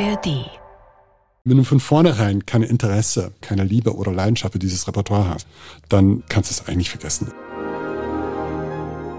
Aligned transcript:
ARD. 0.00 0.50
Wenn 1.44 1.58
du 1.58 1.62
von 1.62 1.78
vornherein 1.78 2.46
kein 2.46 2.62
Interesse, 2.62 3.32
keine 3.40 3.62
Liebe 3.62 3.94
oder 3.94 4.12
Leidenschaft 4.12 4.54
für 4.54 4.58
dieses 4.58 4.88
Repertoire 4.88 5.28
hast, 5.28 5.46
dann 5.88 6.24
kannst 6.28 6.50
du 6.50 6.54
es 6.54 6.68
eigentlich 6.68 6.90
vergessen. 6.90 7.30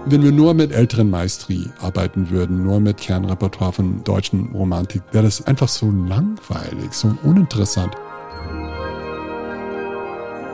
Wenn 0.04 0.22
wir 0.22 0.32
nur 0.32 0.52
mit 0.52 0.72
älteren 0.72 1.08
Maestri 1.08 1.70
arbeiten 1.80 2.28
würden, 2.28 2.62
nur 2.62 2.80
mit 2.80 2.98
Kernrepertoire 2.98 3.72
von 3.72 4.04
deutschen 4.04 4.52
Romantik, 4.52 5.02
wäre 5.12 5.24
das 5.24 5.46
einfach 5.46 5.68
so 5.68 5.90
langweilig, 5.90 6.92
so 6.92 7.16
uninteressant. 7.22 7.94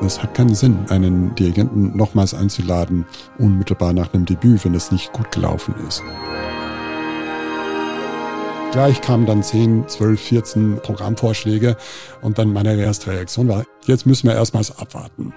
Es 0.04 0.23
hat 0.23 0.34
keinen 0.34 0.54
Sinn, 0.54 0.79
einen 0.89 1.34
Dirigenten 1.34 1.96
nochmals 1.96 2.32
einzuladen, 2.32 3.07
unmittelbar 3.39 3.93
nach 3.93 4.14
einem 4.14 4.25
Debüt, 4.25 4.64
wenn 4.64 4.75
es 4.75 4.93
nicht 4.93 5.12
gut 5.12 5.30
gelaufen 5.32 5.75
ist. 5.89 6.02
Gleich 8.72 9.03
kamen 9.03 9.26
dann 9.26 9.43
10, 9.43 9.86
12, 9.86 10.18
14 10.18 10.80
Programmvorschläge 10.80 11.76
und 12.22 12.39
dann 12.39 12.54
meine 12.54 12.75
erste 12.75 13.11
Reaktion 13.11 13.46
war, 13.46 13.64
jetzt 13.85 14.07
müssen 14.07 14.29
wir 14.29 14.35
erstmals 14.35 14.79
abwarten. 14.79 15.35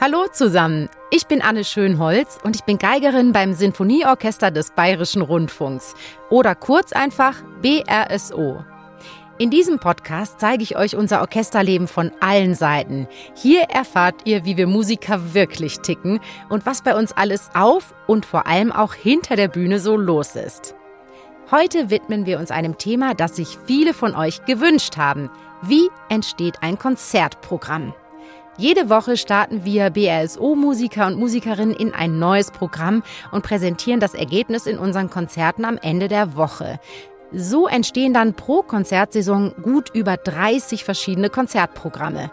Hallo 0.00 0.26
zusammen, 0.32 0.88
ich 1.12 1.28
bin 1.28 1.42
Anne 1.42 1.62
Schönholz 1.62 2.40
und 2.42 2.56
ich 2.56 2.62
bin 2.62 2.78
Geigerin 2.78 3.30
beim 3.30 3.54
Sinfonieorchester 3.54 4.50
des 4.50 4.72
Bayerischen 4.72 5.22
Rundfunks 5.22 5.94
oder 6.28 6.56
kurz 6.56 6.92
einfach 6.92 7.36
BRSO. 7.62 8.64
In 9.38 9.50
diesem 9.50 9.78
Podcast 9.78 10.40
zeige 10.40 10.64
ich 10.64 10.76
euch 10.76 10.96
unser 10.96 11.20
Orchesterleben 11.20 11.86
von 11.86 12.10
allen 12.18 12.56
Seiten. 12.56 13.06
Hier 13.36 13.62
erfahrt 13.62 14.22
ihr, 14.24 14.44
wie 14.44 14.56
wir 14.56 14.66
Musiker 14.66 15.34
wirklich 15.34 15.78
ticken 15.78 16.18
und 16.48 16.66
was 16.66 16.82
bei 16.82 16.96
uns 16.96 17.12
alles 17.12 17.50
auf 17.54 17.94
und 18.08 18.26
vor 18.26 18.48
allem 18.48 18.72
auch 18.72 18.94
hinter 18.94 19.36
der 19.36 19.48
Bühne 19.48 19.78
so 19.78 19.96
los 19.96 20.34
ist. 20.34 20.74
Heute 21.50 21.90
widmen 21.90 22.24
wir 22.24 22.38
uns 22.38 22.50
einem 22.50 22.78
Thema, 22.78 23.12
das 23.12 23.36
sich 23.36 23.58
viele 23.66 23.92
von 23.92 24.14
euch 24.14 24.46
gewünscht 24.46 24.96
haben. 24.96 25.30
Wie 25.60 25.90
entsteht 26.08 26.62
ein 26.62 26.78
Konzertprogramm? 26.78 27.92
Jede 28.56 28.88
Woche 28.88 29.18
starten 29.18 29.62
wir 29.62 29.90
BRSO-Musiker 29.90 31.06
und 31.06 31.18
Musikerinnen 31.18 31.74
in 31.74 31.92
ein 31.92 32.18
neues 32.18 32.50
Programm 32.50 33.02
und 33.30 33.44
präsentieren 33.44 34.00
das 34.00 34.14
Ergebnis 34.14 34.66
in 34.66 34.78
unseren 34.78 35.10
Konzerten 35.10 35.66
am 35.66 35.76
Ende 35.76 36.08
der 36.08 36.34
Woche. 36.34 36.80
So 37.30 37.66
entstehen 37.68 38.14
dann 38.14 38.32
pro 38.32 38.62
Konzertsaison 38.62 39.54
gut 39.60 39.90
über 39.92 40.16
30 40.16 40.82
verschiedene 40.82 41.28
Konzertprogramme. 41.28 42.30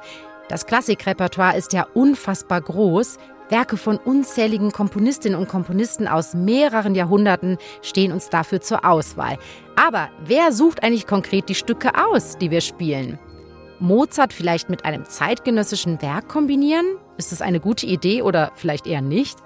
Das 0.47 0.65
Klassikrepertoire 0.65 1.57
ist 1.57 1.73
ja 1.73 1.85
unfassbar 1.93 2.61
groß. 2.61 3.17
Werke 3.51 3.75
von 3.75 3.97
unzähligen 3.97 4.71
Komponistinnen 4.71 5.37
und 5.37 5.49
Komponisten 5.49 6.07
aus 6.07 6.33
mehreren 6.33 6.95
Jahrhunderten 6.95 7.57
stehen 7.81 8.13
uns 8.13 8.29
dafür 8.29 8.61
zur 8.61 8.85
Auswahl. 8.85 9.37
Aber 9.75 10.09
wer 10.25 10.53
sucht 10.53 10.83
eigentlich 10.83 11.05
konkret 11.05 11.49
die 11.49 11.55
Stücke 11.55 11.91
aus, 11.95 12.37
die 12.37 12.49
wir 12.49 12.61
spielen? 12.61 13.19
Mozart 13.79 14.31
vielleicht 14.31 14.69
mit 14.69 14.85
einem 14.85 15.05
zeitgenössischen 15.05 16.01
Werk 16.01 16.29
kombinieren? 16.29 16.85
Ist 17.17 17.31
das 17.31 17.41
eine 17.41 17.59
gute 17.59 17.85
Idee 17.85 18.21
oder 18.21 18.51
vielleicht 18.55 18.87
eher 18.87 19.01
nicht? 19.01 19.37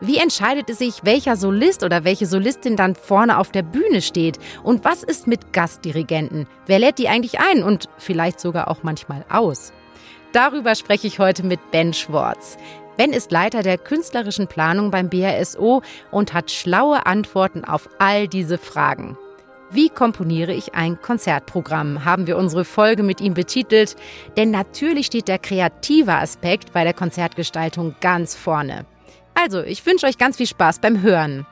Wie 0.00 0.18
entscheidet 0.18 0.68
es 0.68 0.78
sich, 0.78 1.04
welcher 1.04 1.36
Solist 1.36 1.84
oder 1.84 2.04
welche 2.04 2.26
Solistin 2.26 2.76
dann 2.76 2.96
vorne 2.96 3.38
auf 3.38 3.52
der 3.52 3.62
Bühne 3.62 4.02
steht? 4.02 4.38
Und 4.62 4.84
was 4.84 5.02
ist 5.02 5.26
mit 5.26 5.52
Gastdirigenten? 5.52 6.46
Wer 6.66 6.80
lädt 6.80 6.98
die 6.98 7.08
eigentlich 7.08 7.38
ein 7.38 7.62
und 7.62 7.88
vielleicht 7.96 8.40
sogar 8.40 8.68
auch 8.68 8.82
manchmal 8.82 9.24
aus? 9.30 9.72
Darüber 10.32 10.74
spreche 10.74 11.06
ich 11.06 11.18
heute 11.18 11.44
mit 11.44 11.70
Ben 11.70 11.94
Schwartz. 11.94 12.58
Ben 12.96 13.12
ist 13.12 13.30
Leiter 13.30 13.62
der 13.62 13.78
künstlerischen 13.78 14.46
Planung 14.46 14.90
beim 14.90 15.08
BRSO 15.08 15.82
und 16.10 16.32
hat 16.32 16.50
schlaue 16.50 17.06
Antworten 17.06 17.64
auf 17.64 17.88
all 17.98 18.26
diese 18.28 18.58
Fragen. 18.58 19.18
Wie 19.70 19.88
komponiere 19.88 20.52
ich 20.52 20.74
ein 20.74 21.00
Konzertprogramm? 21.02 22.04
Haben 22.04 22.26
wir 22.26 22.36
unsere 22.36 22.64
Folge 22.64 23.02
mit 23.02 23.20
ihm 23.20 23.34
betitelt. 23.34 23.96
Denn 24.36 24.50
natürlich 24.50 25.06
steht 25.06 25.28
der 25.28 25.38
kreative 25.38 26.14
Aspekt 26.14 26.72
bei 26.72 26.84
der 26.84 26.94
Konzertgestaltung 26.94 27.96
ganz 28.00 28.34
vorne. 28.36 28.86
Also, 29.34 29.62
ich 29.62 29.84
wünsche 29.84 30.06
euch 30.06 30.18
ganz 30.18 30.36
viel 30.36 30.46
Spaß 30.46 30.78
beim 30.78 31.02
Hören. 31.02 31.46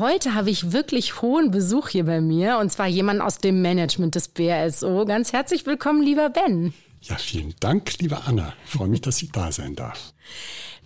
Heute 0.00 0.34
habe 0.34 0.48
ich 0.48 0.70
wirklich 0.70 1.22
hohen 1.22 1.50
Besuch 1.50 1.88
hier 1.88 2.04
bei 2.04 2.20
mir 2.20 2.58
und 2.58 2.70
zwar 2.70 2.86
jemand 2.86 3.20
aus 3.20 3.38
dem 3.38 3.62
Management 3.62 4.14
des 4.14 4.28
BRSO. 4.28 5.04
Ganz 5.04 5.32
herzlich 5.32 5.66
willkommen, 5.66 6.04
lieber 6.04 6.30
Ben. 6.30 6.72
Ja, 7.00 7.16
vielen 7.16 7.52
Dank, 7.58 7.98
liebe 7.98 8.16
Anna. 8.24 8.52
Ich 8.64 8.70
freue 8.70 8.86
mich, 8.86 9.00
dass 9.00 9.20
ich 9.20 9.32
da 9.32 9.50
sein 9.50 9.74
darf. 9.74 10.14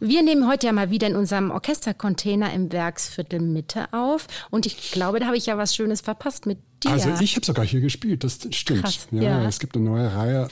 Wir 0.00 0.22
nehmen 0.22 0.48
heute 0.48 0.66
ja 0.66 0.72
mal 0.72 0.90
wieder 0.90 1.08
in 1.08 1.16
unserem 1.16 1.50
Orchestercontainer 1.50 2.54
im 2.54 2.72
Werksviertel 2.72 3.40
Mitte 3.40 3.92
auf 3.92 4.28
und 4.50 4.64
ich 4.64 4.92
glaube, 4.92 5.20
da 5.20 5.26
habe 5.26 5.36
ich 5.36 5.44
ja 5.44 5.58
was 5.58 5.76
Schönes 5.76 6.00
verpasst 6.00 6.46
mit 6.46 6.60
dir. 6.82 6.92
Also 6.92 7.10
ich 7.20 7.36
habe 7.36 7.44
sogar 7.44 7.66
hier 7.66 7.82
gespielt, 7.82 8.24
das 8.24 8.38
stimmt. 8.52 8.84
Krass, 8.84 9.08
ja, 9.10 9.22
ja. 9.22 9.44
Es 9.44 9.58
gibt 9.58 9.76
eine 9.76 9.84
neue 9.84 10.14
Reihe, 10.14 10.48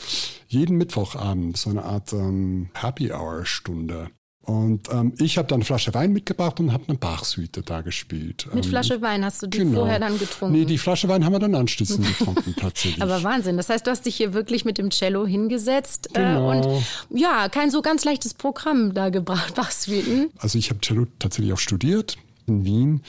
jeden 0.49 0.77
Mittwochabend, 0.77 1.57
so 1.57 1.71
eine 1.71 1.83
Art 1.85 2.13
ähm, 2.13 2.69
Happy 2.75 3.11
Hour 3.11 3.47
Stunde. 3.47 4.11
Und 4.51 4.89
ähm, 4.91 5.13
ich 5.19 5.39
habe 5.39 5.47
dann 5.47 5.59
eine 5.59 5.65
Flasche 5.65 5.95
Wein 5.95 6.13
mitgebracht 6.13 6.59
und 6.59 6.73
habe 6.73 6.83
eine 6.89 6.99
Bachsuite 6.99 7.63
da 7.63 7.83
gespielt. 7.83 8.49
Mit 8.53 8.65
Ähm, 8.65 8.71
Flasche 8.71 9.01
Wein 9.01 9.25
hast 9.25 9.43
du 9.43 9.47
die 9.47 9.59
genau. 9.59 9.81
vorher 9.81 10.01
dann 10.01 10.19
getrunken? 10.19 10.59
Nee, 10.59 10.65
die 10.65 10.77
Flasche 10.79 11.09
Wein 11.09 11.25
haben 11.25 11.33
wir 11.33 11.39
dann 11.39 11.55
anschließend 11.55 12.05
getrunken, 12.05 12.57
tatsächlich. 12.61 13.01
Aber 13.01 13.23
Wahnsinn. 13.23 13.57
Das 13.57 13.69
heißt, 13.69 13.87
du 13.87 13.93
hast 13.93 14.07
dich 14.07 14.17
hier 14.17 14.33
wirklich 14.35 14.65
mit 14.65 14.77
dem 14.79 14.91
Cello 14.91 15.25
hingesetzt 15.25 16.09
Genau. 16.15 16.53
äh, 16.53 16.57
und 16.67 16.83
ja, 17.17 17.49
kein 17.49 17.71
so 17.71 17.81
ganz 17.81 18.05
leichtes 18.05 18.35
Programm 18.35 18.93
da 18.93 19.11
gebracht, 19.11 19.55
Bachsuiten. 19.61 20.31
Also 20.39 20.59
ich 20.59 20.71
habe 20.71 20.81
Cello 20.81 21.07
tatsächlich 21.21 21.53
auch 21.53 21.59
studiert 21.59 22.17
in 22.49 22.65
Wien. 22.65 23.03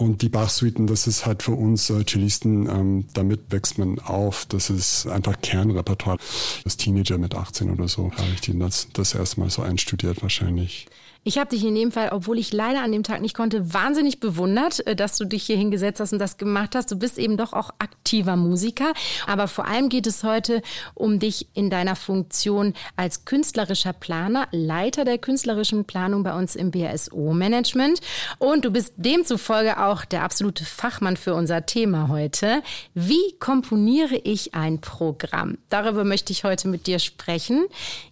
Und 0.00 0.22
die 0.22 0.30
Bachsuiten, 0.30 0.86
das 0.86 1.06
ist 1.06 1.26
halt 1.26 1.42
für 1.42 1.52
uns 1.52 1.90
äh, 1.90 2.06
Cellisten, 2.06 2.66
ähm, 2.70 3.04
damit 3.12 3.52
wächst 3.52 3.76
man 3.76 3.98
auf. 3.98 4.46
Das 4.46 4.70
ist 4.70 5.06
einfach 5.06 5.38
Kernrepertoire. 5.42 6.16
Als 6.64 6.78
Teenager 6.78 7.18
mit 7.18 7.34
18 7.34 7.68
oder 7.68 7.86
so 7.86 8.10
habe 8.12 8.30
ich 8.32 8.40
die 8.40 8.58
das, 8.58 8.88
das 8.94 9.14
erste 9.14 9.40
Mal 9.40 9.50
so 9.50 9.60
einstudiert 9.60 10.22
wahrscheinlich. 10.22 10.86
Ich 11.22 11.36
habe 11.36 11.50
dich 11.50 11.64
in 11.64 11.74
dem 11.74 11.92
Fall, 11.92 12.08
obwohl 12.12 12.38
ich 12.38 12.50
leider 12.50 12.82
an 12.82 12.92
dem 12.92 13.02
Tag 13.02 13.20
nicht 13.20 13.36
konnte, 13.36 13.74
wahnsinnig 13.74 14.20
bewundert, 14.20 14.86
äh, 14.86 14.96
dass 14.96 15.18
du 15.18 15.26
dich 15.26 15.42
hier 15.44 15.56
hingesetzt 15.56 16.00
hast 16.00 16.14
und 16.14 16.18
das 16.18 16.38
gemacht 16.38 16.74
hast. 16.74 16.90
Du 16.90 16.96
bist 16.96 17.18
eben 17.18 17.36
doch 17.36 17.52
auch 17.52 17.70
aktiver 17.78 18.36
Musiker. 18.36 18.94
Aber 19.26 19.46
vor 19.46 19.66
allem 19.66 19.90
geht 19.90 20.06
es 20.06 20.24
heute 20.24 20.62
um 20.94 21.18
dich 21.18 21.48
in 21.52 21.68
deiner 21.68 21.94
Funktion 21.94 22.72
als 22.96 23.26
künstlerischer 23.26 23.92
Planer, 23.92 24.48
Leiter 24.50 25.04
der 25.04 25.18
künstlerischen 25.18 25.84
Planung 25.84 26.22
bei 26.22 26.34
uns 26.34 26.56
im 26.56 26.70
BSO-Management. 26.70 28.00
Und 28.38 28.64
du 28.64 28.70
bist 28.70 28.94
demzufolge 28.96 29.78
auch 29.78 30.06
der 30.06 30.22
absolute 30.22 30.64
Fachmann 30.64 31.18
für 31.18 31.34
unser 31.34 31.66
Thema 31.66 32.08
heute. 32.08 32.62
Wie 32.94 33.36
komponiere 33.38 34.16
ich 34.16 34.54
ein 34.54 34.80
Programm? 34.80 35.58
Darüber 35.68 36.04
möchte 36.04 36.32
ich 36.32 36.44
heute 36.44 36.68
mit 36.68 36.86
dir 36.86 36.98
sprechen. 36.98 37.66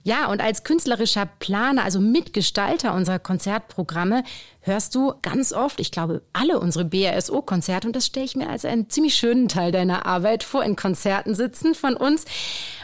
Ja, 0.04 0.26
und 0.26 0.42
als 0.42 0.62
künstlerischer 0.62 1.26
Planer, 1.38 1.84
also 1.84 2.00
Mitgestalter 2.00 2.97
unserer 2.98 3.18
Konzertprogramme, 3.18 4.24
hörst 4.60 4.94
du 4.94 5.14
ganz 5.22 5.52
oft, 5.52 5.80
ich 5.80 5.90
glaube, 5.90 6.22
alle 6.32 6.60
unsere 6.60 6.84
BRSO-Konzerte, 6.84 7.86
und 7.86 7.96
das 7.96 8.06
stelle 8.06 8.26
ich 8.26 8.36
mir 8.36 8.50
als 8.50 8.66
einen 8.66 8.90
ziemlich 8.90 9.14
schönen 9.14 9.48
Teil 9.48 9.72
deiner 9.72 10.04
Arbeit 10.04 10.42
vor, 10.44 10.62
in 10.62 10.76
Konzerten 10.76 11.34
sitzen 11.34 11.74
von 11.74 11.96
uns. 11.96 12.26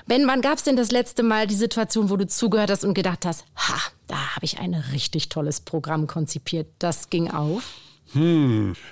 Ben, 0.06 0.26
wann 0.26 0.41
gab 0.41 0.58
es 0.58 0.64
denn 0.64 0.76
das 0.76 0.91
letzte 0.91 1.22
Mal 1.22 1.47
die 1.47 1.54
Situation, 1.54 2.08
wo 2.08 2.16
du 2.16 2.26
zugehört 2.26 2.70
hast 2.70 2.84
und 2.84 2.94
gedacht 2.94 3.26
hast, 3.26 3.44
ha, 3.56 3.78
da 4.06 4.34
habe 4.34 4.44
ich 4.44 4.58
ein 4.58 4.75
richtig 4.75 5.28
tolles 5.28 5.60
Programm 5.60 6.06
konzipiert, 6.06 6.69
das 6.78 7.10
ging 7.10 7.31
auf? 7.31 7.75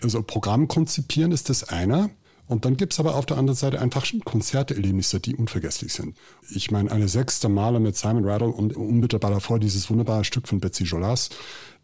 Also 0.03 0.23
Programm 0.23 0.69
konzipieren 0.69 1.33
ist 1.33 1.49
das 1.49 1.69
eine. 1.69 2.11
Und 2.53 2.67
dann 2.67 2.77
gibt's 2.77 3.01
aber 3.01 3.17
auf 3.17 3.25
der 3.25 3.39
anderen 3.39 3.57
Seite 3.57 3.81
einfach 3.81 4.05
Konzerterlebnisse, 4.27 5.21
die 5.21 5.35
unvergesslich 5.35 5.95
sind. 5.95 6.15
Ich 6.51 6.71
meine, 6.71 6.93
eine 6.93 7.09
sechste 7.09 7.49
Male 7.49 7.81
mit 7.81 7.97
Simon 7.97 8.27
Rattle 8.27 8.49
und 8.49 8.77
unmittelbar 8.77 9.31
davor 9.31 9.59
dieses 9.59 9.89
wunderbare 9.89 10.23
Stück 10.23 10.47
von 10.47 10.61
Betsy 10.61 10.85
Jolas, 10.85 11.31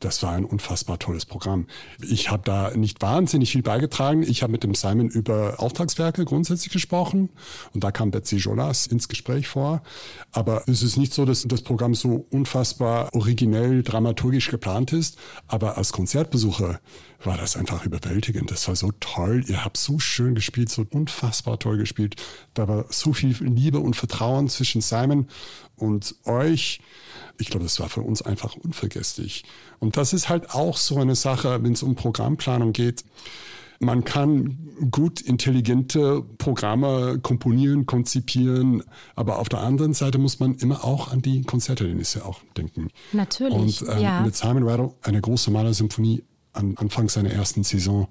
das 0.00 0.22
war 0.22 0.32
ein 0.32 0.44
unfassbar 0.44 0.98
tolles 0.98 1.26
Programm. 1.26 1.66
Ich 2.00 2.30
habe 2.30 2.42
da 2.44 2.70
nicht 2.76 3.02
wahnsinnig 3.02 3.52
viel 3.52 3.62
beigetragen. 3.62 4.22
Ich 4.22 4.42
habe 4.42 4.52
mit 4.52 4.62
dem 4.62 4.74
Simon 4.74 5.08
über 5.08 5.56
Auftragswerke 5.58 6.24
grundsätzlich 6.24 6.72
gesprochen 6.72 7.30
und 7.74 7.82
da 7.82 7.90
kam 7.90 8.10
Betsy 8.10 8.36
Jolas 8.36 8.86
ins 8.86 9.08
Gespräch 9.08 9.48
vor. 9.48 9.82
Aber 10.32 10.68
es 10.68 10.82
ist 10.82 10.96
nicht 10.96 11.12
so, 11.12 11.24
dass 11.24 11.42
das 11.42 11.62
Programm 11.62 11.94
so 11.94 12.26
unfassbar 12.30 13.12
originell 13.14 13.82
dramaturgisch 13.82 14.50
geplant 14.50 14.92
ist. 14.92 15.18
Aber 15.46 15.76
als 15.76 15.92
Konzertbesucher 15.92 16.80
war 17.24 17.36
das 17.36 17.56
einfach 17.56 17.84
überwältigend. 17.84 18.50
Das 18.50 18.68
war 18.68 18.76
so 18.76 18.92
toll. 19.00 19.44
Ihr 19.48 19.64
habt 19.64 19.76
so 19.76 19.98
schön 19.98 20.34
gespielt, 20.34 20.68
so 20.68 20.86
unfassbar 20.90 21.58
toll 21.58 21.76
gespielt. 21.76 22.16
Da 22.54 22.68
war 22.68 22.84
so 22.90 23.12
viel 23.12 23.36
Liebe 23.40 23.80
und 23.80 23.96
Vertrauen 23.96 24.48
zwischen 24.48 24.80
Simon 24.80 25.26
und 25.76 26.14
euch. 26.24 26.80
Ich 27.38 27.50
glaube, 27.50 27.64
das 27.64 27.78
war 27.80 27.88
für 27.88 28.02
uns 28.02 28.22
einfach 28.22 28.56
unvergesslich. 28.56 29.44
Und 29.78 29.96
das 29.96 30.12
ist 30.12 30.28
halt 30.28 30.50
auch 30.50 30.76
so 30.76 30.98
eine 30.98 31.14
Sache, 31.14 31.62
wenn 31.62 31.72
es 31.72 31.82
um 31.82 31.94
Programmplanung 31.94 32.72
geht. 32.72 33.04
Man 33.80 34.02
kann 34.02 34.58
gut 34.90 35.20
intelligente 35.20 36.22
Programme 36.38 37.20
komponieren, 37.20 37.86
konzipieren, 37.86 38.82
aber 39.14 39.38
auf 39.38 39.48
der 39.48 39.60
anderen 39.60 39.94
Seite 39.94 40.18
muss 40.18 40.40
man 40.40 40.56
immer 40.56 40.84
auch 40.84 41.12
an 41.12 41.22
die 41.22 41.42
Konzerterlebnisse 41.42 42.24
auch 42.24 42.40
denken. 42.56 42.88
Natürlich, 43.12 43.82
Und 43.82 43.88
ähm, 43.88 44.02
ja. 44.02 44.20
mit 44.22 44.34
Simon 44.34 44.64
Rattle 44.64 44.94
eine 45.02 45.20
große 45.20 45.52
Malersymphonie 45.52 46.24
am 46.58 46.74
Anfang 46.76 47.08
seiner 47.08 47.30
ersten 47.30 47.62
Saison 47.62 48.08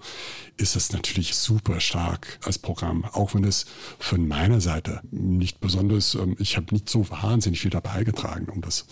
ist 0.56 0.76
es 0.76 0.94
natürlich 0.94 1.36
super 1.36 1.80
stark 1.80 2.40
als 2.44 2.58
Programm, 2.58 3.06
auch 3.06 3.34
wenn 3.34 3.44
es 3.44 3.66
von 4.00 4.28
meiner 4.28 4.62
Seite 4.62 5.02
nicht 5.12 5.60
besonders, 5.60 6.16
ähm, 6.16 6.36
ich 6.40 6.56
habe 6.56 6.68
nicht 6.72 6.90
so 6.90 7.10
wahnsinnig 7.10 7.60
viel 7.60 7.72
dabei 7.72 8.04
getragen, 8.04 8.48
um 8.50 8.62
das 8.62 8.86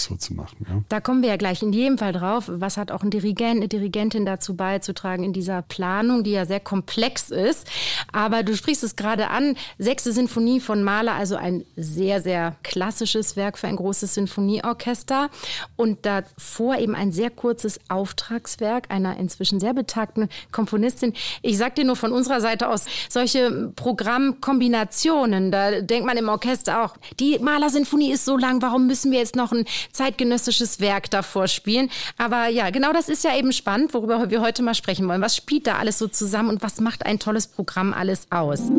so 0.00 0.16
zu 0.16 0.34
machen. 0.34 0.66
Ja. 0.68 0.82
Da 0.88 1.00
kommen 1.00 1.22
wir 1.22 1.28
ja 1.30 1.36
gleich 1.36 1.62
in 1.62 1.72
jedem 1.72 1.98
Fall 1.98 2.12
drauf. 2.12 2.44
Was 2.48 2.76
hat 2.76 2.90
auch 2.90 3.02
ein 3.02 3.10
Dirigent, 3.10 3.56
eine 3.56 3.68
Dirigentin 3.68 4.26
dazu 4.26 4.54
beizutragen 4.54 5.24
in 5.24 5.32
dieser 5.32 5.62
Planung, 5.62 6.24
die 6.24 6.32
ja 6.32 6.46
sehr 6.46 6.60
komplex 6.60 7.30
ist. 7.30 7.66
Aber 8.12 8.42
du 8.42 8.56
sprichst 8.56 8.82
es 8.82 8.96
gerade 8.96 9.28
an. 9.28 9.56
Sechste 9.78 10.12
Sinfonie 10.12 10.60
von 10.60 10.82
Mahler, 10.82 11.14
also 11.14 11.36
ein 11.36 11.64
sehr, 11.76 12.20
sehr 12.20 12.56
klassisches 12.62 13.36
Werk 13.36 13.58
für 13.58 13.68
ein 13.68 13.76
großes 13.76 14.14
Sinfonieorchester. 14.14 15.30
Und 15.76 16.06
davor 16.06 16.78
eben 16.78 16.94
ein 16.94 17.12
sehr 17.12 17.30
kurzes 17.30 17.80
Auftragswerk 17.88 18.90
einer 18.90 19.16
inzwischen 19.16 19.60
sehr 19.60 19.74
betagten 19.74 20.28
Komponistin. 20.52 21.12
Ich 21.42 21.58
sag 21.58 21.74
dir 21.74 21.84
nur 21.84 21.96
von 21.96 22.12
unserer 22.12 22.40
Seite 22.40 22.68
aus, 22.68 22.84
solche 23.08 23.72
Programmkombinationen, 23.76 25.50
da 25.50 25.80
denkt 25.80 26.06
man 26.06 26.16
im 26.16 26.28
Orchester 26.28 26.84
auch, 26.84 26.96
die 27.20 27.38
Mahler-Sinfonie 27.38 28.12
ist 28.12 28.24
so 28.24 28.36
lang, 28.36 28.62
warum 28.62 28.86
müssen 28.86 29.12
wir 29.12 29.18
jetzt 29.18 29.36
noch 29.36 29.52
ein 29.52 29.64
zeitgenössisches 29.92 30.80
Werk 30.80 31.10
davor 31.10 31.48
spielen. 31.48 31.90
Aber 32.16 32.48
ja, 32.48 32.70
genau 32.70 32.92
das 32.92 33.08
ist 33.08 33.24
ja 33.24 33.36
eben 33.36 33.52
spannend, 33.52 33.94
worüber 33.94 34.30
wir 34.30 34.40
heute 34.40 34.62
mal 34.62 34.74
sprechen 34.74 35.08
wollen. 35.08 35.22
Was 35.22 35.36
spielt 35.36 35.66
da 35.66 35.76
alles 35.76 35.98
so 35.98 36.08
zusammen 36.08 36.50
und 36.50 36.62
was 36.62 36.80
macht 36.80 37.06
ein 37.06 37.18
tolles 37.18 37.46
Programm 37.46 37.92
alles 37.92 38.26
aus? 38.30 38.70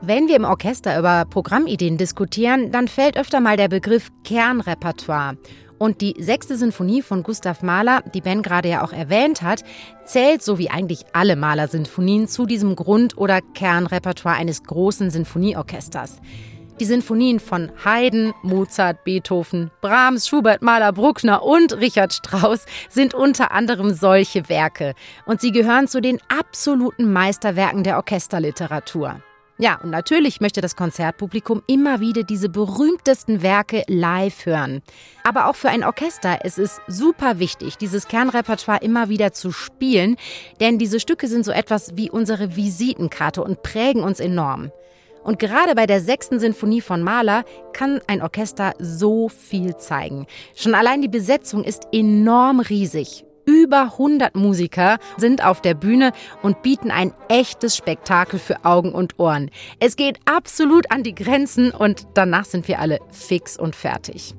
Wenn 0.00 0.26
wir 0.26 0.36
im 0.36 0.44
Orchester 0.44 0.98
über 0.98 1.26
Programmideen 1.26 1.98
diskutieren, 1.98 2.72
dann 2.72 2.88
fällt 2.88 3.18
öfter 3.18 3.40
mal 3.40 3.58
der 3.58 3.68
Begriff 3.68 4.10
Kernrepertoire. 4.24 5.36
Und 5.78 6.00
die 6.00 6.14
sechste 6.18 6.56
Sinfonie 6.56 7.02
von 7.02 7.22
Gustav 7.22 7.62
Mahler, 7.62 8.02
die 8.14 8.20
Ben 8.20 8.42
gerade 8.42 8.68
ja 8.68 8.82
auch 8.82 8.92
erwähnt 8.92 9.42
hat, 9.42 9.64
zählt, 10.06 10.42
so 10.42 10.58
wie 10.58 10.70
eigentlich 10.70 11.04
alle 11.12 11.36
Mahler-Sinfonien, 11.36 12.26
zu 12.26 12.46
diesem 12.46 12.74
Grund- 12.74 13.18
oder 13.18 13.40
Kernrepertoire 13.40 14.36
eines 14.36 14.62
großen 14.64 15.10
Sinfonieorchesters. 15.10 16.20
Die 16.80 16.84
Sinfonien 16.84 17.40
von 17.40 17.72
Haydn, 17.84 18.34
Mozart, 18.42 19.02
Beethoven, 19.02 19.72
Brahms, 19.80 20.28
Schubert, 20.28 20.62
Mahler, 20.62 20.92
Bruckner 20.92 21.42
und 21.42 21.72
Richard 21.78 22.12
Strauss 22.12 22.66
sind 22.88 23.14
unter 23.14 23.50
anderem 23.50 23.92
solche 23.94 24.48
Werke. 24.48 24.94
Und 25.26 25.40
sie 25.40 25.50
gehören 25.50 25.88
zu 25.88 26.00
den 26.00 26.20
absoluten 26.28 27.12
Meisterwerken 27.12 27.82
der 27.82 27.96
Orchesterliteratur. 27.96 29.20
Ja, 29.60 29.80
und 29.82 29.90
natürlich 29.90 30.40
möchte 30.40 30.60
das 30.60 30.76
Konzertpublikum 30.76 31.64
immer 31.66 31.98
wieder 31.98 32.22
diese 32.22 32.48
berühmtesten 32.48 33.42
Werke 33.42 33.82
live 33.88 34.46
hören. 34.46 34.82
Aber 35.24 35.48
auch 35.48 35.56
für 35.56 35.70
ein 35.70 35.82
Orchester 35.82 36.44
ist 36.44 36.60
es 36.60 36.80
super 36.86 37.40
wichtig, 37.40 37.76
dieses 37.76 38.06
Kernrepertoire 38.06 38.82
immer 38.82 39.08
wieder 39.08 39.32
zu 39.32 39.50
spielen, 39.50 40.14
denn 40.60 40.78
diese 40.78 41.00
Stücke 41.00 41.26
sind 41.26 41.44
so 41.44 41.50
etwas 41.50 41.96
wie 41.96 42.08
unsere 42.08 42.54
Visitenkarte 42.54 43.42
und 43.42 43.64
prägen 43.64 44.04
uns 44.04 44.20
enorm. 44.20 44.70
Und 45.22 45.38
gerade 45.38 45.74
bei 45.74 45.86
der 45.86 46.00
sechsten 46.00 46.40
Sinfonie 46.40 46.80
von 46.80 47.02
Mahler 47.02 47.44
kann 47.72 48.00
ein 48.06 48.22
Orchester 48.22 48.74
so 48.78 49.28
viel 49.28 49.76
zeigen. 49.76 50.26
Schon 50.54 50.74
allein 50.74 51.02
die 51.02 51.08
Besetzung 51.08 51.64
ist 51.64 51.88
enorm 51.92 52.60
riesig. 52.60 53.24
Über 53.48 53.92
100 53.92 54.34
Musiker 54.34 54.98
sind 55.16 55.42
auf 55.42 55.62
der 55.62 55.72
Bühne 55.72 56.12
und 56.42 56.62
bieten 56.62 56.90
ein 56.90 57.14
echtes 57.28 57.76
Spektakel 57.76 58.38
für 58.38 58.64
Augen 58.66 58.92
und 58.92 59.18
Ohren. 59.18 59.50
Es 59.80 59.96
geht 59.96 60.18
absolut 60.26 60.90
an 60.90 61.02
die 61.02 61.14
Grenzen 61.14 61.70
und 61.70 62.06
danach 62.12 62.44
sind 62.44 62.68
wir 62.68 62.78
alle 62.78 62.98
fix 63.10 63.58
und 63.58 63.74
fertig. 63.74 64.34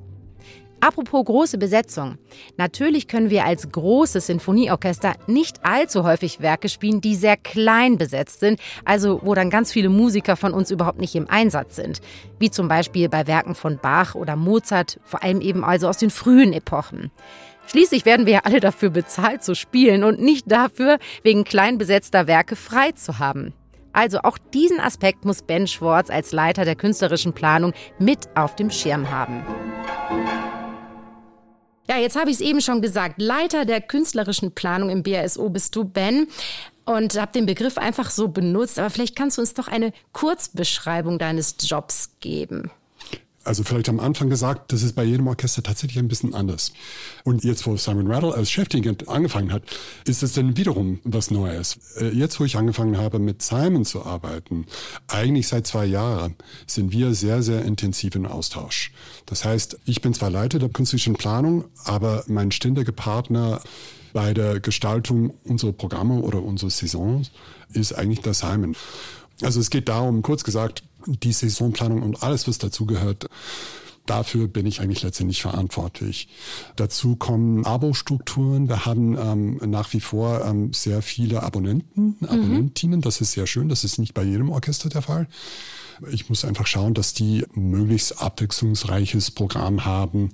Apropos 0.81 1.25
große 1.25 1.57
Besetzung. 1.57 2.17
Natürlich 2.57 3.07
können 3.07 3.29
wir 3.29 3.45
als 3.45 3.69
großes 3.69 4.27
Sinfonieorchester 4.27 5.15
nicht 5.27 5.65
allzu 5.65 6.03
häufig 6.03 6.39
Werke 6.39 6.69
spielen, 6.69 7.01
die 7.01 7.15
sehr 7.15 7.35
klein 7.35 7.97
besetzt 7.97 8.39
sind, 8.39 8.59
also 8.85 9.19
wo 9.23 9.35
dann 9.35 9.49
ganz 9.49 9.73
viele 9.73 9.89
Musiker 9.89 10.37
von 10.37 10.53
uns 10.53 10.71
überhaupt 10.71 10.99
nicht 10.99 11.15
im 11.15 11.29
Einsatz 11.29 11.75
sind. 11.75 11.99
Wie 12.39 12.49
zum 12.49 12.69
Beispiel 12.69 13.09
bei 13.09 13.27
Werken 13.27 13.55
von 13.55 13.77
Bach 13.77 14.15
oder 14.15 14.37
Mozart, 14.37 14.99
vor 15.03 15.21
allem 15.21 15.41
eben 15.41 15.65
also 15.65 15.89
aus 15.89 15.97
den 15.97 16.09
frühen 16.09 16.53
Epochen. 16.53 17.11
Schließlich 17.67 18.05
werden 18.05 18.25
wir 18.25 18.33
ja 18.33 18.41
alle 18.45 18.61
dafür 18.61 18.89
bezahlt 18.89 19.43
zu 19.43 19.55
spielen 19.55 20.03
und 20.03 20.19
nicht 20.19 20.49
dafür, 20.51 20.97
wegen 21.23 21.43
klein 21.43 21.77
besetzter 21.77 22.25
Werke 22.25 22.55
frei 22.55 22.93
zu 22.93 23.19
haben. 23.19 23.53
Also 23.91 24.19
auch 24.19 24.37
diesen 24.37 24.79
Aspekt 24.79 25.25
muss 25.25 25.41
Ben 25.41 25.67
Schwartz 25.67 26.09
als 26.09 26.31
Leiter 26.31 26.63
der 26.63 26.75
künstlerischen 26.75 27.33
Planung 27.33 27.73
mit 27.99 28.29
auf 28.35 28.55
dem 28.55 28.71
Schirm 28.71 29.11
haben. 29.11 29.43
Ja, 31.89 31.97
jetzt 31.97 32.15
habe 32.15 32.29
ich 32.29 32.35
es 32.35 32.41
eben 32.41 32.61
schon 32.61 32.83
gesagt. 32.83 33.19
Leiter 33.19 33.65
der 33.65 33.81
künstlerischen 33.81 34.51
Planung 34.51 34.91
im 34.91 35.01
BASO 35.01 35.49
bist 35.49 35.75
du, 35.75 35.85
Ben. 35.85 36.27
Und 36.85 37.19
habe 37.19 37.31
den 37.31 37.47
Begriff 37.47 37.79
einfach 37.79 38.11
so 38.11 38.27
benutzt. 38.27 38.77
Aber 38.77 38.91
vielleicht 38.91 39.15
kannst 39.15 39.37
du 39.37 39.41
uns 39.41 39.55
doch 39.55 39.67
eine 39.67 39.91
Kurzbeschreibung 40.13 41.17
deines 41.17 41.55
Jobs 41.61 42.11
geben 42.19 42.71
also 43.43 43.63
vielleicht 43.63 43.89
am 43.89 43.99
Anfang 43.99 44.29
gesagt, 44.29 44.71
das 44.71 44.83
ist 44.83 44.95
bei 44.95 45.03
jedem 45.03 45.27
Orchester 45.27 45.63
tatsächlich 45.63 45.97
ein 45.99 46.07
bisschen 46.07 46.33
anders. 46.33 46.73
Und 47.23 47.43
jetzt, 47.43 47.65
wo 47.65 47.77
Simon 47.77 48.11
Rattle 48.11 48.33
als 48.33 48.51
Chefdirigent 48.51 49.07
angefangen 49.07 49.51
hat, 49.51 49.63
ist 50.05 50.23
es 50.23 50.33
dann 50.33 50.57
wiederum 50.57 50.99
was 51.03 51.31
Neues. 51.31 51.79
Äh, 51.97 52.09
jetzt, 52.09 52.39
wo 52.39 52.45
ich 52.45 52.57
angefangen 52.57 52.97
habe, 52.97 53.19
mit 53.19 53.41
Simon 53.41 53.85
zu 53.85 54.05
arbeiten, 54.05 54.65
eigentlich 55.07 55.47
seit 55.47 55.67
zwei 55.67 55.85
Jahren, 55.85 56.35
sind 56.67 56.91
wir 56.91 57.13
sehr, 57.13 57.41
sehr 57.41 57.63
intensiv 57.63 58.15
im 58.15 58.25
Austausch. 58.25 58.91
Das 59.25 59.45
heißt, 59.45 59.79
ich 59.85 60.01
bin 60.01 60.13
zwar 60.13 60.29
Leiter 60.29 60.59
der 60.59 60.69
künstlichen 60.69 61.13
Planung, 61.13 61.65
aber 61.85 62.23
mein 62.27 62.51
ständiger 62.51 62.91
Partner 62.91 63.61
bei 64.13 64.33
der 64.33 64.59
Gestaltung 64.59 65.33
unserer 65.43 65.71
Programme 65.71 66.21
oder 66.21 66.41
unserer 66.41 66.71
Saisons 66.71 67.31
ist 67.73 67.93
eigentlich 67.93 68.21
der 68.21 68.33
Simon. 68.33 68.75
Also 69.41 69.59
es 69.59 69.69
geht 69.69 69.87
darum, 69.87 70.21
kurz 70.21 70.43
gesagt, 70.43 70.83
die 71.05 71.31
Saisonplanung 71.31 72.01
und 72.01 72.23
alles, 72.23 72.47
was 72.47 72.57
dazugehört. 72.57 73.27
Dafür 74.05 74.47
bin 74.47 74.65
ich 74.65 74.81
eigentlich 74.81 75.03
letztendlich 75.03 75.41
verantwortlich. 75.41 76.29
Dazu 76.75 77.15
kommen 77.15 77.63
Abo-Strukturen. 77.63 78.67
Wir 78.67 78.87
haben 78.87 79.15
ähm, 79.15 79.69
nach 79.69 79.93
wie 79.93 79.99
vor 79.99 80.43
ähm, 80.45 80.73
sehr 80.73 81.03
viele 81.03 81.43
Abonnenten, 81.43 82.15
mhm. 82.19 82.27
Abonnentinnen. 82.27 83.01
Das 83.01 83.21
ist 83.21 83.33
sehr 83.33 83.45
schön. 83.45 83.69
Das 83.69 83.83
ist 83.83 83.99
nicht 83.99 84.15
bei 84.15 84.23
jedem 84.23 84.49
Orchester 84.49 84.89
der 84.89 85.03
Fall. 85.03 85.27
Ich 86.11 86.29
muss 86.29 86.45
einfach 86.45 86.67
schauen, 86.67 86.93
dass 86.93 87.13
die 87.13 87.45
möglichst 87.53 88.21
abwechslungsreiches 88.21 89.31
Programm 89.31 89.85
haben. 89.85 90.29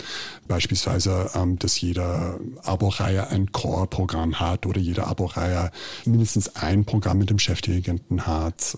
Beispielsweise, 0.47 1.31
ähm, 1.35 1.57
dass 1.59 1.79
jede 1.81 2.39
Abo-Reihe 2.63 3.27
ein 3.29 3.51
Core-Programm 3.51 4.39
hat 4.39 4.65
oder 4.65 4.79
jede 4.79 5.07
Abo-Reihe 5.07 5.71
mindestens 6.05 6.55
ein 6.55 6.85
Programm 6.85 7.17
mit 7.17 7.29
dem 7.29 7.39
Chefdirigenten 7.39 8.27
hat. 8.27 8.77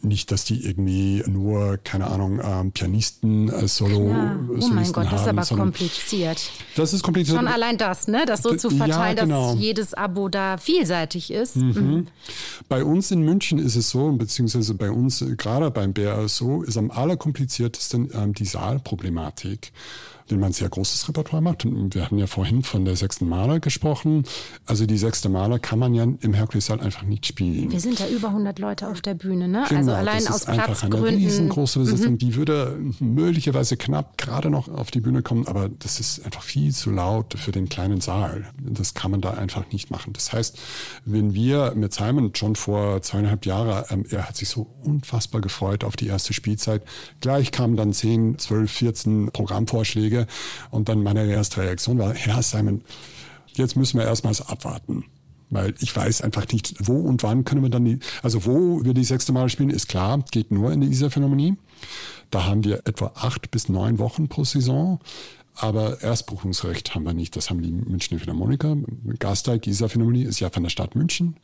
Nicht, 0.00 0.30
dass 0.30 0.44
die 0.44 0.64
irgendwie 0.64 1.22
nur, 1.26 1.78
keine 1.78 2.06
Ahnung, 2.08 2.40
ähm, 2.42 2.72
Pianisten, 2.72 3.48
äh, 3.48 3.68
Solo, 3.68 4.06
Klar. 4.06 4.38
Oh 4.60 4.68
mein 4.68 4.92
Gott, 4.92 5.06
das 5.10 5.22
ist 5.22 5.28
aber 5.28 5.44
kompliziert. 5.44 6.50
Das 6.76 6.92
ist 6.92 7.02
kompliziert. 7.02 7.36
Schon 7.36 7.48
allein 7.48 7.78
das, 7.78 8.08
ne? 8.08 8.24
Das 8.26 8.42
so 8.42 8.54
zu 8.56 8.70
verteilen, 8.70 9.16
ja, 9.16 9.24
genau. 9.24 9.52
dass 9.52 9.60
jedes 9.60 9.94
Abo 9.94 10.28
da 10.28 10.56
vielseitig 10.56 11.30
ist. 11.30 11.56
Mhm. 11.56 11.72
Mhm. 11.72 12.06
Bei 12.68 12.84
uns 12.84 13.10
in 13.10 13.22
München 13.22 13.58
ist 13.58 13.76
es 13.76 13.90
so, 13.90 14.10
beziehungsweise 14.12 14.74
bei 14.74 14.90
uns, 14.90 15.24
gerade 15.36 15.70
beim 15.70 15.92
BR 15.92 16.21
so 16.28 16.62
ist 16.62 16.76
am 16.76 16.90
allerkompliziertesten 16.90 18.10
ähm, 18.14 18.34
die 18.34 18.44
Saalproblematik 18.44 19.72
wenn 20.32 20.40
man 20.40 20.50
ein 20.50 20.54
sehr 20.54 20.68
großes 20.68 21.08
Repertoire 21.08 21.42
macht. 21.42 21.64
wir 21.64 22.04
hatten 22.04 22.18
ja 22.18 22.26
vorhin 22.26 22.62
von 22.62 22.84
der 22.84 22.96
sechsten 22.96 23.28
Maler 23.28 23.60
gesprochen. 23.60 24.24
Also 24.66 24.86
die 24.86 24.98
sechste 24.98 25.28
Maler 25.28 25.58
kann 25.58 25.78
man 25.78 25.94
ja 25.94 26.04
im 26.04 26.34
Herkulessaal 26.34 26.80
einfach 26.80 27.02
nicht 27.02 27.26
spielen. 27.26 27.70
Wir 27.70 27.80
sind 27.80 27.98
ja 27.98 28.08
über 28.08 28.28
100 28.28 28.58
Leute 28.58 28.88
auf 28.88 29.00
der 29.00 29.14
Bühne, 29.14 29.48
ne? 29.48 29.62
Also 29.62 29.74
genau, 29.74 29.92
also 29.92 29.92
allein 29.92 30.24
das 30.24 30.30
aus 30.30 30.40
ist 30.42 30.48
einfach 30.48 30.82
eine 30.82 31.06
riesengroße 31.08 31.78
Besetzung. 31.78 32.12
Mhm. 32.12 32.18
Die 32.18 32.34
würde 32.34 32.78
möglicherweise 33.00 33.76
knapp 33.76 34.18
gerade 34.18 34.50
noch 34.50 34.68
auf 34.68 34.90
die 34.90 35.00
Bühne 35.00 35.22
kommen, 35.22 35.46
aber 35.46 35.68
das 35.68 36.00
ist 36.00 36.24
einfach 36.24 36.42
viel 36.42 36.72
zu 36.74 36.90
laut 36.90 37.34
für 37.34 37.52
den 37.52 37.68
kleinen 37.68 38.00
Saal. 38.00 38.46
Das 38.60 38.94
kann 38.94 39.10
man 39.10 39.20
da 39.20 39.32
einfach 39.32 39.64
nicht 39.72 39.90
machen. 39.90 40.12
Das 40.12 40.32
heißt, 40.32 40.58
wenn 41.04 41.34
wir 41.34 41.74
mit 41.74 41.92
Simon 41.92 42.34
schon 42.34 42.56
vor 42.56 43.02
zweieinhalb 43.02 43.46
Jahren, 43.46 43.84
ähm, 43.90 44.04
er 44.10 44.28
hat 44.28 44.36
sich 44.36 44.48
so 44.48 44.66
unfassbar 44.82 45.40
gefreut 45.40 45.84
auf 45.84 45.96
die 45.96 46.06
erste 46.06 46.32
Spielzeit. 46.32 46.82
Gleich 47.20 47.52
kamen 47.52 47.76
dann 47.76 47.92
10, 47.92 48.38
12, 48.38 48.70
14 48.70 49.30
Programmvorschläge 49.32 50.21
und 50.70 50.88
dann 50.88 51.02
meine 51.02 51.24
erste 51.24 51.62
Reaktion 51.62 51.98
war, 51.98 52.14
Herr 52.14 52.42
Simon, 52.42 52.82
jetzt 53.54 53.76
müssen 53.76 53.98
wir 53.98 54.06
erstmals 54.06 54.46
abwarten. 54.46 55.04
Weil 55.50 55.74
ich 55.80 55.94
weiß 55.94 56.22
einfach 56.22 56.48
nicht, 56.48 56.74
wo 56.78 56.98
und 57.00 57.22
wann 57.22 57.44
können 57.44 57.62
wir 57.62 57.68
dann 57.68 57.84
die, 57.84 57.98
also 58.22 58.46
wo 58.46 58.82
wir 58.84 58.94
die 58.94 59.04
sechste 59.04 59.32
Mal 59.32 59.50
spielen, 59.50 59.68
ist 59.68 59.86
klar, 59.86 60.24
geht 60.30 60.50
nur 60.50 60.72
in 60.72 60.80
dieser 60.80 61.10
Phänomenie. 61.10 61.56
Da 62.30 62.46
haben 62.46 62.64
wir 62.64 62.86
etwa 62.86 63.12
acht 63.14 63.50
bis 63.50 63.68
neun 63.68 63.98
Wochen 63.98 64.28
pro 64.28 64.44
Saison. 64.44 64.98
Aber 65.54 66.00
Erstbuchungsrecht 66.00 66.94
haben 66.94 67.04
wir 67.04 67.12
nicht. 67.12 67.36
Das 67.36 67.50
haben 67.50 67.60
die 67.60 67.70
Münchner 67.70 68.18
Philharmoniker. 68.18 68.76
Gasteig, 69.18 69.66
Isar 69.66 69.90
Philharmonie 69.90 70.24
ist 70.24 70.40
ja 70.40 70.48
von 70.48 70.62
der 70.62 70.70
Stadt 70.70 70.94
München. 70.94 71.36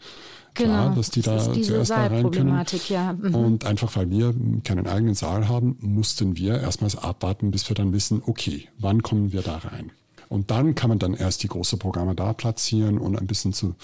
Klar, 0.64 0.84
genau, 0.84 0.96
dass 0.96 1.10
die 1.10 1.22
da 1.22 1.38
zuerst 1.38 1.90
da 1.90 2.06
rein 2.06 2.30
können. 2.30 2.64
Ja. 2.88 3.12
Mhm. 3.12 3.34
Und 3.34 3.64
einfach 3.64 3.94
weil 3.96 4.10
wir 4.10 4.34
keinen 4.64 4.86
eigenen 4.86 5.14
Saal 5.14 5.48
haben, 5.48 5.76
mussten 5.80 6.36
wir 6.36 6.60
erstmals 6.60 6.96
abwarten, 6.96 7.50
bis 7.50 7.68
wir 7.68 7.74
dann 7.76 7.92
wissen, 7.92 8.22
okay, 8.26 8.68
wann 8.78 9.02
kommen 9.02 9.32
wir 9.32 9.42
da 9.42 9.58
rein? 9.58 9.92
Und 10.28 10.50
dann 10.50 10.74
kann 10.74 10.88
man 10.88 10.98
dann 10.98 11.14
erst 11.14 11.42
die 11.42 11.48
großen 11.48 11.78
Programme 11.78 12.14
da 12.14 12.32
platzieren 12.32 12.98
und 12.98 13.16
ein 13.16 13.26
bisschen 13.26 13.52
zu 13.52 13.76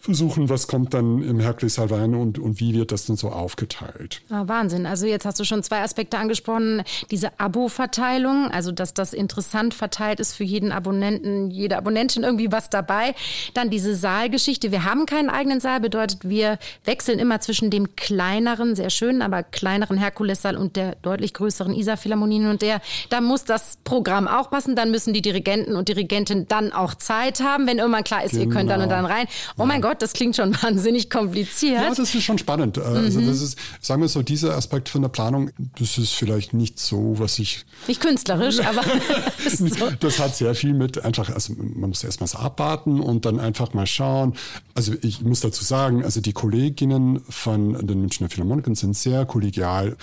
versuchen, 0.00 0.48
was 0.48 0.68
kommt 0.68 0.94
dann 0.94 1.22
im 1.22 1.40
Hercules 1.40 1.78
rein 1.78 2.14
und, 2.14 2.38
und 2.38 2.60
wie 2.60 2.74
wird 2.74 2.92
das 2.92 3.06
dann 3.06 3.16
so 3.16 3.30
aufgeteilt. 3.30 4.22
Ah, 4.30 4.44
Wahnsinn. 4.46 4.86
Also 4.86 5.06
jetzt 5.06 5.26
hast 5.26 5.40
du 5.40 5.44
schon 5.44 5.62
zwei 5.62 5.82
Aspekte 5.82 6.18
angesprochen. 6.18 6.82
Diese 7.10 7.38
Abo-Verteilung, 7.38 8.48
also 8.50 8.70
dass 8.70 8.94
das 8.94 9.12
interessant 9.12 9.74
verteilt 9.74 10.20
ist 10.20 10.34
für 10.34 10.44
jeden 10.44 10.70
Abonnenten, 10.70 11.50
jede 11.50 11.76
Abonnentin 11.76 12.22
irgendwie 12.22 12.52
was 12.52 12.70
dabei. 12.70 13.14
Dann 13.54 13.70
diese 13.70 13.96
Saalgeschichte. 13.96 14.70
Wir 14.70 14.84
haben 14.84 15.04
keinen 15.04 15.30
eigenen 15.30 15.58
Saal, 15.58 15.80
bedeutet, 15.80 16.28
wir 16.28 16.58
wechseln 16.84 17.18
immer 17.18 17.40
zwischen 17.40 17.70
dem 17.70 17.96
kleineren, 17.96 18.76
sehr 18.76 18.90
schönen, 18.90 19.20
aber 19.20 19.42
kleineren 19.42 19.98
Herkulessaal 19.98 20.56
und 20.56 20.76
der 20.76 20.94
deutlich 21.02 21.34
größeren 21.34 21.74
Isar-Philharmonie. 21.74 22.46
Und 22.46 22.62
der, 22.62 22.80
da 23.10 23.20
muss 23.20 23.44
das 23.44 23.78
Programm 23.82 24.28
auch 24.28 24.50
passen. 24.50 24.76
Dann 24.76 24.92
müssen 24.92 25.12
die 25.12 25.22
Dirigenten 25.22 25.74
und 25.74 25.88
Dirigentinnen 25.88 26.46
dann 26.46 26.72
auch 26.72 26.94
Zeit 26.94 27.40
haben, 27.40 27.66
wenn 27.66 27.78
irgendwann 27.78 28.04
klar 28.04 28.22
ist, 28.22 28.32
genau. 28.32 28.44
ihr 28.44 28.50
könnt 28.50 28.70
dann 28.70 28.80
und 28.80 28.90
dann 28.90 29.04
rein. 29.04 29.26
Oh 29.56 29.62
ja. 29.62 29.66
mein 29.66 29.82
Gott, 29.82 29.87
Gott, 29.88 30.02
das 30.02 30.12
klingt 30.12 30.36
schon 30.36 30.54
wahnsinnig 30.62 31.08
kompliziert. 31.08 31.80
Ja, 31.80 31.88
das 31.88 32.14
ist 32.14 32.22
schon 32.22 32.36
spannend. 32.36 32.76
Äh, 32.76 32.82
also 32.82 33.20
mhm. 33.20 33.26
das 33.26 33.40
ist, 33.40 33.58
sagen 33.80 34.02
wir 34.02 34.08
so, 34.08 34.22
dieser 34.22 34.54
Aspekt 34.54 34.90
von 34.90 35.00
der 35.00 35.08
Planung, 35.08 35.50
das 35.78 35.96
ist 35.96 36.12
vielleicht 36.12 36.52
nicht 36.52 36.78
so, 36.78 37.18
was 37.18 37.38
ich. 37.38 37.64
Nicht 37.86 38.02
künstlerisch, 38.02 38.60
aber. 38.60 38.82
so. 39.48 39.90
Das 39.98 40.18
hat 40.18 40.36
sehr 40.36 40.54
viel 40.54 40.74
mit 40.74 41.02
einfach, 41.02 41.30
also 41.30 41.54
man 41.56 41.88
muss 41.88 42.04
erstmal 42.04 42.28
abwarten 42.44 43.00
und 43.00 43.24
dann 43.24 43.40
einfach 43.40 43.72
mal 43.72 43.86
schauen. 43.86 44.34
Also 44.74 44.92
ich 45.00 45.22
muss 45.22 45.40
dazu 45.40 45.64
sagen, 45.64 46.04
also 46.04 46.20
die 46.20 46.34
Kolleginnen 46.34 47.22
von 47.30 47.86
den 47.86 48.00
Münchner 48.02 48.28
Philharmonikern 48.28 48.74
sind 48.74 48.94
sehr 48.94 49.24
kollegial 49.24 49.96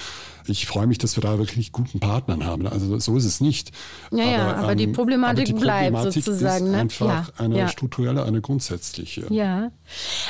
ich 0.47 0.65
freue 0.65 0.87
mich, 0.87 0.97
dass 0.97 1.17
wir 1.17 1.21
da 1.21 1.37
wirklich 1.37 1.71
guten 1.71 1.99
Partnern 1.99 2.45
haben. 2.45 2.67
Also 2.67 2.97
so 2.99 3.17
ist 3.17 3.25
es 3.25 3.41
nicht. 3.41 3.71
Ja, 4.11 4.23
aber, 4.23 4.31
ja, 4.31 4.55
aber, 4.55 4.71
ähm, 4.71 4.77
die, 4.77 4.87
Problematik 4.87 5.39
aber 5.39 5.45
die 5.45 5.53
Problematik 5.53 5.91
bleibt 5.91 6.13
sozusagen. 6.13 6.65
Ist 6.65 6.71
ne? 6.71 6.77
einfach 6.77 7.07
ja, 7.07 7.27
eine 7.37 7.57
ja. 7.57 7.67
strukturelle, 7.67 8.23
eine 8.23 8.41
grundsätzliche. 8.41 9.25
Ja. 9.29 9.71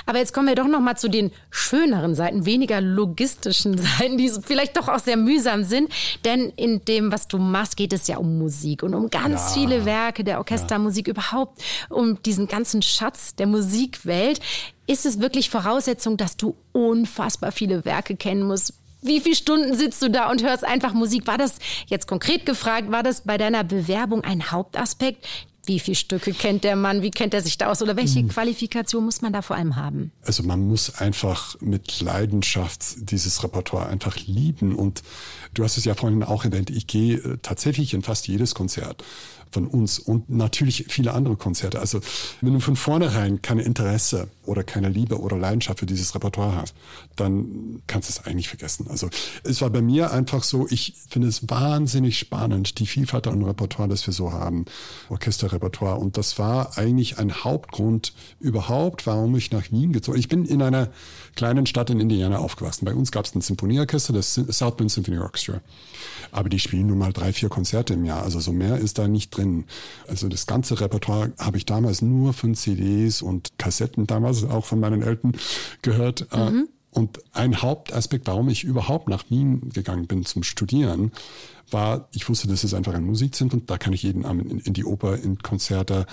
Aber 0.05 0.19
jetzt 0.19 0.33
kommen 0.33 0.47
wir 0.47 0.55
doch 0.55 0.67
noch 0.67 0.79
mal 0.79 0.95
zu 0.95 1.09
den 1.09 1.31
schöneren 1.49 2.15
Seiten, 2.15 2.45
weniger 2.45 2.81
logistischen 2.81 3.77
Seiten, 3.99 4.17
die 4.17 4.29
vielleicht 4.29 4.77
doch 4.77 4.87
auch 4.87 4.99
sehr 4.99 5.17
mühsam 5.17 5.63
sind. 5.63 5.89
Denn 6.23 6.51
in 6.55 6.83
dem, 6.85 7.11
was 7.11 7.27
du 7.27 7.37
machst, 7.37 7.77
geht 7.77 7.93
es 7.93 8.07
ja 8.07 8.17
um 8.17 8.37
Musik 8.37 8.83
und 8.83 8.93
um 8.93 9.09
ganz 9.09 9.53
viele 9.53 9.85
Werke 9.85 10.23
der 10.23 10.37
Orchestermusik 10.39 11.07
überhaupt, 11.07 11.61
um 11.89 12.21
diesen 12.23 12.47
ganzen 12.47 12.81
Schatz 12.81 13.35
der 13.35 13.47
Musikwelt. 13.47 14.39
Ist 14.87 15.05
es 15.05 15.19
wirklich 15.19 15.49
Voraussetzung, 15.49 16.15
dass 16.15 16.37
du 16.37 16.55
unfassbar 16.71 17.51
viele 17.51 17.85
Werke 17.85 18.15
kennen 18.15 18.43
musst? 18.43 18.73
Wie 19.05 19.19
viele 19.19 19.35
Stunden 19.35 19.75
sitzt 19.75 20.01
du 20.01 20.09
da 20.09 20.29
und 20.29 20.43
hörst 20.43 20.63
einfach 20.63 20.93
Musik? 20.93 21.27
War 21.27 21.37
das 21.37 21.55
jetzt 21.87 22.07
konkret 22.07 22.45
gefragt, 22.45 22.91
war 22.91 23.03
das 23.03 23.21
bei 23.21 23.37
deiner 23.37 23.63
Bewerbung 23.63 24.23
ein 24.23 24.51
Hauptaspekt? 24.51 25.25
Wie 25.67 25.79
viele 25.79 25.95
Stücke 25.95 26.31
kennt 26.31 26.63
der 26.63 26.75
Mann? 26.75 27.01
Wie 27.01 27.11
kennt 27.11 27.33
er 27.33 27.41
sich 27.41 27.57
da 27.57 27.71
aus? 27.71 27.81
Oder 27.81 27.95
welche 27.95 28.19
hm. 28.19 28.27
Qualifikation 28.29 29.03
muss 29.03 29.21
man 29.21 29.33
da 29.33 29.41
vor 29.41 29.55
allem 29.55 29.75
haben? 29.75 30.11
Also 30.23 30.43
man 30.43 30.67
muss 30.67 30.95
einfach 30.95 31.59
mit 31.59 32.01
Leidenschaft 32.01 33.09
dieses 33.09 33.43
Repertoire 33.43 33.87
einfach 33.87 34.15
lieben. 34.27 34.75
Und 34.75 35.01
du 35.53 35.63
hast 35.63 35.77
es 35.77 35.85
ja 35.85 35.95
vorhin 35.95 36.23
auch 36.23 36.45
erwähnt, 36.45 36.69
ich 36.69 36.85
gehe 36.87 37.17
äh, 37.17 37.37
tatsächlich 37.41 37.93
in 37.93 38.03
fast 38.03 38.27
jedes 38.27 38.53
Konzert 38.53 39.03
von 39.51 39.67
uns 39.67 39.99
und 39.99 40.29
natürlich 40.29 40.85
viele 40.89 41.13
andere 41.13 41.35
Konzerte. 41.37 41.79
Also 41.79 42.01
wenn 42.41 42.53
du 42.53 42.59
von 42.59 42.75
vornherein 42.75 43.41
kein 43.41 43.59
Interesse 43.59 44.27
oder 44.47 44.63
keine 44.63 44.89
Liebe 44.89 45.19
oder 45.19 45.37
Leidenschaft 45.37 45.79
für 45.79 45.85
dieses 45.85 46.13
Repertoire 46.15 46.55
hast, 46.55 46.75
dann 47.15 47.81
kannst 47.87 48.09
du 48.09 48.13
es 48.13 48.25
eigentlich 48.25 48.47
vergessen. 48.47 48.87
Also 48.89 49.09
es 49.43 49.61
war 49.61 49.69
bei 49.69 49.81
mir 49.81 50.11
einfach 50.11 50.43
so, 50.43 50.67
ich 50.69 50.95
finde 51.09 51.27
es 51.27 51.49
wahnsinnig 51.49 52.17
spannend, 52.17 52.79
die 52.79 52.85
Vielfalt 52.85 53.27
an 53.27 53.43
Repertoire, 53.43 53.89
das 53.89 54.05
wir 54.07 54.13
so 54.13 54.31
haben, 54.31 54.65
Orchesterrepertoire. 55.09 55.99
Und 55.99 56.17
das 56.17 56.39
war 56.39 56.77
eigentlich 56.77 57.17
ein 57.17 57.43
Hauptgrund 57.43 58.13
überhaupt, 58.39 59.07
warum 59.07 59.35
ich 59.35 59.51
nach 59.51 59.71
Wien 59.71 59.93
gezogen 59.93 60.17
Ich 60.17 60.27
bin 60.27 60.45
in 60.45 60.61
einer 60.61 60.89
kleinen 61.35 61.65
Stadt 61.65 61.89
in 61.89 61.99
Indiana 61.99 62.39
aufgewachsen. 62.39 62.85
Bei 62.85 62.93
uns 62.93 63.11
gab 63.11 63.25
es 63.25 63.35
ein 63.35 63.41
Symphonieorchester, 63.41 64.13
das 64.13 64.33
South 64.33 64.77
Bend 64.77 64.91
Symphony 64.91 65.19
Orchestra. 65.19 65.61
Aber 66.31 66.49
die 66.49 66.59
spielen 66.59 66.87
nun 66.87 66.97
mal 66.97 67.13
drei, 67.13 67.33
vier 67.33 67.49
Konzerte 67.49 67.93
im 67.93 68.05
Jahr. 68.05 68.23
Also 68.23 68.39
so 68.39 68.51
mehr 68.51 68.77
ist 68.77 68.97
da 68.97 69.07
nicht 69.07 69.35
drin. 69.35 69.65
Also 70.07 70.27
das 70.27 70.47
ganze 70.47 70.79
Repertoire 70.79 71.31
habe 71.37 71.57
ich 71.57 71.65
damals 71.65 72.01
nur 72.01 72.33
von 72.33 72.55
CDs 72.55 73.21
und 73.21 73.57
Kassetten 73.57 74.07
damals 74.07 74.34
auch 74.43 74.65
von 74.65 74.79
meinen 74.79 75.01
Eltern 75.01 75.33
gehört. 75.81 76.27
Äh, 76.31 76.49
mhm. 76.49 76.69
Und 76.95 77.19
ein 77.33 77.61
Hauptaspekt, 77.61 78.25
warum 78.27 78.47
ich 78.47 78.63
überhaupt 78.63 79.09
nach 79.09 79.29
Wien 79.29 79.69
gegangen 79.73 80.07
bin 80.07 80.23
zum 80.23 80.43
Studieren, 80.43 81.11
war, 81.69 82.07
ich 82.13 82.29
wusste, 82.29 82.47
das 82.47 82.63
ist 82.63 82.73
einfach 82.73 82.93
ein 82.93 83.03
Musikzentrum, 83.03 83.65
da 83.65 83.77
kann 83.77 83.91
ich 83.91 84.03
jeden 84.03 84.23
Abend 84.23 84.49
in, 84.49 84.59
in, 84.59 84.73
die 84.73 84.85
Oper, 84.85 85.17
in 85.17 85.39
Konzerte, 85.39 86.05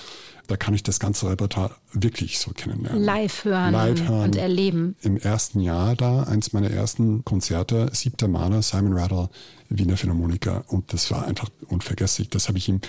da 0.49 0.57
kann 0.57 0.75
ich 0.75 0.83
das 0.83 0.99
ganze 0.99 1.31
Repertoire 1.31 1.71
wirklich 1.93 2.41
so 2.41 2.50
kennenlernen. 2.50 3.00
Live 3.00 3.45
hören, 3.45 3.73
Live 3.73 4.09
hören 4.09 4.25
und 4.25 4.37
erleben. 4.37 4.97
Im 5.02 5.17
ersten 5.17 5.61
Jahr 5.61 5.95
da, 5.95 6.25
eins 6.25 6.52
meiner 6.52 6.71
ersten 6.71 7.25
Konzerte, 7.25 7.91
siebter 7.93 8.26
Maler, 8.26 8.62
Simon 8.62 8.95
Rattle, 8.95 9.29
Wiener 9.69 9.97
Philharmoniker 9.97 10.64
und 10.67 10.93
das 10.93 11.12
war 11.12 11.26
einfach 11.26 11.49
unvergesslich. 11.69 12.29
Das 12.29 12.49
habe 12.49 12.59
ich 12.59 12.69
ihm, 12.69 12.81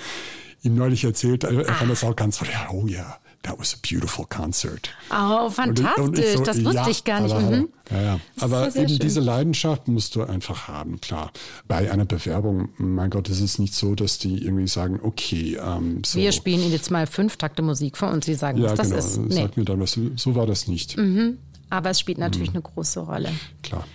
ihm 0.64 0.76
neulich 0.76 1.04
erzählt. 1.04 1.44
Er 1.44 1.66
fand 1.66 1.92
das 1.92 2.04
auch 2.04 2.16
ganz, 2.16 2.40
oh 2.72 2.88
ja, 2.88 3.20
that 3.44 3.60
was 3.60 3.74
a 3.74 3.78
beautiful 3.82 4.26
concert. 4.26 4.90
Oh, 5.12 5.50
fantastisch. 5.50 6.04
Und, 6.04 6.18
und 6.18 6.26
so, 6.26 6.44
das 6.44 6.64
wusste 6.64 6.82
ja, 6.82 6.88
ich 6.90 7.04
gar 7.04 7.22
nicht. 7.22 7.34
Aber, 7.34 7.52
mhm. 7.52 7.70
ja, 7.92 8.02
ja. 8.02 8.20
aber 8.40 8.76
eben 8.76 8.90
schön. 8.90 9.00
diese 9.00 9.20
Leidenschaft 9.20 9.88
musst 9.88 10.16
du 10.16 10.24
einfach 10.24 10.68
haben, 10.68 11.00
klar. 11.02 11.32
Bei 11.68 11.92
einer 11.92 12.06
Bewerbung, 12.06 12.70
mein 12.78 13.10
Gott, 13.10 13.30
ist 13.30 13.42
es 13.42 13.60
nicht 13.60 13.74
so, 13.74 13.96
dass 13.96 14.18
die 14.18 14.44
irgendwie 14.44 14.68
sagen, 14.68 15.00
okay, 15.04 15.58
ähm, 15.62 16.02
so. 16.06 16.20
Wir 16.20 16.32
spielen 16.32 16.62
Ihnen 16.62 16.72
jetzt 16.72 16.90
mal 16.90 17.06
fünf 17.06 17.38
Takte 17.38 17.62
Musik 17.62 17.98
vor 17.98 18.10
und 18.10 18.24
Sie 18.24 18.34
sagen, 18.34 18.60
ja, 18.60 18.72
was 18.72 18.78
das 18.78 18.88
genau. 18.88 19.00
ist. 19.00 19.18
Nee. 19.18 19.36
Sag 19.36 19.58
mir 19.58 19.66
dann 19.66 19.80
was. 19.80 20.00
So 20.16 20.36
war 20.36 20.48
das 20.48 20.68
nicht. 20.68 20.98
Mhm. 20.98 21.38
Aber 21.70 21.90
es 21.90 22.00
spielt 22.00 22.18
natürlich 22.18 22.50
mhm. 22.52 22.58
eine 22.58 22.64
große 22.64 23.00
Rolle. 23.02 23.32
Klar. 23.62 23.86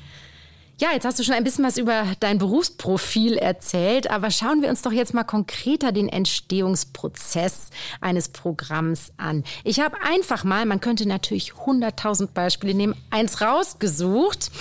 Ja, 0.81 0.91
jetzt 0.93 1.05
hast 1.05 1.19
du 1.19 1.25
schon 1.25 1.35
ein 1.35 1.43
bisschen 1.43 1.65
was 1.65 1.77
über 1.77 2.05
dein 2.21 2.39
Berufsprofil 2.39 3.37
erzählt, 3.37 4.09
aber 4.13 4.31
schauen 4.31 4.63
wir 4.63 4.69
uns 4.69 4.83
doch 4.83 4.93
jetzt 4.93 5.13
mal 5.13 5.25
konkreter 5.25 5.91
den 5.91 6.09
Entstehungsprozess 6.09 7.71
eines 8.01 8.29
Programms 8.29 9.11
an. 9.17 9.43
Ich 9.65 9.81
habe 9.81 9.97
einfach 10.01 10.45
mal, 10.45 10.67
man 10.67 10.81
könnte 10.81 11.09
natürlich 11.09 11.55
100.000 11.55 12.29
Beispiele 12.29 12.75
nehmen, 12.75 12.95
eins 13.11 13.41
rausgesucht. 13.41 14.53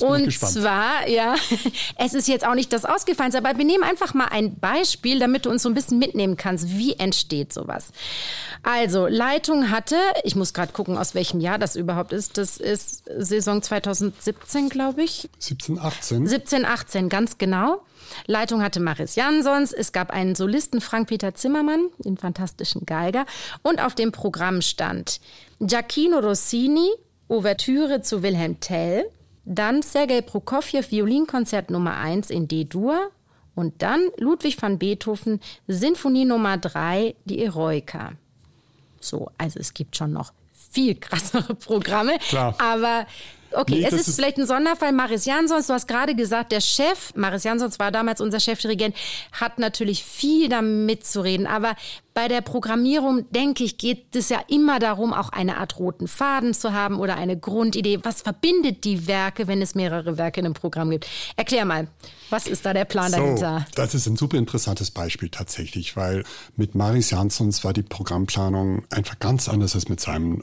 Und 0.00 0.32
zwar, 0.32 1.08
ja, 1.08 1.34
es 1.98 2.14
ist 2.14 2.28
jetzt 2.28 2.46
auch 2.46 2.54
nicht 2.54 2.72
das 2.72 2.84
Ausgefallenste, 2.84 3.38
aber 3.38 3.58
wir 3.58 3.64
nehmen 3.64 3.82
einfach 3.82 4.14
mal 4.14 4.26
ein 4.26 4.54
Beispiel, 4.54 5.18
damit 5.18 5.44
du 5.44 5.50
uns 5.50 5.64
so 5.64 5.68
ein 5.68 5.74
bisschen 5.74 5.98
mitnehmen 5.98 6.36
kannst. 6.36 6.68
Wie 6.68 6.92
entsteht 7.00 7.52
sowas? 7.52 7.88
Also, 8.62 9.08
Leitung 9.08 9.70
hatte, 9.70 9.96
ich 10.22 10.36
muss 10.36 10.54
gerade 10.54 10.72
gucken, 10.72 10.96
aus 10.96 11.16
welchem 11.16 11.40
Jahr 11.40 11.58
das 11.58 11.74
überhaupt 11.74 12.12
ist. 12.12 12.38
Das 12.38 12.58
ist 12.58 13.02
Saison 13.18 13.60
2017, 13.60 14.68
glaube 14.68 15.02
ich. 15.02 15.28
17 15.38 15.63
17, 15.66 15.78
18. 15.78 16.26
17, 16.26 16.64
18, 16.64 17.08
ganz 17.08 17.38
genau. 17.38 17.82
Leitung 18.26 18.62
hatte 18.62 18.80
Maris 18.80 19.16
Jansons. 19.16 19.72
Es 19.72 19.92
gab 19.92 20.10
einen 20.10 20.34
Solisten, 20.34 20.80
Frank-Peter 20.80 21.34
Zimmermann, 21.34 21.88
den 21.98 22.16
fantastischen 22.16 22.84
Geiger. 22.86 23.24
Und 23.62 23.80
auf 23.80 23.94
dem 23.94 24.12
Programm 24.12 24.60
stand 24.60 25.20
Giacchino 25.60 26.18
Rossini, 26.18 26.88
Ouvertüre 27.28 28.02
zu 28.02 28.22
Wilhelm 28.22 28.60
Tell. 28.60 29.06
Dann 29.44 29.82
Sergei 29.82 30.20
Prokofjew, 30.20 30.82
Violinkonzert 30.90 31.70
Nummer 31.70 31.96
1 31.96 32.30
in 32.30 32.48
D-Dur. 32.48 33.10
Und 33.54 33.82
dann 33.82 34.10
Ludwig 34.18 34.60
van 34.60 34.78
Beethoven, 34.78 35.40
Sinfonie 35.66 36.24
Nummer 36.24 36.58
3, 36.58 37.14
die 37.24 37.42
Eroica. 37.44 38.12
So, 39.00 39.30
also 39.38 39.60
es 39.60 39.74
gibt 39.74 39.96
schon 39.96 40.12
noch 40.12 40.32
viel 40.70 40.96
krassere 40.96 41.54
Programme. 41.54 42.18
Klar. 42.18 42.56
Aber 42.58 43.06
Okay, 43.54 43.80
nee, 43.80 43.86
es 43.86 43.92
ist, 43.92 44.08
ist, 44.08 44.16
vielleicht 44.16 44.38
ein 44.38 44.46
Sonderfall. 44.46 44.92
Maris 44.92 45.24
Jansons, 45.24 45.66
du 45.66 45.72
hast 45.72 45.86
gerade 45.86 46.14
gesagt, 46.14 46.52
der 46.52 46.60
Chef, 46.60 47.14
Maris 47.14 47.44
Jansons 47.44 47.78
war 47.78 47.90
damals 47.90 48.20
unser 48.20 48.40
Chefdirigent, 48.40 48.96
hat 49.32 49.58
natürlich 49.58 50.02
viel 50.02 50.48
damit 50.48 51.06
zu 51.06 51.20
reden. 51.20 51.46
Aber 51.46 51.74
bei 52.14 52.28
der 52.28 52.42
Programmierung, 52.42 53.28
denke 53.30 53.64
ich, 53.64 53.76
geht 53.76 54.14
es 54.14 54.28
ja 54.28 54.40
immer 54.46 54.78
darum, 54.78 55.12
auch 55.12 55.30
eine 55.30 55.58
Art 55.58 55.80
roten 55.80 56.06
Faden 56.06 56.54
zu 56.54 56.72
haben 56.72 57.00
oder 57.00 57.16
eine 57.16 57.36
Grundidee. 57.36 57.98
Was 58.04 58.22
verbindet 58.22 58.84
die 58.84 59.08
Werke, 59.08 59.48
wenn 59.48 59.60
es 59.60 59.74
mehrere 59.74 60.16
Werke 60.16 60.38
in 60.38 60.46
einem 60.46 60.54
Programm 60.54 60.90
gibt? 60.90 61.08
Erklär 61.36 61.64
mal, 61.64 61.88
was 62.30 62.46
ist 62.46 62.64
da 62.64 62.72
der 62.72 62.84
Plan 62.84 63.10
so, 63.10 63.16
dahinter? 63.16 63.66
Das 63.74 63.94
ist 63.94 64.06
ein 64.06 64.16
super 64.16 64.38
interessantes 64.38 64.92
Beispiel 64.92 65.28
tatsächlich, 65.28 65.96
weil 65.96 66.24
mit 66.56 66.76
Maris 66.76 67.10
Jansons 67.10 67.64
war 67.64 67.72
die 67.72 67.82
Programmplanung 67.82 68.84
einfach 68.90 69.18
ganz 69.18 69.48
anders 69.48 69.74
als 69.74 69.88
mit 69.88 69.98
seinem. 69.98 70.42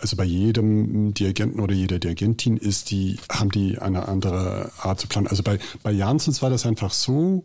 Also 0.00 0.16
bei 0.16 0.24
jedem 0.24 1.14
Dirigenten 1.14 1.58
oder 1.58 1.74
jeder 1.74 1.98
Dirigentin 1.98 2.56
ist 2.56 2.92
die, 2.92 3.18
haben 3.28 3.50
die 3.50 3.78
eine 3.78 4.06
andere 4.06 4.70
Art 4.78 5.00
zu 5.00 5.08
planen. 5.08 5.26
Also 5.26 5.42
bei, 5.42 5.58
bei 5.82 5.90
Jansons 5.90 6.42
war 6.42 6.50
das 6.50 6.64
einfach 6.64 6.92
so, 6.92 7.44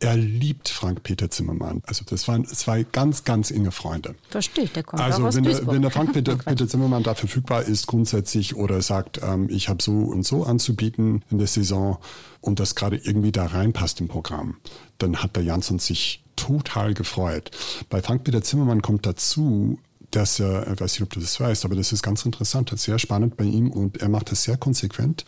er 0.00 0.16
liebt 0.16 0.68
Frank-Peter 0.68 1.30
Zimmermann. 1.30 1.82
Also 1.86 2.04
das 2.08 2.28
waren 2.28 2.46
zwei 2.46 2.84
ganz, 2.84 3.24
ganz 3.24 3.50
enge 3.50 3.72
Freunde. 3.72 4.14
Verstehe 4.30 4.64
ich, 4.64 4.72
der 4.72 4.84
kommt 4.84 5.02
Also 5.02 5.26
aus 5.26 5.34
wenn 5.34 5.44
der, 5.44 5.66
wenn 5.66 5.82
der 5.82 5.90
Frank-Peter 5.90 6.36
Peter 6.44 6.68
Zimmermann 6.68 7.02
da 7.02 7.14
verfügbar 7.14 7.62
ist 7.62 7.86
grundsätzlich 7.86 8.54
oder 8.54 8.80
sagt, 8.80 9.20
ähm, 9.22 9.48
ich 9.50 9.68
habe 9.68 9.82
so 9.82 9.92
und 9.92 10.24
so 10.24 10.44
anzubieten 10.44 11.24
in 11.30 11.38
der 11.38 11.48
Saison 11.48 11.98
und 12.40 12.60
das 12.60 12.74
gerade 12.74 12.96
irgendwie 12.96 13.32
da 13.32 13.46
reinpasst 13.46 14.00
im 14.00 14.08
Programm, 14.08 14.56
dann 14.98 15.16
hat 15.16 15.34
der 15.34 15.42
Jansson 15.42 15.78
sich 15.80 16.22
total 16.36 16.94
gefreut. 16.94 17.50
Bei 17.88 18.00
Frank-Peter 18.00 18.42
Zimmermann 18.42 18.82
kommt 18.82 19.04
dazu, 19.04 19.78
dass 20.10 20.40
er, 20.40 20.72
ich 20.72 20.80
weiß 20.80 20.92
nicht, 20.94 21.02
ob 21.02 21.10
du 21.10 21.20
das 21.20 21.38
weißt, 21.38 21.64
aber 21.64 21.74
das 21.74 21.92
ist 21.92 22.02
ganz 22.02 22.24
interessant, 22.24 22.72
das 22.72 22.80
ist 22.80 22.84
sehr 22.86 22.98
spannend 22.98 23.36
bei 23.36 23.44
ihm 23.44 23.70
und 23.70 23.98
er 23.98 24.08
macht 24.08 24.30
das 24.30 24.44
sehr 24.44 24.56
konsequent. 24.56 25.24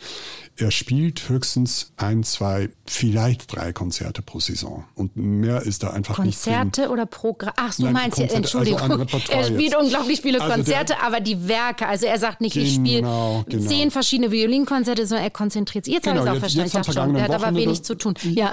Er 0.62 0.71
spielt 0.71 1.26
höchstens 1.31 1.90
ein, 1.97 2.23
zwei, 2.23 2.69
vielleicht 2.85 3.57
drei 3.57 3.73
Konzerte 3.73 4.21
pro 4.21 4.40
Saison. 4.40 4.85
Und 4.95 5.17
mehr 5.17 5.62
ist 5.62 5.83
da 5.83 5.88
einfach 5.90 6.17
Konzerte 6.17 6.64
nicht 6.67 6.76
drin. 6.79 6.88
oder 6.88 7.07
Programm? 7.07 7.55
Ach, 7.57 7.75
du 7.75 7.85
Nein, 7.85 7.93
meinst 7.95 8.17
Konzerte, 8.19 8.35
jetzt, 8.35 8.55
Entschuldigung. 8.55 8.81
also 8.83 9.02
er 9.31 9.45
spielt 9.45 9.61
jetzt. 9.62 9.76
unglaublich 9.76 10.21
viele 10.21 10.38
Also 10.38 10.49
der- 10.49 10.57
Konzerte, 10.57 11.02
aber 11.02 11.21
die 11.21 11.49
Werke. 11.49 11.87
Also 11.88 12.05
er 12.05 12.19
sagt 12.19 12.43
nicht, 12.43 12.57
ich 12.57 12.75
spiele 12.75 12.97
Genau, 13.00 13.43
genau. 13.49 13.69
zehn 13.71 13.90
verschiedene 13.90 14.31
Violinkonzerte, 14.31 15.07
sondern 15.07 15.25
er 15.25 15.31
konzentriert 15.31 15.87
sich. 15.87 15.95
Jetzt 15.95 16.05
Genau, 16.05 16.26
habe 16.26 16.37
ich 16.37 16.43
es 16.45 16.50
auch 16.59 16.62
jetzt- 16.62 16.73
verstanden. 16.73 16.76
jetzt 16.76 16.88
Ich 16.88 16.93
dachte 16.95 17.09
schon, 17.09 17.14
der 17.14 17.23
hat 17.25 17.43
aber 17.43 17.57
wenig 17.57 17.83
zu 17.83 17.95
tun. 17.95 18.14
Ja. 18.25 18.52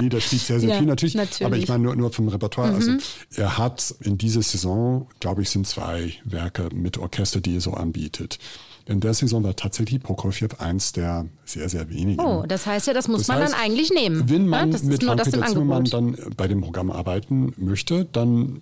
nee, 0.00 0.08
das 0.10 0.24
spielt 0.24 0.42
sehr, 0.42 0.60
sehr 0.60 0.68
Ja, 0.72 0.76
viel 0.78 0.86
natürlich, 0.86 1.14
natürlich. 1.14 1.40
Mhm. 1.40 1.46
Aber 1.46 1.56
ich 1.56 1.68
meine 1.68 1.82
nur, 1.82 1.96
nur 1.96 2.12
vom 2.12 2.28
Repertoire. 2.28 2.74
Also 2.74 2.92
er 3.36 3.56
hat 3.56 3.94
in 4.00 4.18
dieser 4.18 4.42
Saison, 4.42 5.08
glaube 5.20 5.40
ich, 5.40 5.48
sind 5.48 5.66
zwei 5.66 6.12
Werke 6.24 6.68
mit 6.74 6.98
Orchester, 6.98 7.40
die 7.40 7.54
er 7.56 7.60
so 7.62 7.72
anbietet. 7.72 8.38
In 8.88 9.00
der 9.00 9.14
Saison 9.14 9.42
war 9.42 9.56
tatsächlich 9.56 10.00
Prokofjew 10.00 10.46
eins 10.58 10.92
der 10.92 11.26
sehr, 11.44 11.68
sehr 11.68 11.90
wenigen. 11.90 12.20
Oh, 12.22 12.44
das 12.46 12.66
heißt 12.66 12.86
ja, 12.86 12.94
das 12.94 13.08
muss 13.08 13.22
Das 13.22 13.28
man 13.28 13.38
heißt, 13.38 13.52
dann 13.52 13.60
eigentlich 13.60 13.90
nehmen. 13.90 14.28
Wenn 14.30 14.44
Ja, 14.44 14.48
man 14.48 14.70
das 14.70 14.84
mit 14.84 15.02
Frank-Peter 15.02 15.44
Zimmermann 15.44 15.78
Angebot. 15.92 15.92
dann 16.28 16.34
bei 16.36 16.46
dem 16.46 16.60
Programm 16.60 16.92
arbeiten 16.92 17.52
möchte, 17.56 18.04
dann 18.04 18.60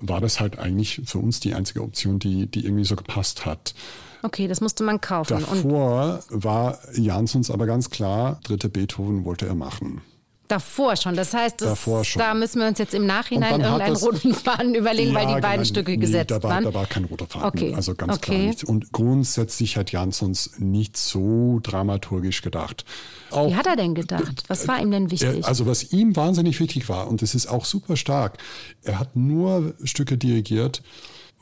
war 0.00 0.20
das 0.20 0.40
halt 0.40 0.58
eigentlich 0.58 1.02
für 1.04 1.18
uns 1.18 1.38
die 1.38 1.54
einzige 1.54 1.82
Option, 1.82 2.18
die, 2.18 2.46
die 2.46 2.64
irgendwie 2.64 2.84
so 2.84 2.96
gepasst 2.96 3.46
hat. 3.46 3.74
Okay, 4.22 4.48
das 4.48 4.60
musste 4.60 4.82
man 4.82 5.00
kaufen. 5.00 5.34
Und 5.34 5.64
Davor 5.64 6.24
war 6.30 6.78
Jansons 6.94 7.50
aber 7.50 7.66
ganz 7.66 7.90
klar, 7.90 8.40
dritte 8.42 8.68
Beethoven 8.68 9.24
wollte 9.24 9.46
er 9.46 9.54
machen. 9.54 10.02
Davor 10.50 10.96
schon. 10.96 11.16
Das 11.16 11.32
heißt, 11.34 11.60
das, 11.60 11.84
da 12.16 12.34
müssen 12.34 12.60
wir 12.60 12.68
uns 12.68 12.78
jetzt 12.78 12.94
im 12.94 13.06
Nachhinein 13.06 13.60
irgendeinen 13.60 13.94
das- 13.94 14.02
roten 14.02 14.34
Faden 14.34 14.74
überlegen, 14.74 15.14
weil 15.14 15.28
Ja, 15.28 15.34
die 15.36 15.40
beiden 15.40 15.62
genau, 15.62 15.74
Stücke 15.74 15.90
nee, 15.92 15.96
gesetzt 15.98 16.30
da 16.30 16.42
war, 16.42 16.50
waren. 16.50 16.64
Da 16.64 16.74
war 16.74 16.86
kein 16.86 17.04
roter 17.04 17.26
Faden, 17.26 17.46
Okay, 17.48 17.74
also 17.74 17.94
ganz 17.94 18.16
okay. 18.16 18.30
klar 18.36 18.38
nicht. 18.48 18.64
Und 18.64 18.92
grundsätzlich 18.92 19.76
hat 19.76 19.92
Jansons 19.92 20.52
nicht 20.58 20.96
so 20.96 21.60
dramaturgisch 21.62 22.42
gedacht. 22.42 22.84
Auch 23.30 23.48
Wie 23.50 23.54
hat 23.54 23.66
er 23.66 23.76
denn 23.76 23.94
gedacht? 23.94 24.44
Was 24.48 24.66
war 24.68 24.80
ihm 24.80 24.90
denn 24.90 25.10
wichtig? 25.10 25.40
er, 25.42 25.46
also 25.48 25.66
was 25.66 25.92
ihm 25.92 26.16
wahnsinnig 26.16 26.58
wichtig 26.60 26.88
war, 26.88 27.08
und 27.08 27.22
das 27.22 27.34
ist 27.34 27.46
auch 27.46 27.64
super 27.64 27.96
stark, 27.96 28.38
er 28.82 28.98
hat 28.98 29.16
nur 29.16 29.74
Stücke 29.84 30.18
dirigiert, 30.18 30.82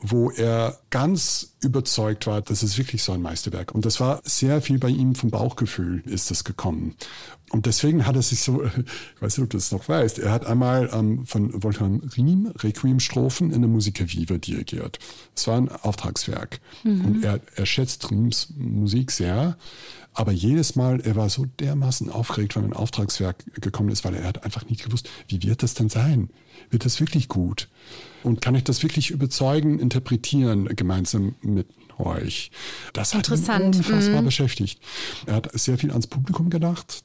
wo 0.01 0.31
er 0.31 0.79
ganz 0.89 1.55
überzeugt 1.61 2.25
war, 2.25 2.41
das 2.41 2.63
ist 2.63 2.77
wirklich 2.77 3.03
so 3.03 3.11
ein 3.11 3.21
Meisterwerk. 3.21 3.73
Und 3.73 3.85
das 3.85 3.99
war 3.99 4.21
sehr 4.23 4.61
viel 4.61 4.79
bei 4.79 4.87
ihm 4.87 5.13
vom 5.13 5.29
Bauchgefühl 5.29 6.01
ist 6.05 6.31
das 6.31 6.45
gekommen. 6.45 6.95
Und 7.49 7.65
deswegen 7.65 8.05
hat 8.05 8.15
er 8.15 8.21
sich 8.21 8.41
so, 8.41 8.63
ich 9.15 9.21
weiß 9.21 9.37
nicht, 9.37 9.43
ob 9.43 9.49
du 9.49 9.57
das 9.57 9.71
noch 9.71 9.89
weißt, 9.89 10.19
er 10.19 10.31
hat 10.31 10.45
einmal 10.45 10.89
ähm, 10.93 11.25
von 11.25 11.63
Wolfgang 11.63 12.15
Riem 12.15 12.53
Requiem-Strophen 12.57 13.51
in 13.51 13.61
der 13.61 13.69
Musica 13.69 14.05
Viva 14.07 14.37
dirigiert. 14.37 14.99
Es 15.35 15.47
war 15.47 15.57
ein 15.57 15.69
Auftragswerk. 15.69 16.61
Und 16.85 17.23
er, 17.23 17.41
er 17.55 17.65
schätzt 17.65 18.09
Riems 18.09 18.53
Musik 18.57 19.11
sehr. 19.11 19.57
Aber 20.13 20.31
jedes 20.31 20.75
Mal, 20.75 21.01
er 21.01 21.17
war 21.17 21.29
so 21.29 21.45
dermaßen 21.59 22.09
aufgeregt, 22.09 22.55
wenn 22.55 22.63
ein 22.63 22.73
Auftragswerk 22.73 23.61
gekommen 23.61 23.89
ist, 23.89 24.05
weil 24.05 24.15
er 24.15 24.27
hat 24.27 24.45
einfach 24.45 24.65
nicht 24.69 24.83
gewusst, 24.83 25.09
wie 25.27 25.43
wird 25.43 25.61
das 25.61 25.73
denn 25.73 25.89
sein? 25.89 26.29
Wird 26.69 26.85
das 26.85 26.99
wirklich 26.99 27.27
gut? 27.27 27.67
Und 28.23 28.41
kann 28.41 28.55
ich 28.55 28.63
das 28.63 28.83
wirklich 28.83 29.11
überzeugen, 29.11 29.79
interpretieren, 29.79 30.65
gemeinsam 30.75 31.35
mit 31.41 31.67
euch? 31.97 32.51
Das 32.93 33.13
hat 33.13 33.29
ihn 33.29 33.33
Interessant. 33.33 33.75
unfassbar 33.77 34.21
beschäftigt. 34.21 34.81
Er 35.25 35.35
hat 35.35 35.49
sehr 35.59 35.77
viel 35.77 35.91
ans 35.91 36.07
Publikum 36.07 36.49
gedacht 36.49 37.03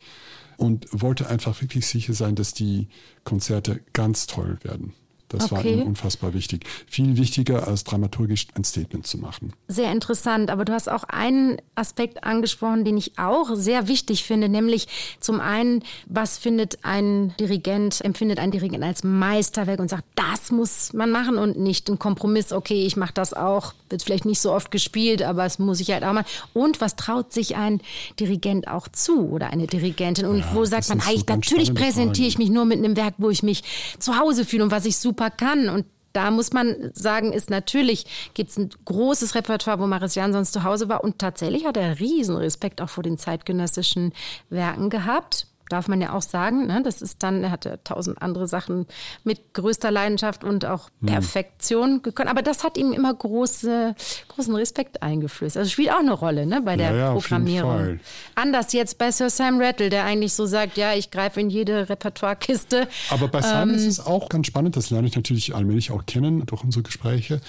und 0.56 0.86
wollte 0.90 1.28
einfach 1.28 1.60
wirklich 1.60 1.86
sicher 1.86 2.14
sein, 2.14 2.34
dass 2.34 2.54
die 2.54 2.88
Konzerte 3.24 3.80
ganz 3.92 4.26
toll 4.26 4.58
werden. 4.62 4.94
Das 5.28 5.50
war 5.50 5.58
Okay. 5.60 5.74
ihm 5.74 5.82
unfassbar 5.82 6.34
wichtig. 6.34 6.64
Viel 6.86 7.16
wichtiger 7.16 7.66
als 7.66 7.82
dramaturgisch 7.84 8.46
ein 8.54 8.62
Statement 8.64 9.06
zu 9.06 9.18
machen. 9.18 9.52
Sehr 9.68 9.90
interessant, 9.90 10.50
aber 10.50 10.64
du 10.64 10.72
hast 10.72 10.88
auch 10.88 11.04
einen 11.04 11.56
Aspekt 11.74 12.24
angesprochen, 12.24 12.84
den 12.84 12.96
ich 12.96 13.18
auch 13.18 13.50
sehr 13.54 13.88
wichtig 13.88 14.24
finde, 14.24 14.48
nämlich 14.48 14.86
zum 15.20 15.40
einen, 15.40 15.82
was 16.06 16.38
findet 16.38 16.84
ein 16.84 17.34
Dirigent, 17.40 18.00
empfindet 18.04 18.38
ein 18.38 18.50
Dirigent 18.50 18.84
als 18.84 19.02
Meisterwerk 19.02 19.80
und 19.80 19.88
sagt, 19.88 20.04
das 20.14 20.50
muss 20.50 20.92
man 20.92 21.10
machen 21.10 21.38
und 21.38 21.58
nicht 21.58 21.88
ein 21.88 21.98
Kompromiss, 21.98 22.52
okay, 22.52 22.84
ich 22.84 22.96
mache 22.96 23.14
das 23.14 23.32
auch, 23.32 23.72
wird 23.88 24.02
vielleicht 24.02 24.26
nicht 24.26 24.40
so 24.40 24.52
oft 24.52 24.70
gespielt, 24.70 25.22
aber 25.22 25.44
es 25.46 25.58
muss 25.58 25.80
ich 25.80 25.90
halt 25.90 26.04
auch 26.04 26.12
mal. 26.12 26.24
Und 26.52 26.80
was 26.80 26.96
traut 26.96 27.32
sich 27.32 27.56
ein 27.56 27.80
Dirigent 28.20 28.68
auch 28.68 28.88
zu 28.88 29.30
oder 29.30 29.48
eine 29.50 29.66
Dirigentin 29.66 30.26
und 30.26 30.40
Ja, 30.40 30.50
wo 30.54 30.64
sagt 30.64 30.88
man, 30.90 31.00
hey, 31.00 31.16
so 31.18 31.24
natürlich 31.28 31.74
präsentiere 31.74 32.28
ich 32.28 32.38
mich 32.38 32.50
nur 32.50 32.66
mit 32.66 32.78
einem 32.78 32.96
Werk, 32.96 33.14
wo 33.18 33.30
ich 33.30 33.42
mich 33.42 33.64
zu 33.98 34.18
Hause 34.18 34.44
fühle 34.44 34.64
und 34.64 34.70
was 34.70 34.84
ich 34.84 34.98
super 34.98 35.13
kann 35.14 35.68
und 35.68 35.86
da 36.14 36.30
muss 36.30 36.52
man 36.52 36.92
sagen, 36.94 37.32
ist 37.32 37.50
natürlich, 37.50 38.30
gibt 38.34 38.50
es 38.50 38.56
ein 38.56 38.70
großes 38.84 39.34
Repertoire, 39.34 39.80
wo 39.80 39.86
Maris 39.86 40.14
Jansons 40.14 40.52
zu 40.52 40.62
Hause 40.62 40.88
war. 40.88 41.02
Und 41.02 41.18
tatsächlich 41.18 41.66
hat 41.66 41.76
er 41.76 41.98
riesen 41.98 42.36
Respekt 42.36 42.80
auch 42.80 42.88
vor 42.88 43.02
den 43.02 43.18
zeitgenössischen 43.18 44.12
Werken 44.48 44.90
gehabt. 44.90 45.48
Darf 45.68 45.88
man 45.88 46.00
ja 46.00 46.12
auch 46.12 46.22
sagen. 46.22 46.66
Ne? 46.66 46.82
Das 46.84 47.00
ist 47.02 47.22
dann, 47.22 47.42
er 47.42 47.50
hatte 47.50 47.80
tausend 47.84 48.20
andere 48.20 48.46
Sachen 48.46 48.86
mit 49.24 49.54
größter 49.54 49.90
Leidenschaft 49.90 50.44
und 50.44 50.64
auch 50.66 50.90
Hm. 51.00 51.08
Perfektion 51.08 52.02
gekonnt. 52.02 52.28
Aber 52.28 52.42
das 52.42 52.64
hat 52.64 52.76
ihm 52.76 52.92
immer 52.92 53.12
große, 53.14 53.94
großen 54.28 54.54
Respekt 54.54 55.02
eingeflößt. 55.02 55.56
Also 55.56 55.70
spielt 55.70 55.90
auch 55.92 56.00
eine 56.00 56.12
Rolle 56.12 56.46
ne, 56.46 56.60
bei 56.62 56.76
der 56.76 56.90
Ja, 56.90 56.96
ja, 56.96 57.12
Programmierung. 57.12 58.00
Anders 58.34 58.72
jetzt 58.72 58.98
bei 58.98 59.10
Sir 59.10 59.30
Sam 59.30 59.60
Rattle, 59.60 59.88
der 59.90 60.04
eigentlich 60.04 60.34
so 60.34 60.46
sagt, 60.46 60.76
ja, 60.76 60.92
ich 60.94 61.10
greife 61.10 61.40
in 61.40 61.50
jede 61.50 61.88
Repertoirekiste. 61.88 62.88
Aber 63.10 63.28
bei 63.28 63.40
Simon 63.42 63.70
Ähm, 63.70 63.74
ist 63.74 63.86
es 63.86 64.00
auch 64.04 64.28
ganz 64.28 64.46
spannend, 64.46 64.76
das 64.76 64.90
lerne 64.90 65.06
ich 65.06 65.16
natürlich 65.16 65.54
allmählich 65.54 65.90
auch 65.90 66.04
kennen 66.06 66.44
durch 66.46 66.62
unsere 66.62 66.82
Gespräche. 66.82 67.40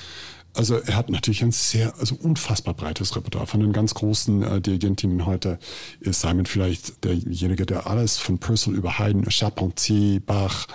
Also 0.56 0.76
er 0.76 0.96
hat 0.96 1.10
natürlich 1.10 1.44
ein 1.44 1.52
sehr, 1.52 1.94
also 2.00 2.16
unfassbar 2.16 2.74
breites 2.74 3.16
Repertoire. 3.16 3.48
Von 3.48 3.60
den 3.60 3.74
ganz 3.74 3.94
großen 3.94 4.44
äh, 4.44 4.62
Dirigentinnen 4.62 5.26
heute 5.26 5.60
ist 6.00 6.22
Simon 6.22 6.46
vielleicht 6.46 7.04
derjenige, 7.04 7.66
der 7.66 7.88
alles 7.88 8.18
von 8.18 8.40
Purcell 8.40 8.74
über 8.74 8.98
Haydn, 8.98 9.30
Charpentier, 9.30 10.22
Bach 10.22 10.68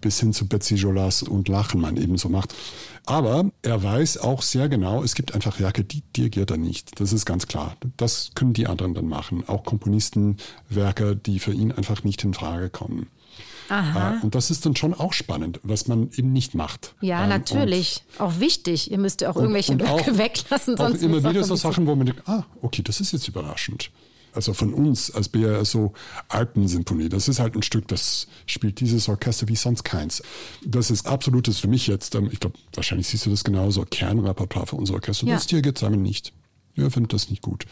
bis 0.00 0.20
hin 0.20 0.32
zu 0.32 0.46
Betsy 0.46 0.74
Jolas 0.74 1.22
und 1.22 1.48
Lachenmann 1.48 1.96
ebenso 1.96 2.28
macht. 2.28 2.54
Aber 3.06 3.50
er 3.62 3.82
weiß 3.82 4.18
auch 4.18 4.42
sehr 4.42 4.68
genau, 4.68 5.02
es 5.02 5.14
gibt 5.14 5.34
einfach 5.34 5.60
Werke, 5.60 5.84
die 5.84 6.02
dirigiert 6.16 6.50
er 6.50 6.56
nicht. 6.56 7.00
Das 7.00 7.12
ist 7.12 7.24
ganz 7.24 7.46
klar. 7.46 7.76
Das 7.96 8.30
können 8.34 8.52
die 8.52 8.66
anderen 8.66 8.94
dann 8.94 9.08
machen. 9.08 9.44
Auch 9.46 9.64
Komponistenwerke, 9.64 11.16
die 11.16 11.38
für 11.38 11.52
ihn 11.52 11.72
einfach 11.72 12.04
nicht 12.04 12.24
in 12.24 12.34
Frage 12.34 12.68
kommen. 12.68 13.08
Äh, 13.70 14.22
Und 14.22 14.34
das 14.34 14.50
ist 14.50 14.64
dann 14.66 14.76
schon 14.76 14.94
auch 14.94 15.12
spannend, 15.12 15.60
was 15.62 15.88
man 15.88 16.10
eben 16.16 16.32
nicht 16.32 16.54
macht. 16.54 16.94
Ja, 17.00 17.22
Ähm, 17.24 17.28
natürlich. 17.28 18.02
auch 18.18 18.38
wichtig. 18.40 18.90
Ihr 18.90 18.98
müsst 18.98 19.20
ja 19.20 19.30
auch 19.30 19.36
und- 19.36 19.42
irgendwelche 19.42 19.72
und 19.72 19.82
auch- 19.84 20.06
weglassen, 20.06 20.74
Auch 20.78 20.88
sonst 20.88 21.02
immer 21.02 21.18
auch 21.18 21.30
wieder 21.30 21.44
so. 21.44 21.56
Sachen, 21.56 21.86
wo 21.86 21.94
man 21.94 22.06
denkt, 22.06 22.22
ah, 22.28 22.44
okay, 22.62 22.82
das 22.82 23.00
ist 23.00 23.12
jetzt 23.12 23.26
überraschend. 23.28 23.90
Also 24.32 24.52
von 24.52 24.74
uns 24.74 25.10
als 25.10 25.30
BRSO 25.30 25.94
Alpensymphonie, 26.28 27.08
das 27.08 27.26
ist 27.28 27.38
halt 27.40 27.54
ein 27.56 27.62
Stück, 27.62 27.88
das 27.88 28.26
spielt 28.44 28.80
dieses 28.80 29.08
Orchester 29.08 29.48
wie 29.48 29.56
sonst 29.56 29.82
keins. 29.84 30.22
Das 30.64 30.90
ist 30.90 31.06
absolutes 31.06 31.58
für 31.58 31.68
mich 31.68 31.86
jetzt, 31.86 32.14
ähm, 32.14 32.28
ich 32.30 32.40
glaube, 32.40 32.56
wahrscheinlich 32.74 33.08
siehst 33.08 33.24
du 33.26 33.30
das 33.30 33.44
genauso, 33.44 33.84
Kernrepertoire 33.88 34.66
für 34.66 34.76
unser 34.76 34.94
Orchester. 34.94 35.26
Ja. 35.26 35.34
Das 35.34 35.48
hier 35.48 35.62
geht 35.62 35.78
Simon 35.78 36.02
nicht. 36.02 36.32
Er 36.76 36.90
findet 36.90 37.14
das 37.14 37.30
nicht 37.30 37.40
gut. 37.42 37.64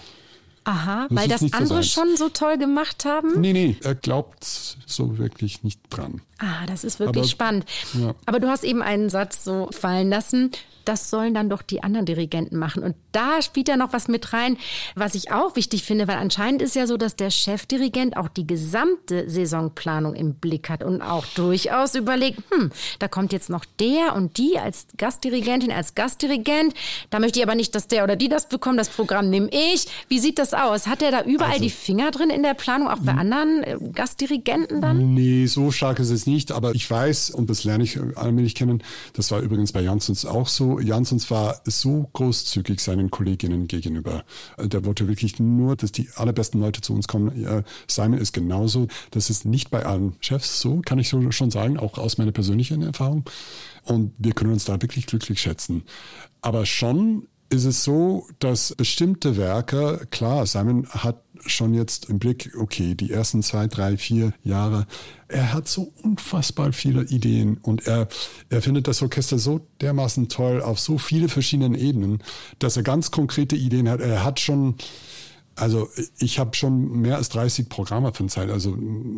Aha, 0.65 1.07
Das 1.11 1.17
weil 1.19 1.29
das 1.29 1.43
andere 1.53 1.67
seins. 1.83 1.93
schon 1.93 2.17
so 2.17 2.29
toll 2.31 2.57
gemacht 2.59 3.05
haben. 3.05 3.41
Nee, 3.41 3.53
nee, 3.53 3.77
er 3.83 3.95
glaubt 3.95 4.45
so 4.45 5.19
wirklich 5.19 5.63
nicht 5.63 5.81
dran. 5.91 6.23
Ah, 6.39 6.65
das 6.67 6.85
ist 6.85 6.99
wirklich 7.01 7.17
Aber- 7.19 7.29
spannend. 7.29 7.65
ja. 7.95 8.15
Aber 8.27 8.41
du 8.41 8.49
hast 8.49 8.65
eben 8.65 8.83
einen 8.83 9.11
Satz 9.11 9.45
so 9.45 9.69
fallen 9.73 10.09
lassen. 10.09 10.51
Das 10.85 11.11
sollen 11.11 11.35
dann 11.35 11.49
doch 11.49 11.63
die 11.63 11.83
anderen 11.83 12.07
Dirigenten 12.07 12.59
machen. 12.59 12.83
Und 12.83 12.95
da 13.13 13.41
spielt 13.43 13.69
ja 13.69 13.77
noch 13.77 13.93
was 13.93 14.09
mit 14.09 14.33
rein, 14.33 14.57
was 14.95 15.15
ich 15.15 15.33
auch 15.33 15.57
wichtig 15.57 15.83
finde, 15.85 16.09
weil 16.09 16.17
anscheinend 16.17 16.63
ist 16.63 16.75
ja 16.77 16.87
so, 16.87 16.97
dass 16.97 17.17
der 17.17 17.31
Chefdirigent 17.31 18.17
auch 18.17 18.29
die 18.29 18.47
gesamte 18.47 19.29
Saisonplanung 19.31 20.15
im 20.15 20.35
Blick 20.35 20.69
hat 20.69 20.83
und 20.83 21.03
auch 21.03 21.25
durchaus 21.35 21.95
überlegt, 21.95 22.39
hm, 22.51 22.71
da 22.99 23.09
kommt 23.09 23.33
jetzt 23.33 23.51
noch 23.51 23.65
der 23.81 24.15
und 24.15 24.37
die 24.39 24.59
als 24.59 24.87
Gastdirigentin, 24.97 25.71
als 25.73 25.95
Gastdirigent. 25.95 26.75
Da 27.11 27.19
möchte 27.19 27.39
ich 27.39 27.45
aber 27.45 27.55
nicht, 27.55 27.75
dass 27.75 27.89
der 27.89 28.05
oder 28.05 28.17
die 28.17 28.29
das 28.29 28.49
bekommt. 28.49 28.79
Das 28.79 28.89
Programm 28.89 29.31
nehme 29.31 29.49
ich. 29.51 29.87
Wie 30.09 30.19
sieht 30.19 30.39
das 30.39 30.55
aus? 30.55 30.87
Hat 30.87 31.03
er 31.03 31.11
da 31.11 31.23
überall 31.23 31.53
Also- 31.53 31.63
die 31.63 31.71
Finger 31.71 32.11
drin 32.11 32.31
in 32.31 32.43
der 32.43 32.55
Planung, 32.55 32.89
auch 32.89 32.99
bei 32.99 33.13
anderen 33.13 33.63
äh, 33.63 33.77
Gastdirigenten 33.93 34.81
dann? 34.81 35.15
Nee, 35.15 35.47
so 35.47 35.71
stark 35.71 35.99
ist 35.99 36.11
es 36.11 36.27
nicht, 36.27 36.53
aber 36.53 36.75
ich 36.75 36.91
weiß, 36.91 37.31
und 37.31 37.49
das 37.51 37.65
lerne 37.65 37.85
ich 37.85 37.99
allmählich 38.17 38.55
kennen, 38.55 38.83
das 39.15 39.31
war 39.31 39.41
übrigens 39.41 39.73
bei 39.73 39.81
Janssens 39.81 40.27
auch 40.27 40.49
so. 40.49 40.74
Janssens 40.81 41.31
war 41.31 41.61
so 41.65 42.09
großzügig 42.13 42.81
seinen 42.81 43.11
Kolleginnen 43.11 43.67
gegenüber. 43.67 44.25
Äh, 44.57 44.69
Der 44.69 44.85
wollte 44.85 45.09
wirklich 45.09 45.39
nur, 45.39 45.77
dass 45.77 45.93
die 45.93 46.09
allerbesten 46.17 46.61
Leute 46.61 46.81
zu 46.81 46.95
uns 46.95 47.09
kommen. 47.09 47.65
Simon 47.87 48.19
ist 48.19 48.33
genauso. 48.33 48.89
Das 49.11 49.31
ist 49.31 49.45
nicht 49.45 49.71
bei 49.71 49.85
allen 49.85 50.17
Chefs 50.21 50.61
so, 50.61 50.81
kann 50.81 50.99
ich 50.99 51.09
so 51.09 51.31
schon 51.31 51.51
sagen, 51.51 51.79
auch 51.79 51.99
aus 51.99 52.19
meiner 52.19 52.33
persönlichen 52.33 52.83
Erfahrung. 52.83 53.25
Und 53.85 54.13
wir 54.19 54.33
können 54.33 54.53
uns 54.53 54.65
da 54.65 54.81
wirklich 54.81 55.07
glücklich 55.07 55.41
schätzen. 55.41 55.85
Aber 56.41 56.67
schon 56.67 57.29
ist 57.51 57.65
es 57.65 57.85
so, 57.85 58.27
dass 58.39 58.75
bestimmte 58.75 59.37
Werke, 59.37 60.07
klar, 60.11 60.47
Simon 60.47 60.89
hat 60.89 61.24
schon 61.47 61.75
jetzt 61.75 62.09
im 62.09 62.19
Blick, 62.19 62.53
okay, 62.59 62.95
die 62.95 63.11
ersten 63.11 63.43
zwei, 63.43 63.67
drei, 63.67 63.97
vier 63.97 64.33
Jahre, 64.43 64.87
er 65.29 65.53
hat 65.53 65.69
so 65.69 65.93
unfassbar 66.03 66.73
viele 66.73 67.03
Ideen 67.05 67.59
und 67.59 67.87
er, 67.87 68.09
er 68.51 68.63
findet 68.63 68.87
das 68.89 69.03
Orchester 69.03 69.39
so 69.39 69.67
dermaßen 69.81 70.29
toll 70.29 70.63
auf 70.63 70.79
so 70.79 70.99
viele 70.99 71.29
verschiedenen 71.29 71.75
Ebenen, 71.75 72.23
dass 72.59 72.77
er 72.77 72.83
ganz 72.83 73.11
konkrete 73.11 73.57
Ideen 73.57 73.89
hat. 73.89 74.01
Er 74.01 74.25
hat 74.25 74.41
schon, 74.41 74.77
also 75.57 75.89
ich 76.19 76.39
habe 76.39 76.57
schon 76.57 77.01
mehr 77.01 77.17
als 77.17 77.29
30 77.31 77.69
Programme 77.69 78.13
von 78.13 78.29
Zeit, 78.29 78.51
also 78.51 78.77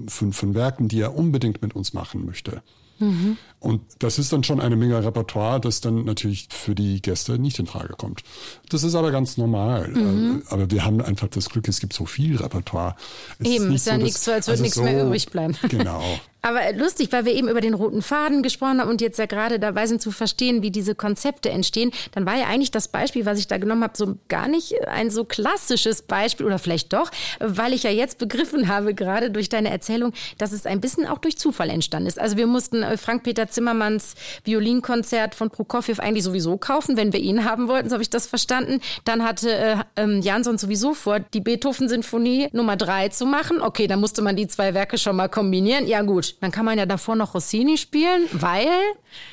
von, 0.09 0.33
von 0.33 0.55
Werken, 0.55 0.89
die 0.89 1.01
er 1.01 1.17
unbedingt 1.17 1.63
mit 1.63 1.75
uns 1.75 1.93
machen 1.93 2.25
möchte. 2.25 2.63
Mhm. 2.99 3.37
Und 3.59 3.83
das 3.99 4.19
ist 4.19 4.33
dann 4.33 4.45
schon 4.45 4.61
eine 4.61 4.77
Menge 4.77 5.03
Repertoire, 5.05 5.61
das 5.61 5.81
dann 5.81 6.05
natürlich 6.05 6.49
für 6.51 6.75
die 6.75 7.01
Gäste 7.03 7.39
nicht 7.39 7.59
in 7.59 7.67
Frage 7.67 7.95
kommt. 7.97 8.23
Das 8.69 8.83
ist 8.83 8.95
aber 8.95 9.11
ganz 9.11 9.37
normal. 9.37 9.89
Mhm. 9.89 10.43
Äh, 10.47 10.53
aber 10.53 10.71
wir 10.71 10.85
haben 10.85 11.01
einfach 11.01 11.29
das 11.29 11.51
Glück, 11.51 11.69
es 11.69 11.81
gibt 11.81 11.93
so 11.93 12.07
viel 12.07 12.37
Repertoire. 12.37 12.97
Es 13.39 13.49
Eben, 13.49 13.69
ist, 13.69 13.77
ist 13.77 13.87
ja 13.87 13.97
so, 13.97 14.03
nichts 14.03 14.25
so, 14.25 14.33
als 14.33 14.47
würde 14.47 14.53
also 14.53 14.63
nichts 14.63 14.77
so, 14.77 14.83
mehr 14.83 15.05
übrig 15.05 15.31
bleiben. 15.31 15.57
Genau. 15.69 16.03
Aber 16.47 16.73
lustig, 16.75 17.11
weil 17.11 17.25
wir 17.25 17.35
eben 17.35 17.49
über 17.49 17.61
den 17.61 17.75
roten 17.75 18.03
Faden 18.03 18.41
gesprochen 18.45 18.81
haben 18.81 18.89
und 18.89 19.01
jetzt 19.01 19.19
ja 19.19 19.27
gerade 19.27 19.59
dabei 19.59 19.89
sind 19.89 20.01
zu 20.01 20.13
verstehen, 20.13 20.63
wie 20.63 20.71
diese 20.71 20.95
Konzepte 20.95 21.51
entstehen, 21.51 21.91
dann 22.13 22.25
war 22.25 22.37
ja 22.37 22.47
eigentlich 22.47 22.71
das 22.71 22.87
Beispiel, 22.87 23.27
was 23.27 23.41
ich 23.41 23.49
da 23.49 23.59
genommen 23.59 23.83
habe, 23.83 23.97
so 23.97 24.17
gar 24.29 24.47
nicht 24.47 24.87
ein 24.87 25.11
so 25.11 25.25
klassisches 25.25 26.03
Beispiel 26.03 26.47
oder 26.47 26.61
vielleicht 26.61 26.93
doch, 26.93 27.11
weil 27.41 27.73
ich 27.73 27.83
ja 27.83 27.91
jetzt 27.91 28.19
begriffen 28.19 28.69
habe, 28.69 28.95
gerade 28.95 29.33
durch 29.33 29.49
deine 29.49 29.71
Erzählung, 29.71 30.13
dass 30.39 30.53
es 30.53 30.67
ein 30.67 30.81
bisschen 30.81 31.05
auch 31.05 31.19
durch 31.19 31.37
Zufall 31.37 31.69
entstanden 31.69 32.07
ist. 32.07 32.21
Also 32.21 32.37
wir 32.37 32.47
mussten 32.47 32.85
äh, 32.85 32.97
Frank-Peter 32.97 33.49
Zimmermanns 33.49 34.15
Violinkonzert 34.45 35.35
von 35.35 35.51
Prokofjew 35.51 35.97
eigentlich 35.99 36.23
sowieso 36.23 36.59
kaufen, 36.59 36.97
wenn 36.97 37.13
wir 37.13 37.19
ihn 37.19 37.45
haben 37.45 37.67
wollten, 37.67 37.89
so 37.89 37.95
habe 37.95 38.05
ich 38.05 38.11
das 38.11 38.29
verstanden. 38.29 38.81
Dann 39.03 39.25
hatte 39.25 39.53
äh, 39.53 39.77
ähm, 39.97 40.21
Jansson 40.23 40.59
sowieso 40.59 40.95
vor, 40.95 41.19
die 41.19 41.41
Beethoven-Sinfonie 41.41 42.51
Nummer 42.53 42.77
drei 42.77 43.09
zu 43.09 43.27
machen. 43.27 43.61
Okay, 43.61 43.89
dann 43.89 43.99
musste 43.99 44.23
man 44.23 44.37
die 44.37 44.47
zwei 44.47 44.75
Werke 44.75 44.97
schon 44.97 45.17
mal 45.17 45.29
kombinieren. 45.29 45.89
Ja 45.89 46.03
gut, 46.03 46.36
dann 46.41 46.51
kann 46.51 46.67
man 46.67 46.77
ja 46.77 46.85
davor 46.85 47.17
noch 47.17 47.35
Rossini 47.35 47.79
spielen, 47.79 48.29
weil? 48.33 48.69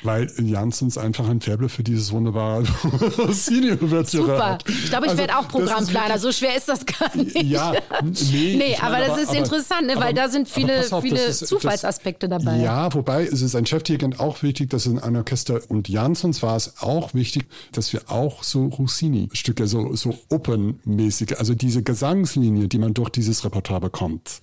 Weil 0.02 0.30
Janssens 0.38 0.96
einfach 0.96 1.28
ein 1.28 1.40
Faible 1.42 1.68
für 1.68 1.82
dieses 1.82 2.12
wunderbare 2.12 2.64
Rossini-Ouvertüre 3.18 4.42
hat. 4.42 4.64
Ich 4.68 4.88
glaube, 4.88 5.06
ich 5.06 5.10
also, 5.10 5.18
werde 5.18 5.38
auch 5.38 5.46
Programmplaner. 5.48 6.18
So 6.18 6.32
schwer 6.32 6.56
ist 6.56 6.68
das 6.68 6.86
gar 6.86 7.14
nicht. 7.14 7.42
Ja, 7.42 7.74
nee. 8.02 8.56
nee 8.56 8.76
aber 8.80 8.92
meine, 8.92 9.06
das 9.08 9.18
ist 9.18 9.28
aber, 9.28 9.38
interessant, 9.38 9.86
ne? 9.86 9.96
weil 9.96 10.14
da 10.14 10.28
sind 10.30 10.48
viele, 10.48 10.84
auf, 10.90 11.02
viele 11.02 11.22
ist, 11.22 11.46
Zufallsaspekte 11.46 12.28
das, 12.28 12.42
dabei. 12.42 12.58
Ja, 12.58 12.92
wobei 12.94 13.24
es 13.24 13.42
ist 13.42 13.54
ein 13.54 13.66
Chefdirigent 13.66 14.18
auch 14.18 14.42
wichtig, 14.42 14.70
dass 14.70 14.86
in 14.86 14.98
einem 14.98 15.16
Orchester 15.16 15.60
und 15.68 15.90
Janssens 15.90 16.42
war 16.42 16.56
es 16.56 16.80
auch 16.80 17.12
wichtig, 17.12 17.46
dass 17.72 17.92
wir 17.92 18.10
auch 18.10 18.42
so 18.42 18.66
Rossini-Stücke, 18.66 19.66
so, 19.66 19.94
so 19.94 20.18
Opernmäßige, 20.30 21.34
also 21.38 21.54
diese 21.54 21.82
Gesangslinie, 21.82 22.68
die 22.68 22.78
man 22.78 22.94
durch 22.94 23.10
dieses 23.10 23.44
Repertoire 23.44 23.80
bekommt, 23.80 24.40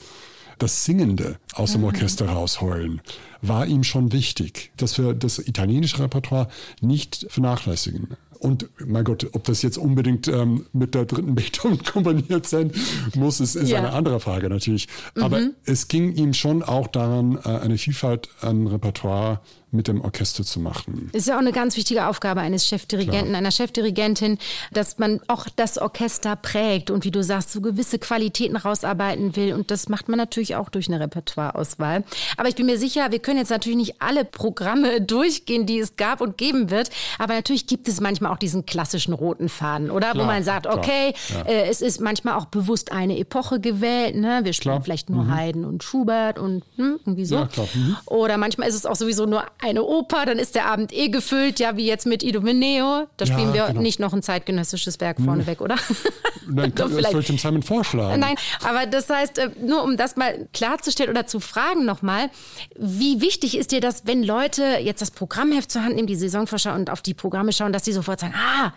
das 0.61 0.85
Singende 0.85 1.37
aus 1.53 1.73
dem 1.73 1.83
ah. 1.83 1.87
Orchester 1.87 2.27
rausholen, 2.29 3.01
war 3.41 3.65
ihm 3.65 3.83
schon 3.83 4.11
wichtig, 4.11 4.71
dass 4.77 4.97
wir 4.97 5.13
das 5.13 5.39
italienische 5.39 5.99
Repertoire 5.99 6.47
nicht 6.81 7.25
vernachlässigen. 7.29 8.09
Und 8.39 8.69
mein 8.83 9.03
Gott, 9.03 9.27
ob 9.33 9.43
das 9.43 9.61
jetzt 9.61 9.77
unbedingt 9.77 10.27
ähm, 10.27 10.65
mit 10.73 10.95
der 10.95 11.05
dritten 11.05 11.35
Beethoven 11.35 11.83
kombiniert 11.83 12.47
sein 12.47 12.71
muss, 13.15 13.39
ist, 13.39 13.55
ist 13.55 13.69
ja. 13.69 13.77
eine 13.77 13.93
andere 13.93 14.19
Frage 14.19 14.49
natürlich. 14.49 14.87
Aber 15.15 15.39
mhm. 15.39 15.51
es 15.65 15.87
ging 15.87 16.11
ihm 16.13 16.33
schon 16.33 16.63
auch 16.63 16.87
daran, 16.87 17.37
äh, 17.45 17.49
eine 17.49 17.77
Vielfalt 17.77 18.29
an 18.41 18.65
Repertoire 18.65 19.41
mit 19.71 19.87
dem 19.87 20.01
Orchester 20.01 20.43
zu 20.43 20.59
machen. 20.59 21.09
Das 21.13 21.21
ist 21.21 21.27
ja 21.27 21.35
auch 21.35 21.39
eine 21.39 21.53
ganz 21.53 21.77
wichtige 21.77 22.07
Aufgabe 22.07 22.41
eines 22.41 22.67
Chefdirigenten, 22.67 23.29
Klar. 23.29 23.37
einer 23.37 23.51
Chefdirigentin, 23.51 24.37
dass 24.71 24.99
man 24.99 25.21
auch 25.27 25.47
das 25.55 25.77
Orchester 25.77 26.35
prägt 26.35 26.91
und 26.91 27.05
wie 27.05 27.11
du 27.11 27.23
sagst, 27.23 27.51
so 27.51 27.61
gewisse 27.61 27.97
Qualitäten 27.97 28.57
rausarbeiten 28.57 29.35
will. 29.35 29.53
Und 29.53 29.71
das 29.71 29.87
macht 29.87 30.09
man 30.09 30.17
natürlich 30.17 30.55
auch 30.55 30.69
durch 30.69 30.89
eine 30.89 30.99
Repertoireauswahl. 30.99 32.03
Aber 32.37 32.49
ich 32.49 32.55
bin 32.55 32.65
mir 32.65 32.77
sicher, 32.77 33.11
wir 33.11 33.19
können 33.19 33.37
jetzt 33.39 33.49
natürlich 33.49 33.77
nicht 33.77 34.01
alle 34.01 34.25
Programme 34.25 35.01
durchgehen, 35.01 35.65
die 35.65 35.79
es 35.79 35.95
gab 35.95 36.19
und 36.19 36.37
geben 36.37 36.69
wird. 36.69 36.89
Aber 37.17 37.33
natürlich 37.33 37.65
gibt 37.67 37.87
es 37.87 38.01
manchmal 38.01 38.31
auch 38.33 38.37
diesen 38.37 38.65
klassischen 38.65 39.13
roten 39.13 39.47
Faden, 39.47 39.89
oder? 39.89 40.11
Klar, 40.11 40.23
Wo 40.23 40.27
man 40.27 40.43
sagt, 40.43 40.67
okay, 40.67 41.13
ja. 41.29 41.41
äh, 41.43 41.69
es 41.69 41.81
ist 41.81 42.01
manchmal 42.01 42.35
auch 42.35 42.45
bewusst 42.45 42.91
eine 42.91 43.17
Epoche 43.17 43.61
gewählt. 43.61 44.15
Ne? 44.15 44.41
Wir 44.43 44.51
spielen 44.53 44.73
klar. 44.73 44.83
vielleicht 44.83 45.09
nur 45.09 45.23
mhm. 45.23 45.35
Haydn 45.35 45.65
und 45.65 45.83
Schubert 45.83 46.39
und 46.39 46.63
hm, 46.75 46.99
irgendwie 47.05 47.25
so. 47.25 47.35
Ja, 47.35 47.49
mhm. 47.73 47.97
Oder 48.05 48.37
manchmal 48.37 48.67
ist 48.67 48.75
es 48.75 48.85
auch 48.85 48.95
sowieso 48.95 49.25
nur 49.25 49.43
eine 49.61 49.83
Oper, 49.83 50.25
dann 50.25 50.39
ist 50.39 50.55
der 50.55 50.65
Abend 50.65 50.91
eh 50.91 51.09
gefüllt, 51.09 51.59
ja, 51.59 51.77
wie 51.77 51.85
jetzt 51.85 52.05
mit 52.05 52.23
Ido 52.23 52.41
Meneo. 52.41 53.07
Da 53.17 53.25
ja, 53.25 53.33
spielen 53.33 53.53
wir 53.53 53.67
genau. 53.67 53.81
nicht 53.81 53.99
noch 53.99 54.13
ein 54.13 54.23
zeitgenössisches 54.23 54.99
Werk 54.99 55.17
hm. 55.17 55.25
vorneweg, 55.25 55.61
oder? 55.61 55.75
Nein, 56.47 56.73
das 56.75 56.91
soll 56.91 57.21
ich 57.21 57.27
dem 57.27 57.37
Simon 57.37 57.63
vorschlagen. 57.63 58.19
Nein, 58.19 58.35
aber 58.63 58.85
das 58.85 59.09
heißt, 59.09 59.37
äh, 59.37 59.51
nur 59.61 59.83
um 59.83 59.97
das 59.97 60.15
mal 60.15 60.47
klarzustellen 60.53 61.11
oder 61.11 61.27
zu 61.27 61.39
fragen 61.39 61.85
nochmal, 61.85 62.29
wie 62.77 63.21
wichtig 63.21 63.57
ist 63.57 63.71
dir 63.71 63.81
das, 63.81 64.05
wenn 64.05 64.23
Leute 64.23 64.63
jetzt 64.81 65.01
das 65.01 65.11
Programmheft 65.11 65.71
zur 65.71 65.83
Hand 65.83 65.95
nehmen, 65.95 66.07
die 66.07 66.15
Saisonvorschau 66.15 66.73
und 66.73 66.89
auf 66.89 67.01
die 67.01 67.13
Programme 67.13 67.53
schauen, 67.53 67.73
dass 67.73 67.85
sie 67.85 67.93
sofort 67.93 68.19
sagen, 68.19 68.33
ah, 68.35 68.73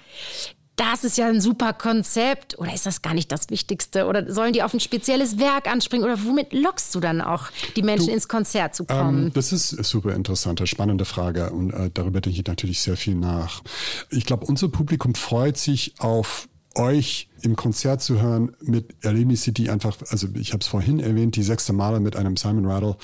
das 0.76 1.04
ist 1.04 1.18
ja 1.18 1.28
ein 1.28 1.40
super 1.40 1.72
Konzept 1.72 2.58
oder 2.58 2.74
ist 2.74 2.86
das 2.86 3.02
gar 3.02 3.14
nicht 3.14 3.30
das 3.30 3.50
Wichtigste 3.50 4.06
oder 4.06 4.32
sollen 4.32 4.52
die 4.52 4.62
auf 4.62 4.74
ein 4.74 4.80
spezielles 4.80 5.38
Werk 5.38 5.68
anspringen 5.70 6.04
oder 6.04 6.24
womit 6.24 6.52
lockst 6.52 6.94
du 6.94 7.00
dann 7.00 7.20
auch 7.20 7.50
die 7.76 7.82
Menschen 7.82 8.08
du, 8.08 8.12
ins 8.12 8.28
Konzert 8.28 8.74
zu 8.74 8.84
kommen? 8.84 9.26
Ähm, 9.26 9.32
das 9.32 9.52
ist 9.52 9.70
super 9.70 10.14
interessante, 10.14 10.66
spannende 10.66 11.04
Frage 11.04 11.50
und 11.50 11.70
äh, 11.70 11.90
darüber 11.92 12.20
denke 12.20 12.38
ich 12.38 12.46
natürlich 12.46 12.80
sehr 12.80 12.96
viel 12.96 13.14
nach. 13.14 13.62
Ich 14.10 14.24
glaube, 14.24 14.46
unser 14.46 14.68
Publikum 14.68 15.14
freut 15.14 15.56
sich 15.56 15.94
auf 15.98 16.48
euch 16.74 17.28
im 17.44 17.56
Konzert 17.56 18.00
zu 18.00 18.20
hören 18.20 18.56
mit 18.60 18.94
Erlebnisse, 19.04 19.52
die 19.52 19.68
einfach, 19.68 19.96
also 20.08 20.28
ich 20.34 20.52
habe 20.52 20.62
es 20.62 20.66
vorhin 20.66 20.98
erwähnt, 20.98 21.36
die 21.36 21.42
sechste 21.42 21.74
Male 21.74 22.00
mit 22.00 22.16
einem 22.16 22.38
Simon 22.38 22.64
Rattle, 22.64 22.96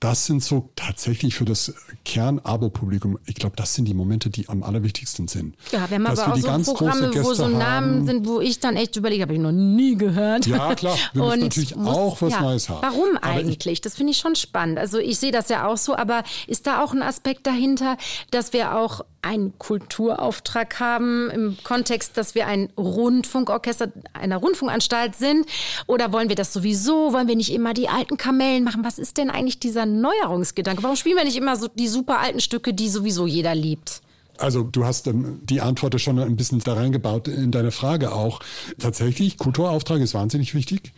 das 0.00 0.26
sind 0.26 0.42
so 0.42 0.70
tatsächlich 0.74 1.36
für 1.36 1.44
das 1.44 1.72
Kern-Abo-Publikum, 2.04 3.18
ich 3.26 3.36
glaube, 3.36 3.54
das 3.54 3.74
sind 3.74 3.86
die 3.86 3.94
Momente, 3.94 4.28
die 4.28 4.48
am 4.48 4.64
allerwichtigsten 4.64 5.28
sind. 5.28 5.54
Ja, 5.70 5.88
wir 5.88 5.98
haben 5.98 6.06
aber 6.06 6.32
auch 6.32 6.64
so 6.64 6.74
Programme, 6.74 7.14
wo 7.24 7.32
so 7.32 7.46
Namen 7.46 7.60
haben. 7.60 8.06
sind, 8.06 8.26
wo 8.26 8.40
ich 8.40 8.58
dann 8.58 8.74
echt 8.74 8.96
überlege, 8.96 9.22
habe 9.22 9.34
ich 9.34 9.40
noch 9.40 9.52
nie 9.52 9.96
gehört. 9.96 10.46
Ja, 10.46 10.74
klar, 10.74 10.96
wir 11.12 11.22
müssen 11.22 11.40
natürlich 11.40 11.76
muss, 11.76 11.96
auch 11.96 12.20
was 12.22 12.32
ja, 12.32 12.40
Neues 12.40 12.68
haben. 12.68 12.82
Warum 12.82 13.16
aber 13.16 13.26
eigentlich? 13.26 13.74
Ich, 13.74 13.80
das 13.80 13.94
finde 13.94 14.12
ich 14.12 14.18
schon 14.18 14.34
spannend. 14.34 14.78
Also 14.78 14.98
ich 14.98 15.18
sehe 15.18 15.32
das 15.32 15.48
ja 15.48 15.66
auch 15.66 15.76
so, 15.76 15.96
aber 15.96 16.24
ist 16.48 16.66
da 16.66 16.82
auch 16.82 16.92
ein 16.92 17.02
Aspekt 17.02 17.46
dahinter, 17.46 17.96
dass 18.32 18.52
wir 18.52 18.76
auch 18.76 19.04
einen 19.26 19.58
Kulturauftrag 19.58 20.78
haben 20.78 21.30
im 21.30 21.56
Kontext, 21.64 22.16
dass 22.16 22.34
wir 22.34 22.46
ein 22.46 22.68
Rundfunkorchester 22.78 23.75
einer 24.12 24.36
Rundfunkanstalt 24.36 25.14
sind? 25.14 25.46
Oder 25.86 26.12
wollen 26.12 26.28
wir 26.28 26.36
das 26.36 26.52
sowieso? 26.52 27.12
Wollen 27.12 27.28
wir 27.28 27.36
nicht 27.36 27.52
immer 27.52 27.74
die 27.74 27.88
alten 27.88 28.16
Kamellen 28.16 28.64
machen? 28.64 28.84
Was 28.84 28.98
ist 28.98 29.16
denn 29.16 29.30
eigentlich 29.30 29.58
dieser 29.58 29.86
Neuerungsgedanke? 29.86 30.82
Warum 30.82 30.96
spielen 30.96 31.16
wir 31.16 31.24
nicht 31.24 31.36
immer 31.36 31.56
so 31.56 31.68
die 31.68 31.88
super 31.88 32.20
alten 32.20 32.40
Stücke, 32.40 32.74
die 32.74 32.88
sowieso 32.88 33.26
jeder 33.26 33.54
liebt? 33.54 34.00
Also 34.38 34.62
du 34.62 34.84
hast 34.84 35.06
ähm, 35.06 35.40
die 35.42 35.60
Antwort 35.60 36.00
schon 36.00 36.18
ein 36.18 36.36
bisschen 36.36 36.60
da 36.60 36.74
reingebaut 36.74 37.28
in 37.28 37.50
deine 37.50 37.70
Frage 37.70 38.12
auch. 38.12 38.40
Tatsächlich, 38.78 39.38
Kulturauftrag 39.38 40.00
ist 40.00 40.14
wahnsinnig 40.14 40.54
wichtig. 40.54 40.92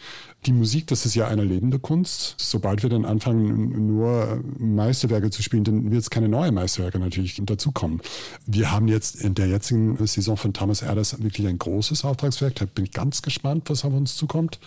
Die 0.47 0.53
Musik, 0.53 0.87
das 0.87 1.05
ist 1.05 1.17
ja 1.17 1.27
eine 1.27 1.43
lebende 1.43 1.81
Kunst. 1.81 2.37
Sobald 2.39 2.83
wir 2.83 2.91
dann 2.91 3.05
anfangen, 3.05 3.89
nur 3.89 4.43
Meisterwerke 4.59 5.31
zu 5.31 5.43
spielen, 5.43 5.65
dann 5.65 5.91
wird 5.91 6.01
es 6.01 6.11
keine 6.11 6.29
neuen 6.29 6.55
Meisterwerke 6.55 7.01
natürlich 7.01 7.41
dazukommen. 7.45 8.01
Wir 8.47 8.71
haben 8.71 8.87
jetzt 8.87 9.17
in 9.17 9.35
der 9.35 9.49
jetzigen 9.49 9.97
Saison 10.07 10.37
von 10.37 10.53
Thomas 10.53 10.83
Erders 10.83 11.21
wirklich 11.21 11.49
ein 11.49 11.59
großes 11.59 12.05
Auftragswerk. 12.05 12.55
Da 12.55 12.67
bin 12.67 12.85
ich 12.85 12.93
ganz 12.93 13.23
gespannt, 13.23 13.69
was 13.69 13.85
auf 13.85 13.93
uns 13.93 14.17
zukommt. 14.17 14.61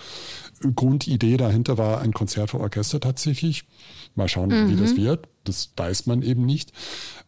Grundidee 0.76 1.38
dahinter 1.38 1.78
war 1.78 2.02
ein 2.02 2.14
Konzert 2.14 2.52
für 2.52 2.60
Orchester 2.60 3.00
tatsächlich. 3.00 3.64
Mal 4.16 4.28
schauen, 4.28 4.50
mhm. 4.50 4.70
wie 4.70 4.76
das 4.76 4.94
mhm. 4.94 4.98
wird. 4.98 5.28
Das 5.46 5.72
weiß 5.76 6.06
man 6.06 6.22
eben 6.22 6.46
nicht. 6.46 6.74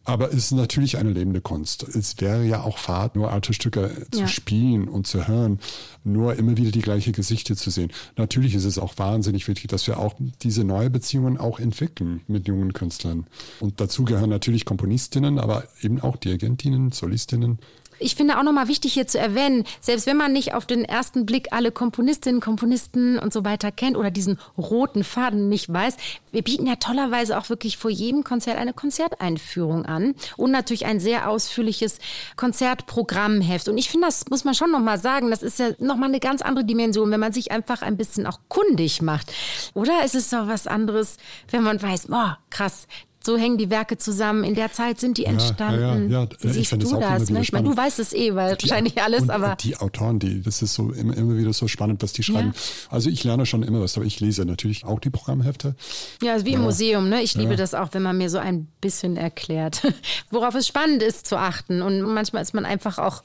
Aber 0.04 0.28
es 0.28 0.36
ist 0.36 0.52
natürlich 0.52 0.98
eine 0.98 1.10
lebende 1.10 1.40
Kunst. 1.40 1.82
Es 1.82 2.20
wäre 2.20 2.44
ja 2.44 2.62
auch 2.62 2.78
Fahrt, 2.78 3.16
nur 3.16 3.32
alte 3.32 3.54
Stücke 3.54 4.06
zu 4.10 4.20
ja. 4.20 4.28
spielen 4.28 4.88
und 4.88 5.06
zu 5.06 5.26
hören, 5.26 5.58
nur 6.04 6.34
immer 6.36 6.56
wieder 6.56 6.70
die 6.70 6.82
gleiche 6.82 7.12
Gesichter 7.12 7.56
zu 7.56 7.70
sehen. 7.70 7.90
Natürlich 8.16 8.54
ist 8.54 8.64
es 8.64 8.78
auch 8.78 8.98
wahnsinnig 8.98 9.48
wichtig, 9.48 9.68
dass 9.68 9.86
wir 9.86 9.98
auch 9.98 10.14
diese 10.42 10.64
neue 10.64 10.90
Beziehungen 10.90 11.38
auch 11.38 11.58
entwickeln 11.58 12.20
mit 12.26 12.46
jungen 12.46 12.74
Künstlern. 12.74 13.26
Und 13.60 13.80
dazu 13.80 14.04
gehören 14.04 14.30
natürlich 14.30 14.66
Komponistinnen, 14.66 15.38
aber 15.38 15.64
eben 15.80 16.00
auch 16.00 16.16
Dirigentinnen, 16.16 16.92
Solistinnen 16.92 17.58
ich 18.04 18.14
finde 18.14 18.38
auch 18.38 18.42
nochmal 18.42 18.68
wichtig 18.68 18.92
hier 18.92 19.06
zu 19.06 19.18
erwähnen, 19.18 19.64
selbst 19.80 20.06
wenn 20.06 20.16
man 20.16 20.32
nicht 20.32 20.52
auf 20.52 20.66
den 20.66 20.84
ersten 20.84 21.24
Blick 21.24 21.48
alle 21.52 21.72
Komponistinnen, 21.72 22.40
Komponisten 22.40 23.18
und 23.18 23.32
so 23.32 23.44
weiter 23.44 23.72
kennt 23.72 23.96
oder 23.96 24.10
diesen 24.10 24.38
roten 24.58 25.04
Faden 25.04 25.48
nicht 25.48 25.72
weiß, 25.72 25.96
wir 26.30 26.42
bieten 26.42 26.66
ja 26.66 26.76
tollerweise 26.76 27.38
auch 27.38 27.48
wirklich 27.48 27.78
vor 27.78 27.90
jedem 27.90 28.22
Konzert 28.22 28.58
eine 28.58 28.74
Konzerteinführung 28.74 29.86
an 29.86 30.14
und 30.36 30.50
natürlich 30.50 30.84
ein 30.84 31.00
sehr 31.00 31.30
ausführliches 31.30 31.98
Konzertprogrammheft. 32.36 33.68
Und 33.68 33.78
ich 33.78 33.88
finde, 33.88 34.08
das 34.08 34.28
muss 34.28 34.44
man 34.44 34.54
schon 34.54 34.70
nochmal 34.70 34.98
sagen, 34.98 35.30
das 35.30 35.42
ist 35.42 35.58
ja 35.58 35.70
nochmal 35.78 36.10
eine 36.10 36.20
ganz 36.20 36.42
andere 36.42 36.64
Dimension, 36.64 37.10
wenn 37.10 37.20
man 37.20 37.32
sich 37.32 37.52
einfach 37.52 37.80
ein 37.80 37.96
bisschen 37.96 38.26
auch 38.26 38.40
kundig 38.48 39.00
macht. 39.00 39.32
Oder 39.72 40.04
ist 40.04 40.14
es 40.14 40.28
doch 40.28 40.46
was 40.46 40.66
anderes, 40.66 41.16
wenn 41.50 41.62
man 41.62 41.80
weiß, 41.80 42.08
boah, 42.08 42.38
krass, 42.50 42.86
so 43.24 43.36
hängen 43.36 43.58
die 43.58 43.70
Werke 43.70 43.96
zusammen, 43.98 44.44
in 44.44 44.54
der 44.54 44.72
Zeit 44.72 45.00
sind 45.00 45.18
die 45.18 45.24
entstanden. 45.24 46.10
Ja, 46.10 46.22
ja, 46.22 46.22
ja. 46.22 46.28
Siehst 46.40 46.72
ich 46.72 46.78
du 46.78 46.98
das? 46.98 47.30
Ne? 47.30 47.40
Ich 47.40 47.52
meine, 47.52 47.68
du 47.68 47.76
weißt 47.76 47.98
es 47.98 48.12
eh, 48.12 48.34
weil 48.34 48.56
die, 48.56 48.68
wahrscheinlich 48.68 49.00
alles, 49.02 49.28
aber. 49.28 49.56
Die 49.56 49.76
Autoren, 49.76 50.18
die, 50.18 50.42
das 50.42 50.62
ist 50.62 50.74
so 50.74 50.90
immer, 50.92 51.16
immer 51.16 51.36
wieder 51.36 51.52
so 51.52 51.68
spannend, 51.68 52.02
was 52.02 52.12
die 52.12 52.22
schreiben. 52.22 52.52
Ja. 52.54 52.90
Also 52.90 53.10
ich 53.10 53.24
lerne 53.24 53.46
schon 53.46 53.62
immer 53.62 53.80
was, 53.80 53.96
aber 53.96 54.06
ich 54.06 54.20
lese 54.20 54.44
natürlich 54.44 54.84
auch 54.84 55.00
die 55.00 55.10
Programmhefte. 55.10 55.74
Ja, 56.22 56.34
also 56.34 56.46
wie 56.46 56.52
im 56.52 56.62
Museum, 56.62 57.08
ne? 57.08 57.22
Ich 57.22 57.34
liebe 57.34 57.56
das 57.56 57.74
auch, 57.74 57.88
wenn 57.92 58.02
man 58.02 58.16
mir 58.18 58.30
so 58.30 58.38
ein 58.38 58.68
bisschen 58.80 59.16
erklärt, 59.16 59.82
worauf 60.30 60.54
es 60.54 60.66
spannend 60.66 61.02
ist 61.02 61.26
zu 61.26 61.36
achten. 61.36 61.82
Und 61.82 62.02
manchmal 62.02 62.42
ist 62.42 62.54
man 62.54 62.64
einfach 62.64 62.98
auch 62.98 63.22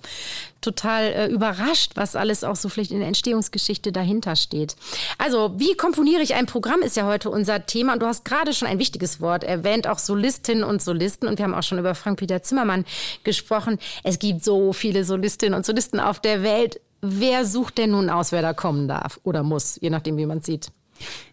total 0.61 1.03
äh, 1.03 1.27
überrascht, 1.27 1.93
was 1.95 2.15
alles 2.15 2.43
auch 2.43 2.55
so 2.55 2.69
vielleicht 2.69 2.91
in 2.91 2.99
der 2.99 3.07
Entstehungsgeschichte 3.07 3.91
dahinter 3.91 4.35
steht. 4.35 4.75
Also, 5.17 5.53
wie 5.57 5.75
komponiere 5.75 6.21
ich 6.21 6.35
ein 6.35 6.45
Programm, 6.45 6.81
ist 6.81 6.97
ja 6.97 7.05
heute 7.05 7.29
unser 7.29 7.65
Thema. 7.65 7.93
Und 7.93 8.01
du 8.01 8.05
hast 8.05 8.25
gerade 8.25 8.53
schon 8.53 8.67
ein 8.67 8.79
wichtiges 8.79 9.21
Wort 9.21 9.43
erwähnt, 9.43 9.87
auch 9.89 9.99
Solistinnen 9.99 10.63
und 10.63 10.81
Solisten. 10.81 11.27
Und 11.27 11.37
wir 11.37 11.45
haben 11.45 11.53
auch 11.53 11.63
schon 11.63 11.79
über 11.79 11.95
Frank-Peter 11.95 12.41
Zimmermann 12.41 12.85
gesprochen. 13.23 13.79
Es 14.03 14.19
gibt 14.19 14.43
so 14.43 14.73
viele 14.73 15.03
Solistinnen 15.03 15.55
und 15.55 15.65
Solisten 15.65 15.99
auf 15.99 16.19
der 16.19 16.43
Welt. 16.43 16.79
Wer 17.01 17.45
sucht 17.45 17.77
denn 17.77 17.91
nun 17.91 18.09
aus, 18.09 18.31
wer 18.31 18.41
da 18.41 18.53
kommen 18.53 18.87
darf 18.87 19.19
oder 19.23 19.43
muss, 19.43 19.77
je 19.81 19.89
nachdem, 19.89 20.17
wie 20.17 20.25
man 20.25 20.41
sieht? 20.41 20.71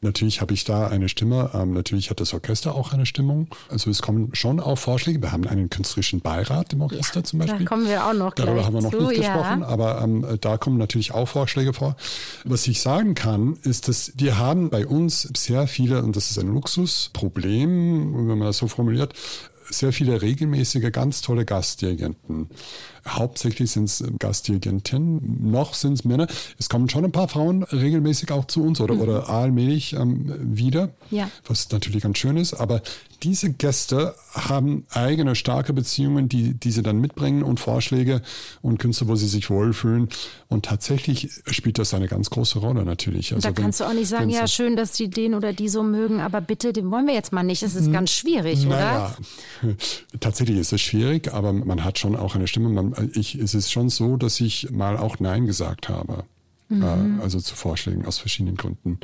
Natürlich 0.00 0.40
habe 0.40 0.54
ich 0.54 0.64
da 0.64 0.88
eine 0.88 1.08
Stimme. 1.08 1.50
Ähm, 1.54 1.72
natürlich 1.72 2.10
hat 2.10 2.20
das 2.20 2.34
Orchester 2.34 2.74
auch 2.74 2.92
eine 2.92 3.06
Stimmung. 3.06 3.48
Also 3.68 3.90
es 3.90 4.02
kommen 4.02 4.30
schon 4.34 4.60
auch 4.60 4.76
Vorschläge. 4.76 5.20
Wir 5.22 5.32
haben 5.32 5.46
einen 5.46 5.70
künstlerischen 5.70 6.20
Beirat 6.20 6.72
im 6.72 6.82
Orchester 6.82 7.20
ja, 7.20 7.24
zum 7.24 7.38
Beispiel. 7.40 7.60
Da 7.60 7.64
kommen 7.64 7.86
wir 7.86 8.06
auch 8.06 8.12
noch 8.12 8.34
Darüber 8.34 8.64
haben 8.64 8.74
wir 8.74 8.82
noch 8.82 8.90
zu, 8.90 9.08
nicht 9.08 9.22
ja. 9.22 9.34
gesprochen, 9.34 9.62
aber 9.62 10.00
ähm, 10.02 10.26
da 10.40 10.56
kommen 10.58 10.78
natürlich 10.78 11.12
auch 11.12 11.26
Vorschläge 11.26 11.72
vor. 11.72 11.96
Was 12.44 12.66
ich 12.66 12.80
sagen 12.80 13.14
kann, 13.14 13.56
ist, 13.62 13.88
dass 13.88 14.12
wir 14.16 14.38
haben 14.38 14.70
bei 14.70 14.86
uns 14.86 15.22
sehr 15.36 15.66
viele, 15.66 16.02
und 16.02 16.16
das 16.16 16.30
ist 16.30 16.38
ein 16.38 16.52
Luxusproblem, 16.52 18.28
wenn 18.28 18.38
man 18.38 18.46
das 18.46 18.58
so 18.58 18.68
formuliert, 18.68 19.14
sehr 19.70 19.92
viele 19.92 20.22
regelmäßige, 20.22 20.92
ganz 20.92 21.22
tolle 21.22 21.44
Gastdirigenten. 21.44 22.48
Hauptsächlich 23.06 23.70
sind 23.70 23.84
es 23.84 24.04
Gastdirigentinnen, 24.18 25.50
noch 25.50 25.74
sind 25.74 25.94
es 25.94 26.04
Männer. 26.04 26.26
Es 26.58 26.68
kommen 26.68 26.88
schon 26.88 27.04
ein 27.04 27.12
paar 27.12 27.28
Frauen 27.28 27.62
regelmäßig 27.62 28.32
auch 28.32 28.46
zu 28.46 28.62
uns 28.62 28.80
oder, 28.80 28.94
mhm. 28.94 29.00
oder 29.00 29.28
allmählich 29.28 29.92
ähm, 29.92 30.32
wieder, 30.56 30.90
ja. 31.10 31.30
was 31.46 31.70
natürlich 31.70 32.02
ganz 32.02 32.18
schön 32.18 32.36
ist. 32.36 32.54
Aber 32.54 32.82
diese 33.22 33.52
Gäste 33.52 34.14
haben 34.32 34.86
eigene 34.90 35.34
starke 35.34 35.72
Beziehungen, 35.72 36.28
die, 36.28 36.54
die 36.54 36.70
sie 36.70 36.82
dann 36.82 37.00
mitbringen 37.00 37.42
und 37.42 37.60
Vorschläge 37.60 38.22
und 38.60 38.78
Künste, 38.78 39.08
wo 39.08 39.16
sie 39.16 39.28
sich 39.28 39.48
wohlfühlen. 39.48 40.08
Und 40.48 40.66
tatsächlich 40.66 41.30
spielt 41.46 41.78
das 41.78 41.94
eine 41.94 42.08
ganz 42.08 42.30
große 42.30 42.58
Rolle 42.58 42.84
natürlich. 42.84 43.32
Also 43.34 43.48
da 43.48 43.56
wenn, 43.56 43.64
kannst 43.64 43.80
du 43.80 43.84
auch 43.84 43.94
nicht 43.94 44.08
sagen, 44.08 44.28
ja, 44.30 44.46
schön, 44.46 44.76
dass 44.76 44.96
sie 44.96 45.08
den 45.08 45.34
oder 45.34 45.52
die 45.52 45.68
so 45.68 45.82
mögen, 45.82 46.20
aber 46.20 46.40
bitte, 46.40 46.72
den 46.72 46.90
wollen 46.90 47.06
wir 47.06 47.14
jetzt 47.14 47.32
mal 47.32 47.42
nicht. 47.42 47.62
Das 47.62 47.74
ist 47.74 47.90
ganz 47.92 48.10
schwierig, 48.10 48.64
naja, 48.64 49.16
oder? 49.62 49.74
Tatsächlich 50.20 50.58
ist 50.58 50.72
es 50.72 50.80
schwierig, 50.80 51.32
aber 51.32 51.52
man 51.52 51.84
hat 51.84 51.98
schon 51.98 52.16
auch 52.16 52.34
eine 52.34 52.46
Stimme. 52.46 52.68
Man, 52.68 52.94
ich, 53.12 53.34
es 53.36 53.54
ist 53.54 53.70
schon 53.70 53.88
so, 53.88 54.16
dass 54.16 54.40
ich 54.40 54.70
mal 54.70 54.96
auch 54.96 55.18
Nein 55.20 55.46
gesagt 55.46 55.88
habe. 55.88 56.24
Mhm. 56.68 57.20
Also 57.22 57.40
zu 57.40 57.54
Vorschlägen 57.54 58.06
aus 58.06 58.18
verschiedenen 58.18 58.56
Gründen. 58.56 58.98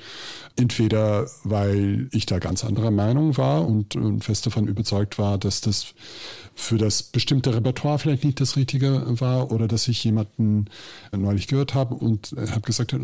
Entweder 0.56 1.28
weil 1.44 2.08
ich 2.10 2.26
da 2.26 2.40
ganz 2.40 2.64
anderer 2.64 2.90
Meinung 2.90 3.36
war 3.36 3.66
und, 3.66 3.94
und 3.94 4.24
fest 4.24 4.46
davon 4.46 4.66
überzeugt 4.66 5.16
war, 5.18 5.38
dass 5.38 5.60
das 5.60 5.94
für 6.54 6.76
das 6.76 7.04
bestimmte 7.04 7.54
Repertoire 7.54 8.00
vielleicht 8.00 8.24
nicht 8.24 8.40
das 8.40 8.56
Richtige 8.56 9.04
war 9.20 9.52
oder 9.52 9.68
dass 9.68 9.86
ich 9.86 10.02
jemanden 10.02 10.66
neulich 11.12 11.46
gehört 11.46 11.74
habe 11.74 11.94
und 11.94 12.34
habe 12.36 12.62
gesagt, 12.62 12.96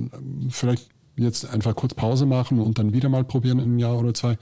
vielleicht 0.51 0.89
jetzt 1.17 1.49
einfach 1.49 1.75
kurz 1.75 1.95
Pause 1.95 2.27
machen 2.27 2.61
und 2.61 2.79
dann 2.79 2.93
wieder 2.93 3.09
mal 3.09 3.25
probieren 3.25 3.59
in 3.59 3.65
einem 3.65 3.79
Jahr 3.79 3.99
oder 3.99 4.15
zwei. 4.15 4.39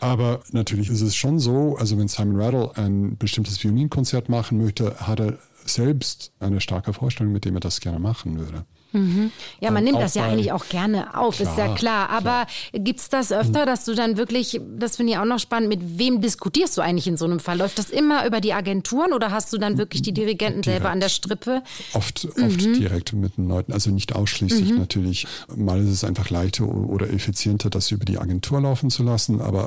Aber 0.00 0.40
natürlich 0.52 0.88
ist 0.88 1.00
es 1.00 1.16
schon 1.16 1.38
so, 1.38 1.76
also 1.76 1.98
wenn 1.98 2.08
Simon 2.08 2.40
Rattle 2.40 2.76
ein 2.76 3.16
bestimmtes 3.16 3.62
Violinkonzert 3.62 4.28
machen 4.28 4.58
möchte, 4.58 4.94
hat 5.00 5.20
er 5.20 5.38
selbst 5.68 6.32
eine 6.38 6.60
starke 6.60 6.92
Vorstellung, 6.92 7.32
mit 7.32 7.44
dem 7.44 7.54
er 7.54 7.60
das 7.60 7.80
gerne 7.80 7.98
machen 7.98 8.38
würde. 8.38 8.64
Mhm. 8.96 9.32
Ja, 9.60 9.70
man 9.70 9.84
nimmt 9.84 10.00
das 10.00 10.14
ja 10.14 10.24
eigentlich 10.24 10.52
auch 10.52 10.68
gerne 10.68 11.18
auf, 11.18 11.36
klar, 11.36 11.50
ist 11.50 11.58
ja 11.58 11.74
klar. 11.74 12.10
Aber 12.10 12.46
gibt 12.72 13.00
es 13.00 13.08
das 13.08 13.32
öfter, 13.32 13.66
dass 13.66 13.84
du 13.84 13.94
dann 13.94 14.16
wirklich, 14.16 14.60
das 14.78 14.96
finde 14.96 15.12
ich 15.12 15.18
auch 15.18 15.24
noch 15.24 15.38
spannend, 15.38 15.68
mit 15.68 15.98
wem 15.98 16.20
diskutierst 16.20 16.76
du 16.76 16.82
eigentlich 16.82 17.06
in 17.06 17.16
so 17.16 17.24
einem 17.24 17.40
Fall? 17.40 17.58
Läuft 17.58 17.78
das 17.78 17.90
immer 17.90 18.26
über 18.26 18.40
die 18.40 18.52
Agenturen 18.52 19.12
oder 19.12 19.30
hast 19.30 19.52
du 19.52 19.58
dann 19.58 19.78
wirklich 19.78 20.02
die 20.02 20.12
Dirigenten 20.12 20.62
direkt. 20.62 20.82
selber 20.82 20.90
an 20.90 21.00
der 21.00 21.08
Strippe? 21.08 21.62
Oft, 21.92 22.26
oft 22.26 22.38
mhm. 22.38 22.74
direkt 22.74 23.12
mit 23.12 23.36
den 23.36 23.48
Leuten, 23.48 23.72
also 23.72 23.90
nicht 23.90 24.14
ausschließlich 24.14 24.72
mhm. 24.72 24.78
natürlich. 24.78 25.26
Mal 25.54 25.82
ist 25.82 25.90
es 25.90 26.04
einfach 26.04 26.30
leichter 26.30 26.66
oder 26.66 27.10
effizienter, 27.10 27.70
das 27.70 27.90
über 27.90 28.04
die 28.04 28.18
Agentur 28.18 28.60
laufen 28.60 28.90
zu 28.90 29.02
lassen, 29.02 29.40
aber 29.40 29.66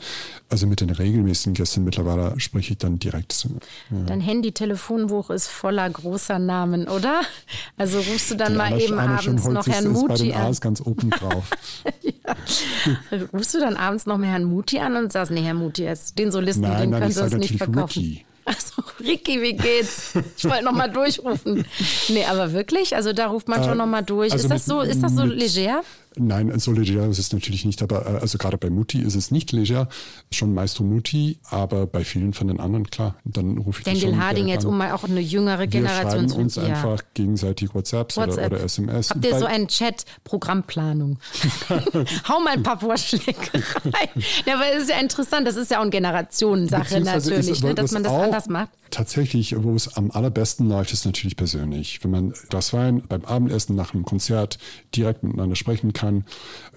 also 0.50 0.68
mit 0.68 0.82
den 0.82 0.90
regelmäßigen 0.90 1.54
Gästen 1.54 1.84
mittlerweile 1.84 2.40
spreche 2.40 2.74
ich 2.74 2.80
dann 2.80 3.00
direkt. 3.00 3.48
Ja. 3.92 3.98
Dein 4.06 4.22
Handy-Telefonbuch 4.22 5.30
ist 5.30 5.48
voller 5.48 5.90
großer 5.90 6.40
Namen, 6.40 6.88
oder? 6.88 7.22
Also 7.78 8.00
rufst 8.00 8.32
du 8.32 8.36
dann 8.36 8.54
die 8.54 8.58
mal 8.58 8.82
eben 8.82 9.00
an 9.00 9.19
abends 9.20 9.48
noch 9.48 9.68
Herrn 9.68 9.90
Muti 9.90 10.34
an. 10.34 10.42
A's 10.48 10.62
ganz 10.62 10.82
oben 10.82 11.10
drauf. 11.20 11.50
ja. 12.02 12.36
Rufst 13.34 13.54
du 13.54 13.60
dann 13.60 13.76
abends 13.76 14.06
noch 14.06 14.18
mal 14.18 14.28
Herrn 14.28 14.46
Muti 14.46 14.80
an 14.80 14.96
und 14.96 15.12
sagst, 15.12 15.32
nee, 15.32 15.42
Herr 15.42 15.54
Muti, 15.54 15.88
den 16.18 16.32
Solisten, 16.32 16.64
nein, 16.64 16.82
den 16.82 16.90
nein, 16.92 17.02
können 17.02 17.12
Sie 17.12 17.24
uns 17.24 17.34
nicht 17.34 17.58
verkaufen. 17.58 18.00
Ricky. 18.00 18.26
Achso, 18.46 18.82
Ricky, 19.00 19.42
wie 19.44 19.54
geht's? 19.54 20.14
Ich 20.36 20.46
wollte 20.46 20.66
noch 20.66 20.72
mal 20.72 20.90
durchrufen. 20.90 21.66
Nee, 22.08 22.26
aber 22.26 22.52
wirklich? 22.52 22.96
Also 22.96 23.14
da 23.14 23.28
ruft 23.28 23.48
man 23.48 23.64
schon 23.64 23.74
äh, 23.74 23.76
noch 23.76 23.86
mal 23.86 24.02
durch. 24.02 24.32
Also 24.32 24.46
ist, 24.46 24.52
das 24.52 24.66
so, 24.66 24.82
ist 24.82 25.04
das 25.04 25.14
so 25.14 25.24
leger? 25.24 25.82
Nein, 26.16 26.58
so 26.60 26.72
leger 26.72 27.08
ist 27.08 27.20
es 27.20 27.32
natürlich 27.32 27.66
nicht, 27.66 27.84
aber 27.84 28.06
äh, 28.06 28.20
also 28.20 28.38
gerade 28.38 28.58
bei 28.58 28.70
Mutti 28.70 29.00
ist 29.00 29.16
es 29.16 29.30
nicht 29.30 29.52
leger, 29.52 29.88
schon 30.32 30.54
Maestro 30.54 30.84
Mutti, 30.84 31.40
aber 31.50 31.86
bei 31.86 32.04
vielen 32.04 32.34
von 32.34 32.48
den 32.48 32.60
anderen, 32.60 32.90
klar, 32.90 33.16
dann 33.26 33.58
rufe 33.60 33.80
ich 33.80 33.86
Daniel 33.86 34.18
Harding 34.18 34.48
jetzt, 34.48 34.66
um 34.66 34.78
mal 34.78 34.92
auch 34.92 35.04
eine 35.04 35.20
jüngere 35.20 35.68
Generation 35.68 36.28
zu... 36.28 36.36
Wir 36.36 36.44
uns 36.44 36.56
ja. 36.56 36.64
einfach 36.64 37.04
gegenseitig 37.14 37.76
WhatsApps 37.76 38.18
WhatsApp. 38.18 38.48
Oder, 38.48 38.58
oder, 38.58 38.64
SMS. 38.66 39.12
Habt 39.12 39.24
ihr 39.24 39.32
bei 39.32 39.40
so 39.40 39.46
einen 39.46 39.68
Chat, 39.68 40.06
Programmplanung? 40.24 41.20
Hau 42.28 42.40
mal 42.40 42.54
ein 42.54 42.64
paar 42.64 42.80
Vorschläge 42.80 43.36
rein. 43.86 44.10
Ja, 44.46 44.56
aber 44.56 44.66
es 44.76 44.84
ist 44.84 44.90
ja 44.90 45.00
interessant, 45.00 45.48
das 45.48 45.58
ist 45.58 45.70
ja 45.70 45.78
auch 45.78 45.84
eine 45.84 45.92
Generationensache 45.92 47.02
natürlich, 47.02 47.50
ist, 47.50 47.64
ne, 47.64 47.76
dass 47.76 47.92
man 47.92 48.04
das 48.04 48.14
anders 48.14 48.50
macht. 48.50 48.70
Tatsächlich, 48.90 49.56
wo 49.58 49.76
es 49.76 49.96
am 49.96 50.10
allerbesten 50.10 50.68
läuft, 50.68 50.92
ist 50.92 51.06
natürlich 51.06 51.38
persönlich. 51.38 52.04
Wenn 52.04 52.12
man 52.12 52.34
das 52.50 52.74
Wein 52.74 53.04
beim 53.08 53.24
Abendessen 53.24 53.76
nach 53.76 53.94
einem 53.94 54.04
Konzert 54.04 54.58
direkt 54.96 55.22
miteinander 55.22 55.56
sprechen 55.56 55.94
kann, 55.94 55.99
kann. 56.00 56.26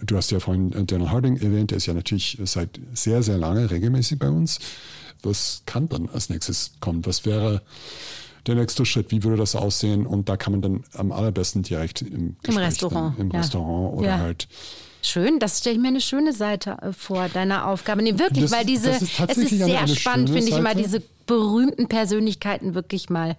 Du 0.02 0.16
hast 0.16 0.30
ja 0.30 0.40
vorhin 0.40 0.72
äh, 0.72 0.85
Daniel 0.85 1.11
Harding 1.11 1.37
erwähnt, 1.37 1.70
der 1.70 1.78
ist 1.78 1.87
ja 1.87 1.94
natürlich 1.94 2.38
seit 2.44 2.80
sehr, 2.94 3.22
sehr 3.22 3.38
lange 3.38 3.70
regelmäßig 3.70 4.18
bei 4.18 4.28
uns. 4.28 4.58
Was 5.22 5.62
kann 5.66 5.88
dann 5.88 6.08
als 6.08 6.30
nächstes 6.30 6.72
kommen? 6.80 7.06
Was 7.06 7.24
wäre 7.24 7.62
der 8.46 8.56
nächste 8.56 8.85
Schritt? 8.85 9.12
Wie 9.12 9.22
würde 9.22 9.37
das 9.37 9.54
aussehen? 9.54 10.06
Und 10.06 10.28
da 10.28 10.37
kann 10.37 10.52
man 10.52 10.62
dann 10.62 10.85
am 10.94 11.12
allerbesten 11.12 11.62
direkt 11.62 12.02
im, 12.02 12.37
Im 12.42 12.56
Restaurant, 12.56 13.18
dann, 13.18 13.26
im 13.26 13.32
ja. 13.32 13.40
Restaurant 13.40 13.98
oder 13.98 14.08
ja. 14.08 14.18
halt 14.18 14.48
Schön, 15.04 15.40
das 15.40 15.58
stelle 15.58 15.74
ich 15.74 15.82
mir 15.82 15.88
eine 15.88 16.00
schöne 16.00 16.32
Seite 16.32 16.76
äh, 16.80 16.92
vor, 16.92 17.28
deiner 17.28 17.66
Aufgabe. 17.66 18.02
Nee, 18.02 18.20
wirklich, 18.20 18.44
das, 18.44 18.52
weil 18.52 18.64
diese, 18.64 18.90
es 18.90 19.02
ist 19.02 19.48
sehr 19.48 19.88
spannend, 19.88 20.30
finde 20.30 20.48
ich 20.48 20.56
immer, 20.56 20.76
diese 20.76 21.02
berühmten 21.26 21.88
Persönlichkeiten 21.88 22.74
wirklich 22.74 23.11
mal 23.11 23.37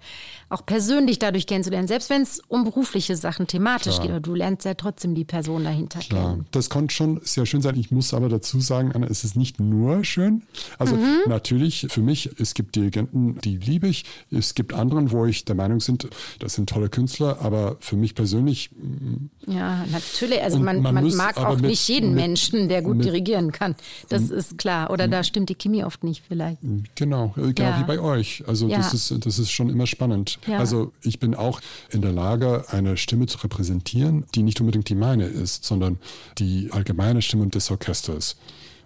auch 0.49 0.65
persönlich 0.65 1.19
dadurch 1.19 1.47
kennenzulernen, 1.47 1.87
selbst 1.87 2.09
wenn 2.09 2.21
es 2.21 2.41
um 2.47 2.63
berufliche 2.63 3.15
Sachen 3.15 3.47
thematisch 3.47 3.95
Klar. 3.95 4.01
geht, 4.01 4.11
aber 4.11 4.19
du 4.19 4.35
lernst 4.35 4.65
ja 4.65 4.75
trotzdem 4.75 5.15
die 5.15 5.25
Person 5.25 5.63
dahinter 5.63 5.99
Klar. 5.99 6.31
kennen. 6.31 6.45
Das 6.51 6.69
konnte 6.69 6.93
schon 6.93 7.19
sehr 7.23 7.45
schön 7.45 7.61
sein. 7.61 7.75
Ich 7.77 7.91
muss 7.91 8.13
aber 8.13 8.29
dazu 8.29 8.59
sagen, 8.59 8.91
Anna, 8.93 9.07
es 9.07 9.23
ist 9.23 9.35
nicht 9.35 9.59
nur 9.59 10.03
schön. 10.03 10.43
Also 10.77 10.95
mhm. 10.95 11.21
natürlich 11.27 11.87
für 11.89 12.01
mich, 12.01 12.29
es 12.39 12.53
gibt 12.53 12.75
Dirigenten, 12.75 13.39
die 13.41 13.57
liebe 13.57 13.87
ich. 13.87 14.05
Es 14.31 14.53
gibt 14.53 14.73
anderen, 14.73 15.11
wo 15.11 15.25
ich 15.25 15.45
der 15.45 15.55
Meinung 15.55 15.79
bin, 15.79 15.97
das 16.39 16.53
sind 16.53 16.69
tolle 16.69 16.89
Künstler, 16.89 17.39
aber 17.41 17.77
für 17.79 17.95
mich 17.95 18.15
persönlich. 18.15 18.69
Mm, 18.71 19.51
ja, 19.51 19.85
natürlich. 19.91 20.41
Also 20.41 20.59
man, 20.59 20.81
man, 20.81 20.93
man 20.93 21.15
mag 21.15 21.37
auch 21.37 21.55
mit, 21.55 21.65
nicht 21.65 21.87
jeden 21.87 22.13
mit, 22.13 22.23
Menschen, 22.27 22.69
der 22.69 22.81
gut 22.81 22.97
mit, 22.97 23.05
dirigieren 23.05 23.51
kann. 23.51 23.75
Das 24.09 24.29
ist 24.29 24.57
klar. 24.57 24.91
Oder 24.91 25.07
da 25.07 25.23
stimmt 25.23 25.49
die 25.49 25.55
Chemie 25.55 25.83
oft 25.83 26.03
nicht 26.03 26.23
vielleicht. 26.27 26.59
Genau, 26.95 27.33
genau 27.35 27.53
ja. 27.59 27.72
Wie 27.79 27.83
bei 27.83 27.99
euch. 27.99 28.43
Also 28.47 28.67
ja. 28.67 28.77
das 28.77 28.93
ist 28.93 29.25
das 29.25 29.39
ist 29.39 29.51
schon 29.51 29.69
immer 29.69 29.87
spannend. 29.87 30.39
Ja. 30.47 30.59
Also 30.59 30.91
ich 31.01 31.19
bin 31.19 31.35
auch 31.35 31.61
in 31.89 32.01
der 32.01 32.11
Lage, 32.11 32.65
eine 32.69 32.97
Stimme 32.97 33.27
zu 33.27 33.37
repräsentieren, 33.39 34.25
die 34.35 34.43
nicht 34.43 34.59
unbedingt 34.59 34.89
die 34.89 34.95
meine 34.95 35.25
ist, 35.25 35.65
sondern 35.65 35.99
die 36.37 36.69
allgemeine 36.71 37.21
Stimme 37.21 37.47
des 37.47 37.69
Orchesters. 37.71 38.35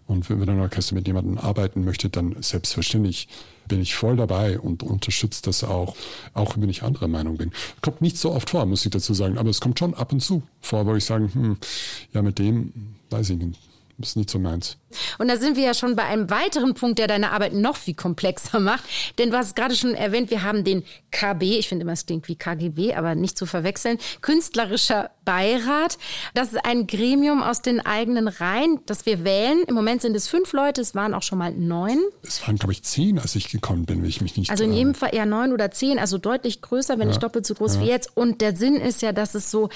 Und 0.07 0.29
wenn 0.29 0.49
ein 0.49 0.59
Orchester 0.61 0.95
mit 0.95 1.05
jemandem 1.05 1.37
arbeiten 1.37 1.83
möchte, 1.83 2.09
dann 2.09 2.37
selbstverständlich 2.41 3.27
bin 3.67 3.81
ich 3.81 3.95
voll 3.95 4.15
dabei 4.15 4.57
und 4.57 4.81
unterstütze 4.81 5.41
das 5.43 5.65
auch, 5.65 5.95
auch 6.33 6.55
wenn 6.57 6.69
ich 6.69 6.83
anderer 6.83 7.09
Meinung 7.09 7.35
bin. 7.35 7.51
Kommt 7.81 8.01
nicht 8.01 8.17
so 8.17 8.31
oft 8.31 8.49
vor, 8.49 8.65
muss 8.65 8.85
ich 8.85 8.91
dazu 8.91 9.13
sagen, 9.13 9.37
aber 9.37 9.49
es 9.49 9.59
kommt 9.59 9.79
schon 9.79 9.93
ab 9.93 10.13
und 10.13 10.21
zu 10.21 10.43
vor, 10.61 10.85
wo 10.85 10.95
ich 10.95 11.03
sage, 11.03 11.29
hm, 11.33 11.57
ja, 12.13 12.21
mit 12.21 12.39
dem 12.39 12.71
weiß 13.09 13.31
ich 13.31 13.37
nicht 13.37 13.66
ist 13.99 14.15
nicht 14.15 14.29
so 14.29 14.37
meins. 14.37 14.77
Und 15.17 15.27
da 15.27 15.37
sind 15.37 15.55
wir 15.55 15.63
ja 15.63 15.73
schon 15.73 15.95
bei 15.95 16.03
einem 16.03 16.29
weiteren 16.29 16.75
Punkt, 16.75 16.99
der 16.99 17.07
deine 17.07 17.31
Arbeit 17.31 17.53
noch 17.53 17.75
viel 17.75 17.95
komplexer 17.95 18.59
macht. 18.59 18.83
Denn 19.17 19.31
du 19.31 19.37
hast 19.37 19.47
es 19.47 19.55
gerade 19.55 19.75
schon 19.75 19.95
erwähnt, 19.95 20.29
wir 20.29 20.43
haben 20.43 20.63
den 20.63 20.83
KB, 21.11 21.57
ich 21.57 21.67
finde 21.67 21.83
immer, 21.83 21.93
es 21.93 22.05
klingt 22.05 22.27
wie 22.27 22.35
KGB, 22.35 22.93
aber 22.93 23.15
nicht 23.15 23.37
zu 23.37 23.45
verwechseln, 23.45 23.97
Künstlerischer 24.21 25.11
Beirat. 25.25 25.97
Das 26.33 26.53
ist 26.53 26.63
ein 26.63 26.87
Gremium 26.87 27.41
aus 27.41 27.61
den 27.61 27.85
eigenen 27.85 28.27
Reihen, 28.27 28.79
das 28.85 29.05
wir 29.05 29.23
wählen. 29.23 29.63
Im 29.67 29.75
Moment 29.75 30.01
sind 30.01 30.15
es 30.15 30.27
fünf 30.27 30.53
Leute, 30.53 30.81
es 30.81 30.95
waren 30.95 31.13
auch 31.13 31.23
schon 31.23 31.39
mal 31.39 31.51
neun. 31.51 31.99
Es 32.23 32.45
waren, 32.47 32.57
glaube 32.57 32.73
ich, 32.73 32.83
zehn, 32.83 33.19
als 33.19 33.35
ich 33.35 33.49
gekommen 33.49 33.85
bin, 33.85 34.01
wenn 34.01 34.09
ich 34.09 34.21
mich 34.21 34.37
nicht 34.37 34.51
Also 34.51 34.63
in 34.63 34.73
jedem 34.73 34.95
Fall 34.95 35.13
eher 35.13 35.25
neun 35.25 35.53
oder 35.53 35.71
zehn, 35.71 35.99
also 35.99 36.17
deutlich 36.17 36.61
größer, 36.61 36.93
wenn 36.93 37.01
ja. 37.01 37.07
nicht 37.07 37.23
doppelt 37.23 37.45
so 37.45 37.55
groß 37.55 37.75
ja. 37.75 37.81
wie 37.81 37.87
jetzt. 37.87 38.15
Und 38.15 38.41
der 38.41 38.55
Sinn 38.55 38.75
ist 38.75 39.01
ja, 39.01 39.11
dass 39.11 39.35
es 39.35 39.51
so 39.51 39.69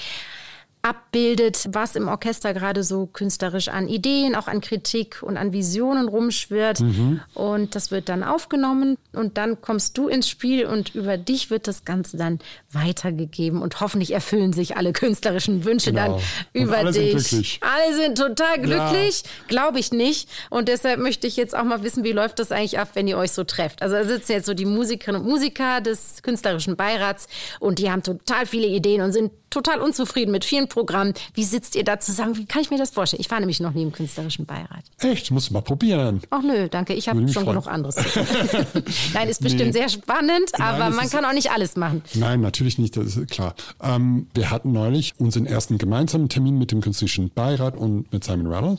abbildet, 0.82 1.68
was 1.70 1.94
im 1.94 2.08
Orchester 2.08 2.52
gerade 2.52 2.82
so 2.82 3.06
künstlerisch 3.06 3.68
an 3.68 3.88
Ideen, 3.88 4.34
auch 4.34 4.48
an 4.48 4.60
Kritik 4.60 5.22
und 5.22 5.36
an 5.36 5.52
Visionen 5.52 6.08
rumschwirrt. 6.08 6.80
Mhm. 6.80 7.20
Und 7.34 7.76
das 7.76 7.92
wird 7.92 8.08
dann 8.08 8.24
aufgenommen 8.24 8.98
und 9.12 9.38
dann 9.38 9.60
kommst 9.60 9.96
du 9.96 10.08
ins 10.08 10.28
Spiel 10.28 10.66
und 10.66 10.96
über 10.96 11.18
dich 11.18 11.50
wird 11.50 11.68
das 11.68 11.84
Ganze 11.84 12.16
dann 12.16 12.40
weitergegeben 12.72 13.62
und 13.62 13.80
hoffentlich 13.80 14.12
erfüllen 14.12 14.52
sich 14.52 14.76
alle 14.76 14.92
künstlerischen 14.92 15.64
Wünsche 15.64 15.92
genau. 15.92 16.16
dann 16.16 16.22
über 16.52 16.78
alle 16.78 16.90
dich. 16.90 17.28
Sind 17.28 17.60
alle 17.60 17.94
sind 17.94 18.18
total 18.18 18.60
glücklich, 18.60 19.22
ja. 19.22 19.28
glaube 19.46 19.78
ich 19.78 19.92
nicht. 19.92 20.28
Und 20.50 20.66
deshalb 20.66 20.98
möchte 20.98 21.28
ich 21.28 21.36
jetzt 21.36 21.56
auch 21.56 21.64
mal 21.64 21.84
wissen, 21.84 22.02
wie 22.02 22.12
läuft 22.12 22.40
das 22.40 22.50
eigentlich 22.50 22.80
ab, 22.80 22.90
wenn 22.94 23.06
ihr 23.06 23.18
euch 23.18 23.30
so 23.30 23.44
trefft. 23.44 23.82
Also 23.82 23.94
da 23.94 24.04
sitzen 24.04 24.32
jetzt 24.32 24.46
so 24.46 24.54
die 24.54 24.64
Musikerinnen 24.64 25.22
und 25.22 25.28
Musiker 25.28 25.80
des 25.80 26.22
künstlerischen 26.22 26.74
Beirats 26.74 27.28
und 27.60 27.78
die 27.78 27.88
haben 27.88 28.02
total 28.02 28.46
viele 28.46 28.66
Ideen 28.66 29.00
und 29.00 29.12
sind 29.12 29.30
total 29.52 29.80
unzufrieden 29.80 30.32
mit 30.32 30.44
vielen 30.44 30.68
Programmen. 30.68 31.14
Wie 31.34 31.44
sitzt 31.44 31.76
ihr 31.76 31.84
da 31.84 32.00
zusammen? 32.00 32.36
Wie 32.36 32.46
kann 32.46 32.62
ich 32.62 32.70
mir 32.70 32.78
das 32.78 32.90
vorstellen? 32.90 33.20
Ich 33.20 33.30
war 33.30 33.38
nämlich 33.38 33.60
noch 33.60 33.72
nie 33.72 33.82
im 33.82 33.92
künstlerischen 33.92 34.46
Beirat. 34.46 34.84
Echt? 34.98 35.30
Muss 35.30 35.50
mal 35.50 35.62
probieren. 35.62 36.20
Ach 36.30 36.42
nö, 36.42 36.68
danke. 36.68 36.94
Ich 36.94 37.08
habe 37.08 37.20
schon 37.20 37.44
freuen. 37.44 37.46
genug 37.46 37.66
anderes. 37.66 37.96
Nein, 39.14 39.28
ist 39.28 39.42
bestimmt 39.42 39.66
nee. 39.66 39.72
sehr 39.72 39.88
spannend, 39.88 40.50
aber 40.54 40.78
Nein, 40.78 40.94
man 40.94 41.10
kann 41.10 41.24
auch 41.24 41.32
nicht 41.32 41.50
alles 41.50 41.76
machen. 41.76 42.02
Nein, 42.14 42.40
natürlich 42.40 42.78
nicht, 42.78 42.96
das 42.96 43.16
ist 43.16 43.30
klar. 43.30 43.54
Ähm, 43.82 44.26
wir 44.34 44.50
hatten 44.50 44.72
neulich 44.72 45.14
unseren 45.18 45.46
ersten 45.46 45.78
gemeinsamen 45.78 46.28
Termin 46.28 46.58
mit 46.58 46.72
dem 46.72 46.80
künstlerischen 46.80 47.30
Beirat 47.30 47.76
und 47.76 48.12
mit 48.12 48.24
Simon 48.24 48.46
Rattle. 48.52 48.78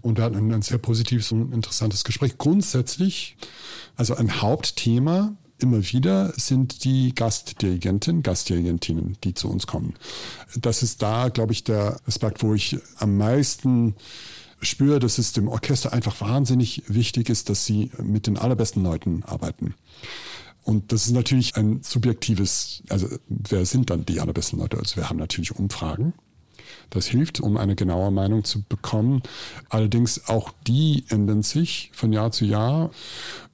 Und 0.00 0.18
wir 0.18 0.24
hatten 0.24 0.52
ein 0.52 0.62
sehr 0.62 0.78
positives 0.78 1.30
und 1.32 1.52
interessantes 1.52 2.04
Gespräch. 2.04 2.36
Grundsätzlich, 2.36 3.36
also 3.96 4.14
ein 4.16 4.40
Hauptthema 4.42 5.32
immer 5.62 5.82
wieder 5.82 6.32
sind 6.36 6.84
die 6.84 7.14
Gastdirigenten, 7.14 8.22
Gastdirigentinnen, 8.22 9.16
die 9.24 9.34
zu 9.34 9.48
uns 9.50 9.66
kommen. 9.66 9.94
Das 10.56 10.82
ist 10.82 11.02
da, 11.02 11.28
glaube 11.28 11.52
ich, 11.52 11.64
der 11.64 12.00
Aspekt, 12.06 12.42
wo 12.42 12.54
ich 12.54 12.78
am 12.98 13.16
meisten 13.16 13.94
spüre, 14.60 14.98
dass 14.98 15.18
es 15.18 15.32
dem 15.32 15.48
Orchester 15.48 15.92
einfach 15.92 16.20
wahnsinnig 16.20 16.82
wichtig 16.86 17.28
ist, 17.28 17.48
dass 17.48 17.64
sie 17.64 17.90
mit 18.02 18.26
den 18.26 18.38
allerbesten 18.38 18.82
Leuten 18.82 19.22
arbeiten. 19.24 19.74
Und 20.64 20.92
das 20.92 21.06
ist 21.06 21.12
natürlich 21.12 21.56
ein 21.56 21.82
subjektives, 21.82 22.82
also 22.88 23.08
wer 23.28 23.66
sind 23.66 23.90
dann 23.90 24.06
die 24.06 24.20
allerbesten 24.20 24.60
Leute? 24.60 24.78
Also 24.78 24.96
wir 24.96 25.08
haben 25.08 25.18
natürlich 25.18 25.56
Umfragen 25.56 26.12
das 26.92 27.06
hilft, 27.06 27.40
um 27.40 27.56
eine 27.56 27.74
genaue 27.74 28.10
Meinung 28.10 28.44
zu 28.44 28.62
bekommen. 28.62 29.22
Allerdings 29.68 30.28
auch 30.28 30.52
die 30.66 31.04
ändern 31.08 31.42
sich 31.42 31.90
von 31.94 32.12
Jahr 32.12 32.30
zu 32.32 32.44
Jahr. 32.44 32.90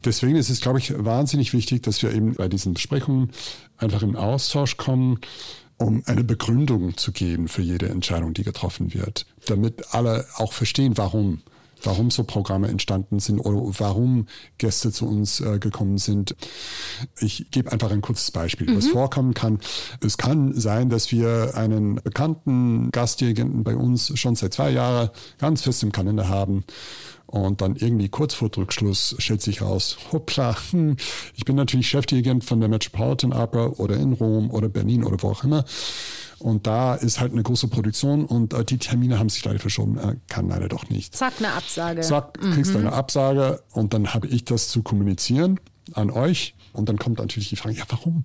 Deswegen 0.04 0.36
ist 0.36 0.50
es, 0.50 0.60
glaube 0.60 0.78
ich, 0.78 0.92
wahnsinnig 0.96 1.52
wichtig, 1.52 1.82
dass 1.82 2.02
wir 2.02 2.12
eben 2.12 2.34
bei 2.34 2.48
diesen 2.48 2.74
Besprechungen 2.74 3.30
einfach 3.78 4.02
in 4.02 4.16
Austausch 4.16 4.76
kommen, 4.76 5.20
um 5.78 6.02
eine 6.06 6.24
Begründung 6.24 6.96
zu 6.96 7.12
geben 7.12 7.46
für 7.48 7.62
jede 7.62 7.88
Entscheidung, 7.88 8.34
die 8.34 8.42
getroffen 8.42 8.92
wird, 8.92 9.26
damit 9.46 9.94
alle 9.94 10.26
auch 10.34 10.52
verstehen, 10.52 10.98
warum 10.98 11.40
warum 11.82 12.10
so 12.10 12.24
Programme 12.24 12.68
entstanden 12.68 13.20
sind 13.20 13.40
oder 13.40 13.60
warum 13.78 14.26
Gäste 14.58 14.92
zu 14.92 15.06
uns 15.06 15.40
äh, 15.40 15.58
gekommen 15.58 15.98
sind. 15.98 16.36
Ich 17.20 17.50
gebe 17.50 17.72
einfach 17.72 17.90
ein 17.90 18.00
kurzes 18.00 18.30
Beispiel, 18.30 18.70
mhm. 18.70 18.76
was 18.76 18.88
vorkommen 18.88 19.34
kann. 19.34 19.58
Es 20.04 20.18
kann 20.18 20.52
sein, 20.54 20.90
dass 20.90 21.12
wir 21.12 21.52
einen 21.54 21.96
bekannten 21.96 22.90
Gastdirigenten 22.90 23.64
bei 23.64 23.76
uns 23.76 24.18
schon 24.18 24.36
seit 24.36 24.54
zwei 24.54 24.70
Jahren 24.70 25.10
ganz 25.38 25.62
fest 25.62 25.82
im 25.82 25.92
Kalender 25.92 26.28
haben 26.28 26.64
und 27.28 27.60
dann 27.60 27.76
irgendwie 27.76 28.08
kurz 28.08 28.32
vor 28.32 28.50
Rückschluss 28.56 29.14
stellt 29.18 29.42
sich 29.42 29.60
raus, 29.60 29.98
hoppla, 30.12 30.56
hm, 30.70 30.96
ich 31.34 31.44
bin 31.44 31.56
natürlich 31.56 31.88
Chefdirigent 31.88 32.42
von 32.42 32.58
der 32.58 32.70
Metropolitan 32.70 33.34
Opera 33.34 33.66
oder 33.66 33.96
in 33.96 34.14
Rom 34.14 34.50
oder 34.50 34.70
Berlin 34.70 35.04
oder 35.04 35.22
wo 35.22 35.30
auch 35.30 35.44
immer. 35.44 35.64
Und 36.38 36.66
da 36.66 36.94
ist 36.94 37.20
halt 37.20 37.32
eine 37.32 37.42
große 37.42 37.68
Produktion 37.68 38.24
und 38.24 38.54
äh, 38.54 38.64
die 38.64 38.78
Termine 38.78 39.18
haben 39.18 39.28
sich 39.28 39.44
leider 39.44 39.58
verschoben. 39.58 39.98
Kann 40.28 40.48
leider 40.48 40.68
doch 40.68 40.88
nicht. 40.88 41.14
Zack, 41.14 41.34
eine 41.38 41.52
Absage. 41.52 42.00
Zack, 42.00 42.42
mhm. 42.42 42.52
kriegst 42.52 42.74
du 42.74 42.78
eine 42.78 42.92
Absage 42.92 43.62
und 43.72 43.92
dann 43.92 44.14
habe 44.14 44.28
ich 44.28 44.44
das 44.44 44.68
zu 44.68 44.82
kommunizieren 44.82 45.60
an 45.92 46.10
euch. 46.10 46.54
Und 46.72 46.88
dann 46.88 46.98
kommt 46.98 47.18
natürlich 47.18 47.50
die 47.50 47.56
Frage, 47.56 47.76
ja, 47.76 47.84
warum? 47.88 48.22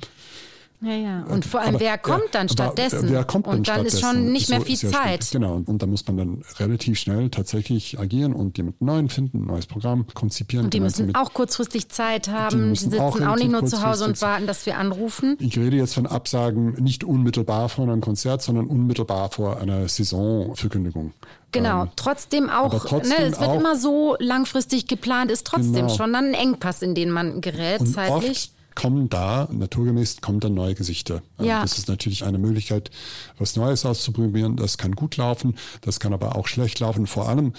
Ja, 0.84 0.94
ja. 0.94 1.24
Und 1.24 1.46
vor 1.46 1.62
allem, 1.62 1.76
aber, 1.76 1.80
wer 1.80 1.98
kommt 1.98 2.30
dann 2.34 2.50
stattdessen? 2.50 3.10
Wer 3.10 3.24
kommt 3.24 3.48
und 3.48 3.68
dann 3.68 3.86
ist 3.86 4.02
schon 4.02 4.32
nicht 4.32 4.50
mehr 4.50 4.62
viel 4.62 4.76
so, 4.76 4.90
Zeit. 4.90 5.30
Genau. 5.32 5.56
Und, 5.56 5.70
und 5.70 5.82
da 5.82 5.86
muss 5.86 6.06
man 6.08 6.18
dann 6.18 6.44
relativ 6.60 7.00
schnell 7.00 7.30
tatsächlich 7.30 8.00
agieren 8.00 8.34
und 8.34 8.58
jemanden 8.58 8.86
neuen 8.86 9.10
finden, 9.10 9.44
ein 9.44 9.46
neues 9.46 9.66
Programm 9.66 10.06
konzipieren. 10.14 10.66
Und 10.66 10.74
die 10.74 10.82
müssen 10.82 11.08
mit, 11.08 11.16
auch 11.16 11.34
kurzfristig 11.34 11.90
Zeit 11.90 12.28
haben. 12.28 12.74
Die, 12.74 12.80
die 12.80 12.90
sitzen 12.90 13.00
auch, 13.00 13.20
auch 13.22 13.36
nicht 13.36 13.52
nur 13.52 13.66
zu 13.66 13.82
Hause 13.82 14.06
und 14.06 14.22
warten, 14.22 14.46
dass 14.46 14.66
wir 14.66 14.78
anrufen. 14.78 15.38
Ich 15.40 15.58
rede 15.58 15.78
jetzt 15.78 15.94
von 15.94 16.06
Absagen 16.06 16.74
nicht 16.84 17.04
unmittelbar 17.04 17.70
vor 17.70 17.86
einem 17.86 18.02
Konzert, 18.02 18.42
sondern 18.42 18.68
unmittelbar 18.68 19.32
vor 19.32 19.60
einer 19.62 19.88
Saisonverkündigung. 19.88 21.14
Genau, 21.54 21.84
ähm, 21.84 21.90
trotzdem 21.96 22.50
auch, 22.50 22.74
trotzdem 22.86 23.18
ne, 23.18 23.26
es 23.28 23.40
wird 23.40 23.50
auch, 23.50 23.60
immer 23.60 23.78
so 23.78 24.18
langfristig 24.20 24.88
geplant, 24.88 25.32
ist 25.32 25.46
trotzdem 25.46 25.74
genau. 25.74 25.90
schon 25.90 26.12
dann 26.12 26.26
ein 26.30 26.34
Engpass, 26.34 26.82
in 26.82 26.96
den 26.96 27.12
man 27.12 27.42
gerät 27.42 27.80
und 27.80 27.88
zeitlich. 27.88 28.52
Oft 28.52 28.63
kommen 28.76 29.10
da, 29.10 29.48
naturgemäß, 29.52 30.22
kommen 30.22 30.40
dann 30.40 30.54
neue 30.54 30.76
Gesichter. 30.76 31.22
Ja. 31.40 31.62
Das 31.62 31.78
ist 31.78 31.88
natürlich 31.88 32.24
eine 32.24 32.38
Möglichkeit, 32.38 32.92
was 33.38 33.56
Neues 33.56 33.86
auszuprobieren. 33.86 34.56
Das 34.56 34.78
kann 34.78 34.94
gut 34.94 35.18
laufen, 35.18 35.56
das 35.82 36.00
kann 36.00 36.14
aber 36.14 36.36
auch 36.36 36.48
schlecht 36.48 36.80
laufen. 36.80 37.08
Vor 37.08 37.30
allem, 37.30 37.54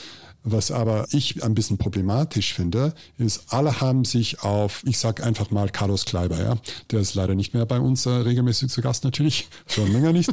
was 0.45 0.71
aber 0.71 1.07
ich 1.11 1.43
ein 1.43 1.55
bisschen 1.55 1.79
problematisch 1.79 2.53
finde, 2.53 2.93
ist, 3.17 3.45
alle 3.49 3.81
haben 3.81 4.05
sich 4.05 4.43
auf, 4.43 4.83
ich 4.85 4.99
sag 4.99 5.25
einfach 5.25 5.51
mal 5.51 5.71
Carlos 5.71 6.05
Kleiber, 6.05 6.39
ja. 6.39 6.57
Der 6.91 7.01
ist 7.01 7.15
leider 7.15 7.35
nicht 7.35 7.55
mehr 7.55 7.65
bei 7.65 7.81
uns 7.81 8.05
äh, 8.05 8.11
regelmäßig 8.11 8.71
zu 8.71 8.83
Gast 8.83 9.05
natürlich, 9.05 9.49
schon 9.67 9.91
länger 9.91 10.13
nicht. 10.13 10.31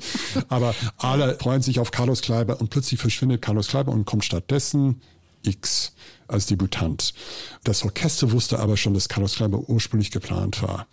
aber 0.49 0.75
alle 0.97 1.37
freuen 1.39 1.61
sich 1.61 1.79
auf 1.79 1.91
Carlos 1.91 2.21
Kleiber 2.21 2.59
und 2.59 2.69
plötzlich 2.69 2.99
verschwindet 2.99 3.41
Carlos 3.41 3.69
Kleiber 3.69 3.93
und 3.93 4.05
kommt 4.05 4.25
stattdessen 4.25 5.01
X 5.43 5.93
als 6.27 6.45
Debutant. 6.45 7.13
Das 7.63 7.83
Orchester 7.83 8.31
wusste 8.31 8.59
aber 8.59 8.77
schon, 8.77 8.93
dass 8.93 9.09
Carlos 9.09 9.35
Kleiber 9.35 9.69
ursprünglich 9.69 10.11
geplant 10.11 10.61
war. 10.61 10.87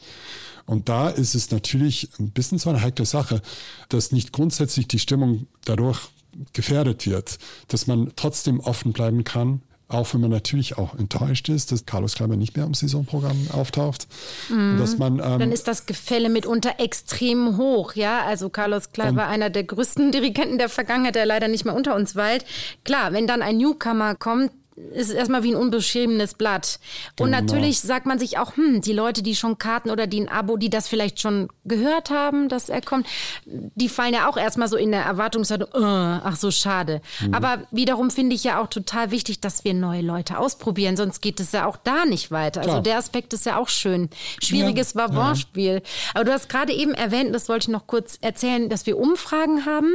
Und 0.66 0.88
da 0.88 1.08
ist 1.08 1.34
es 1.34 1.50
natürlich 1.50 2.10
ein 2.18 2.30
bisschen 2.30 2.58
so 2.58 2.68
eine 2.68 2.82
heikle 2.82 3.06
Sache, 3.06 3.40
dass 3.88 4.12
nicht 4.12 4.32
grundsätzlich 4.32 4.86
die 4.86 4.98
Stimmung 4.98 5.46
dadurch 5.64 6.08
gefährdet 6.52 7.06
wird, 7.06 7.38
dass 7.68 7.86
man 7.86 8.12
trotzdem 8.16 8.60
offen 8.60 8.92
bleiben 8.92 9.24
kann, 9.24 9.62
auch 9.88 10.12
wenn 10.12 10.20
man 10.20 10.30
natürlich 10.30 10.76
auch 10.76 10.94
enttäuscht 10.98 11.48
ist, 11.48 11.72
dass 11.72 11.86
Carlos 11.86 12.14
Kleiber 12.14 12.36
nicht 12.36 12.56
mehr 12.56 12.66
im 12.66 12.74
Saisonprogramm 12.74 13.48
auftaucht. 13.52 14.06
Mm. 14.50 14.78
Dass 14.78 14.98
man, 14.98 15.14
ähm, 15.14 15.38
Dann 15.38 15.52
ist 15.52 15.66
das 15.66 15.86
Gefälle 15.86 16.28
mitunter 16.28 16.74
extrem 16.78 17.56
hoch, 17.56 17.94
ja. 17.94 18.22
Also 18.24 18.50
Carlos 18.50 18.92
Kleiber, 18.92 19.26
einer 19.26 19.48
der 19.48 19.64
größten 19.64 20.12
Dirigenten 20.12 20.58
der 20.58 20.68
Vergangenheit, 20.68 21.14
der 21.14 21.24
leider 21.24 21.48
nicht 21.48 21.64
mehr 21.64 21.74
unter 21.74 21.94
uns 21.94 22.16
weilt. 22.16 22.44
Klar, 22.84 23.12
wenn 23.12 23.26
dann 23.26 23.40
ein 23.40 23.56
Newcomer 23.56 24.14
kommt, 24.14 24.52
ist 24.94 25.10
erstmal 25.10 25.42
wie 25.42 25.52
ein 25.52 25.56
unbeschriebenes 25.56 26.34
Blatt. 26.34 26.78
Und 27.18 27.30
genau. 27.30 27.40
natürlich 27.40 27.80
sagt 27.80 28.06
man 28.06 28.18
sich 28.18 28.38
auch, 28.38 28.56
hm, 28.56 28.80
die 28.80 28.92
Leute, 28.92 29.22
die 29.22 29.34
schon 29.34 29.58
Karten 29.58 29.90
oder 29.90 30.06
die 30.06 30.20
ein 30.20 30.28
Abo, 30.28 30.56
die 30.56 30.70
das 30.70 30.88
vielleicht 30.88 31.20
schon 31.20 31.48
gehört 31.64 32.10
haben, 32.10 32.48
dass 32.48 32.68
er 32.68 32.80
kommt, 32.80 33.06
die 33.44 33.88
fallen 33.88 34.14
ja 34.14 34.28
auch 34.28 34.36
erstmal 34.36 34.68
so 34.68 34.76
in 34.76 34.92
der 34.92 35.02
Erwartungshaltung, 35.02 35.68
oh, 35.72 35.78
ach 35.82 36.36
so 36.36 36.50
schade. 36.50 37.00
Mhm. 37.20 37.34
Aber 37.34 37.62
wiederum 37.70 38.10
finde 38.10 38.34
ich 38.34 38.44
ja 38.44 38.60
auch 38.60 38.68
total 38.68 39.10
wichtig, 39.10 39.40
dass 39.40 39.64
wir 39.64 39.74
neue 39.74 40.02
Leute 40.02 40.38
ausprobieren, 40.38 40.96
sonst 40.96 41.20
geht 41.20 41.40
es 41.40 41.52
ja 41.52 41.66
auch 41.66 41.76
da 41.76 42.04
nicht 42.04 42.30
weiter. 42.30 42.60
Also 42.60 42.68
Klar. 42.68 42.76
Also 42.78 42.82
der 42.82 42.98
Aspekt 42.98 43.32
ist 43.32 43.46
ja 43.46 43.56
auch 43.58 43.68
schön. 43.68 44.08
Schwieriges 44.42 44.94
ja. 44.94 45.08
Vavanspiel. 45.08 45.74
Ja. 45.74 45.80
Aber 46.14 46.24
du 46.24 46.32
hast 46.32 46.48
gerade 46.48 46.72
eben 46.72 46.94
erwähnt, 46.94 47.34
das 47.34 47.48
wollte 47.48 47.64
ich 47.64 47.68
noch 47.68 47.86
kurz 47.86 48.18
erzählen, 48.20 48.68
dass 48.68 48.86
wir 48.86 48.98
Umfragen 48.98 49.66
haben. 49.66 49.92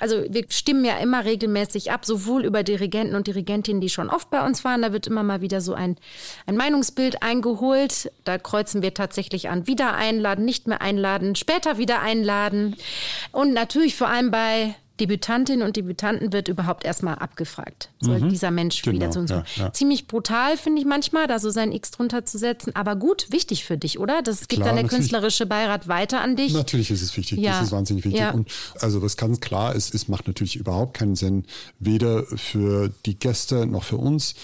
Also 0.00 0.24
wir 0.28 0.44
stimmen 0.48 0.84
ja 0.84 0.98
immer 0.98 1.24
regelmäßig 1.24 1.90
ab, 1.90 2.04
sowohl 2.04 2.44
über 2.44 2.62
Dirigenten 2.62 3.14
und 3.14 3.26
Dirigentinnen, 3.26 3.80
die 3.80 3.88
schon 3.88 4.10
oft 4.18 4.30
bei 4.30 4.44
uns 4.44 4.64
waren. 4.64 4.82
Da 4.82 4.92
wird 4.92 5.06
immer 5.06 5.22
mal 5.22 5.40
wieder 5.42 5.60
so 5.60 5.74
ein, 5.74 5.96
ein 6.46 6.56
Meinungsbild 6.56 7.22
eingeholt. 7.22 8.10
Da 8.24 8.36
kreuzen 8.36 8.82
wir 8.82 8.92
tatsächlich 8.94 9.48
an, 9.48 9.68
wieder 9.68 9.94
einladen, 9.94 10.44
nicht 10.44 10.66
mehr 10.66 10.80
einladen, 10.80 11.36
später 11.36 11.78
wieder 11.78 12.00
einladen. 12.02 12.76
Und 13.30 13.52
natürlich 13.52 13.94
vor 13.94 14.08
allem 14.08 14.32
bei 14.32 14.74
Debütantinnen 15.00 15.66
und 15.66 15.76
Debütanten 15.76 16.32
wird 16.32 16.48
überhaupt 16.48 16.84
erstmal 16.84 17.16
abgefragt. 17.16 17.90
Soll 18.00 18.20
mhm. 18.20 18.28
dieser 18.28 18.50
Mensch 18.50 18.82
genau, 18.82 18.96
wieder 18.96 19.10
zu 19.10 19.20
uns 19.20 19.30
kommen? 19.30 19.44
Ja, 19.56 19.64
ja. 19.64 19.72
Ziemlich 19.72 20.06
brutal, 20.06 20.56
finde 20.56 20.80
ich 20.80 20.86
manchmal, 20.86 21.26
da 21.26 21.38
so 21.38 21.50
sein 21.50 21.72
X 21.72 21.90
drunter 21.90 22.24
zu 22.24 22.38
setzen. 22.38 22.74
Aber 22.74 22.96
gut, 22.96 23.26
wichtig 23.30 23.64
für 23.64 23.78
dich, 23.78 23.98
oder? 23.98 24.22
Das 24.22 24.48
gibt 24.48 24.62
klar, 24.62 24.74
dann 24.74 24.76
der 24.76 24.88
künstlerische 24.88 25.46
Beirat 25.46 25.88
weiter 25.88 26.20
an 26.20 26.36
dich. 26.36 26.52
Natürlich 26.52 26.90
ist 26.90 27.02
es 27.02 27.16
wichtig. 27.16 27.38
Ja. 27.38 27.52
Das 27.52 27.64
ist 27.64 27.72
wahnsinnig 27.72 28.04
wichtig. 28.04 28.32
Und 28.32 28.50
also 28.80 29.02
was 29.02 29.16
ganz 29.16 29.40
klar 29.40 29.74
ist, 29.74 29.94
es 29.94 30.08
macht 30.08 30.26
natürlich 30.26 30.56
überhaupt 30.56 30.94
keinen 30.94 31.16
Sinn, 31.16 31.44
weder 31.78 32.24
für 32.24 32.90
die 33.06 33.18
Gäste 33.18 33.66
noch 33.66 33.84
für 33.84 33.96
uns, 33.96 34.34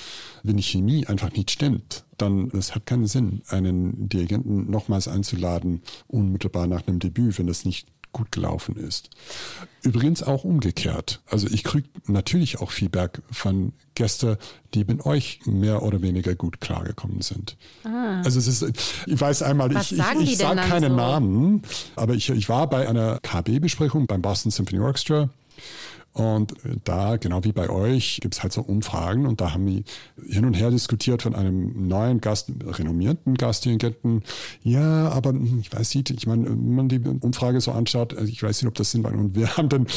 wenn 0.42 0.56
die 0.56 0.62
Chemie 0.62 1.06
einfach 1.06 1.32
nicht 1.32 1.50
stimmt 1.50 2.04
dann 2.16 2.50
es 2.56 2.74
hat 2.74 2.86
keinen 2.86 3.06
Sinn, 3.06 3.42
einen 3.48 4.08
Dirigenten 4.08 4.70
nochmals 4.70 5.08
einzuladen, 5.08 5.82
unmittelbar 6.06 6.66
nach 6.66 6.86
einem 6.86 6.98
Debüt, 6.98 7.38
wenn 7.38 7.46
das 7.46 7.64
nicht 7.64 7.88
gut 8.14 8.32
gelaufen 8.32 8.76
ist. 8.76 9.10
Übrigens 9.82 10.22
auch 10.22 10.44
umgekehrt. 10.44 11.20
Also 11.28 11.46
ich 11.48 11.62
kriege 11.62 11.86
natürlich 12.06 12.60
auch 12.60 12.70
Feedback 12.70 13.20
von 13.30 13.74
Gästen, 13.94 14.38
die 14.72 14.84
mit 14.84 15.04
euch 15.04 15.40
mehr 15.44 15.82
oder 15.82 16.00
weniger 16.00 16.34
gut 16.34 16.62
klargekommen 16.62 17.20
sind. 17.20 17.58
Ah. 17.84 18.22
Also 18.24 18.38
es 18.38 18.48
ist, 18.48 18.64
ich 19.06 19.20
weiß 19.20 19.42
einmal, 19.42 19.74
Was 19.74 19.92
ich, 19.92 19.98
ich, 19.98 20.30
ich 20.30 20.38
sage 20.38 20.60
keine 20.62 20.88
so? 20.88 20.96
Namen, 20.96 21.62
aber 21.96 22.14
ich, 22.14 22.30
ich 22.30 22.48
war 22.48 22.70
bei 22.70 22.88
einer 22.88 23.18
KB-Besprechung 23.20 24.06
beim 24.06 24.22
Boston 24.22 24.50
Symphony 24.50 24.80
Orchestra 24.80 25.28
und 26.14 26.54
da, 26.84 27.16
genau 27.16 27.42
wie 27.42 27.50
bei 27.50 27.68
euch, 27.68 28.20
gibt 28.22 28.36
es 28.36 28.42
halt 28.44 28.52
so 28.52 28.62
Umfragen 28.62 29.26
und 29.26 29.40
da 29.40 29.52
haben 29.52 29.66
wir 29.66 29.82
hin 30.24 30.44
und 30.44 30.54
her 30.54 30.70
diskutiert 30.70 31.22
von 31.22 31.34
einem 31.34 31.88
neuen 31.88 32.20
Gast, 32.20 32.52
renommierten 32.64 33.34
Gastdirigenten. 33.34 34.22
Ja, 34.62 35.08
aber 35.08 35.34
ich 35.60 35.72
weiß 35.72 35.92
nicht, 35.96 36.10
ich 36.10 36.26
meine, 36.28 36.46
wenn 36.46 36.74
man 36.76 36.88
die 36.88 37.00
Umfrage 37.00 37.60
so 37.60 37.72
anschaut, 37.72 38.16
also 38.16 38.30
ich 38.30 38.40
weiß 38.40 38.62
nicht, 38.62 38.68
ob 38.68 38.74
das 38.76 38.92
Sinn 38.92 39.02
war. 39.02 39.12
Und 39.12 39.34
wir 39.34 39.56
haben 39.56 39.68
dann, 39.68 39.88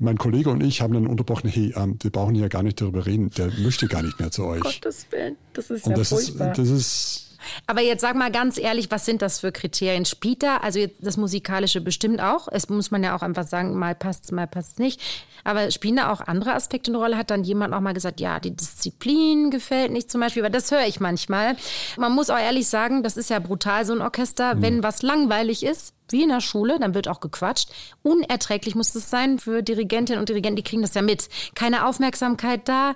mein 0.00 0.18
Kollege 0.18 0.50
und 0.50 0.60
ich 0.60 0.80
haben 0.80 0.92
dann 0.92 1.06
unterbrochen, 1.06 1.48
hey, 1.48 1.72
ähm, 1.76 1.96
wir 2.02 2.10
brauchen 2.10 2.34
hier 2.34 2.48
gar 2.48 2.64
nicht 2.64 2.80
darüber 2.80 3.06
reden, 3.06 3.30
der 3.30 3.52
möchte 3.62 3.86
gar 3.86 4.02
nicht 4.02 4.18
mehr 4.18 4.32
zu 4.32 4.46
euch. 4.46 4.62
Gottes 4.62 5.06
Willen, 5.10 5.36
das 5.52 5.70
ist 5.70 5.86
und 5.86 5.92
ja 5.92 5.98
das 5.98 6.08
furchtbar. 6.08 6.50
Ist, 6.50 6.58
das 6.58 6.68
ist 6.68 7.29
aber 7.66 7.80
jetzt 7.80 8.00
sag 8.00 8.16
mal 8.16 8.30
ganz 8.30 8.58
ehrlich, 8.58 8.90
was 8.90 9.04
sind 9.04 9.22
das 9.22 9.40
für 9.40 9.52
Kriterien? 9.52 10.04
Spielt 10.04 10.42
da, 10.42 10.58
also 10.58 10.80
das 11.00 11.16
Musikalische 11.16 11.80
bestimmt 11.80 12.20
auch, 12.20 12.48
es 12.50 12.68
muss 12.68 12.90
man 12.90 13.02
ja 13.02 13.16
auch 13.16 13.22
einfach 13.22 13.46
sagen, 13.46 13.78
mal 13.78 13.94
passt 13.94 14.32
mal 14.32 14.46
passt 14.46 14.78
nicht. 14.78 15.00
Aber 15.44 15.70
spielen 15.70 15.96
da 15.96 16.12
auch 16.12 16.20
andere 16.20 16.52
Aspekte 16.54 16.90
eine 16.90 16.98
Rolle? 16.98 17.16
Hat 17.16 17.30
dann 17.30 17.44
jemand 17.44 17.74
auch 17.74 17.80
mal 17.80 17.94
gesagt, 17.94 18.20
ja, 18.20 18.40
die 18.40 18.54
Disziplin 18.54 19.50
gefällt 19.50 19.90
nicht 19.92 20.10
zum 20.10 20.20
Beispiel, 20.20 20.42
weil 20.42 20.50
das 20.50 20.70
höre 20.70 20.86
ich 20.86 21.00
manchmal. 21.00 21.56
Man 21.96 22.12
muss 22.12 22.30
auch 22.30 22.38
ehrlich 22.38 22.68
sagen, 22.68 23.02
das 23.02 23.16
ist 23.16 23.30
ja 23.30 23.38
brutal, 23.38 23.84
so 23.84 23.92
ein 23.92 24.02
Orchester, 24.02 24.54
mhm. 24.54 24.62
wenn 24.62 24.82
was 24.82 25.02
langweilig 25.02 25.62
ist, 25.62 25.94
wie 26.10 26.22
in 26.24 26.28
der 26.28 26.40
Schule, 26.40 26.78
dann 26.78 26.94
wird 26.94 27.08
auch 27.08 27.20
gequatscht. 27.20 27.70
Unerträglich 28.02 28.74
muss 28.74 28.94
es 28.94 29.10
sein 29.10 29.38
für 29.38 29.62
Dirigentinnen 29.62 30.18
und 30.18 30.28
Dirigenten, 30.28 30.56
die 30.56 30.62
kriegen 30.62 30.82
das 30.82 30.94
ja 30.94 31.02
mit. 31.02 31.28
Keine 31.54 31.86
Aufmerksamkeit 31.86 32.68
da. 32.68 32.94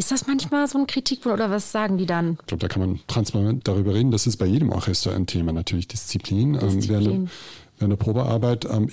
Ist 0.00 0.10
das 0.10 0.26
manchmal 0.26 0.66
so 0.66 0.78
ein 0.78 0.86
Kritikpunkt 0.86 1.38
oder 1.38 1.50
was 1.50 1.72
sagen 1.72 1.98
die 1.98 2.06
dann? 2.06 2.38
Ich 2.40 2.46
glaube, 2.46 2.62
da 2.62 2.68
kann 2.68 2.80
man 2.80 3.00
transparent 3.06 3.68
darüber 3.68 3.92
reden. 3.92 4.10
Das 4.10 4.26
ist 4.26 4.38
bei 4.38 4.46
jedem 4.46 4.72
Orchester 4.72 5.14
ein 5.14 5.26
Thema, 5.26 5.52
natürlich 5.52 5.88
Disziplin. 5.88 6.54
Disziplin. 6.54 6.80
Ähm, 6.80 6.88
während, 6.88 7.30
während 7.76 7.92
der 7.92 7.96
Probearbeit. 7.98 8.64
Ähm, 8.64 8.88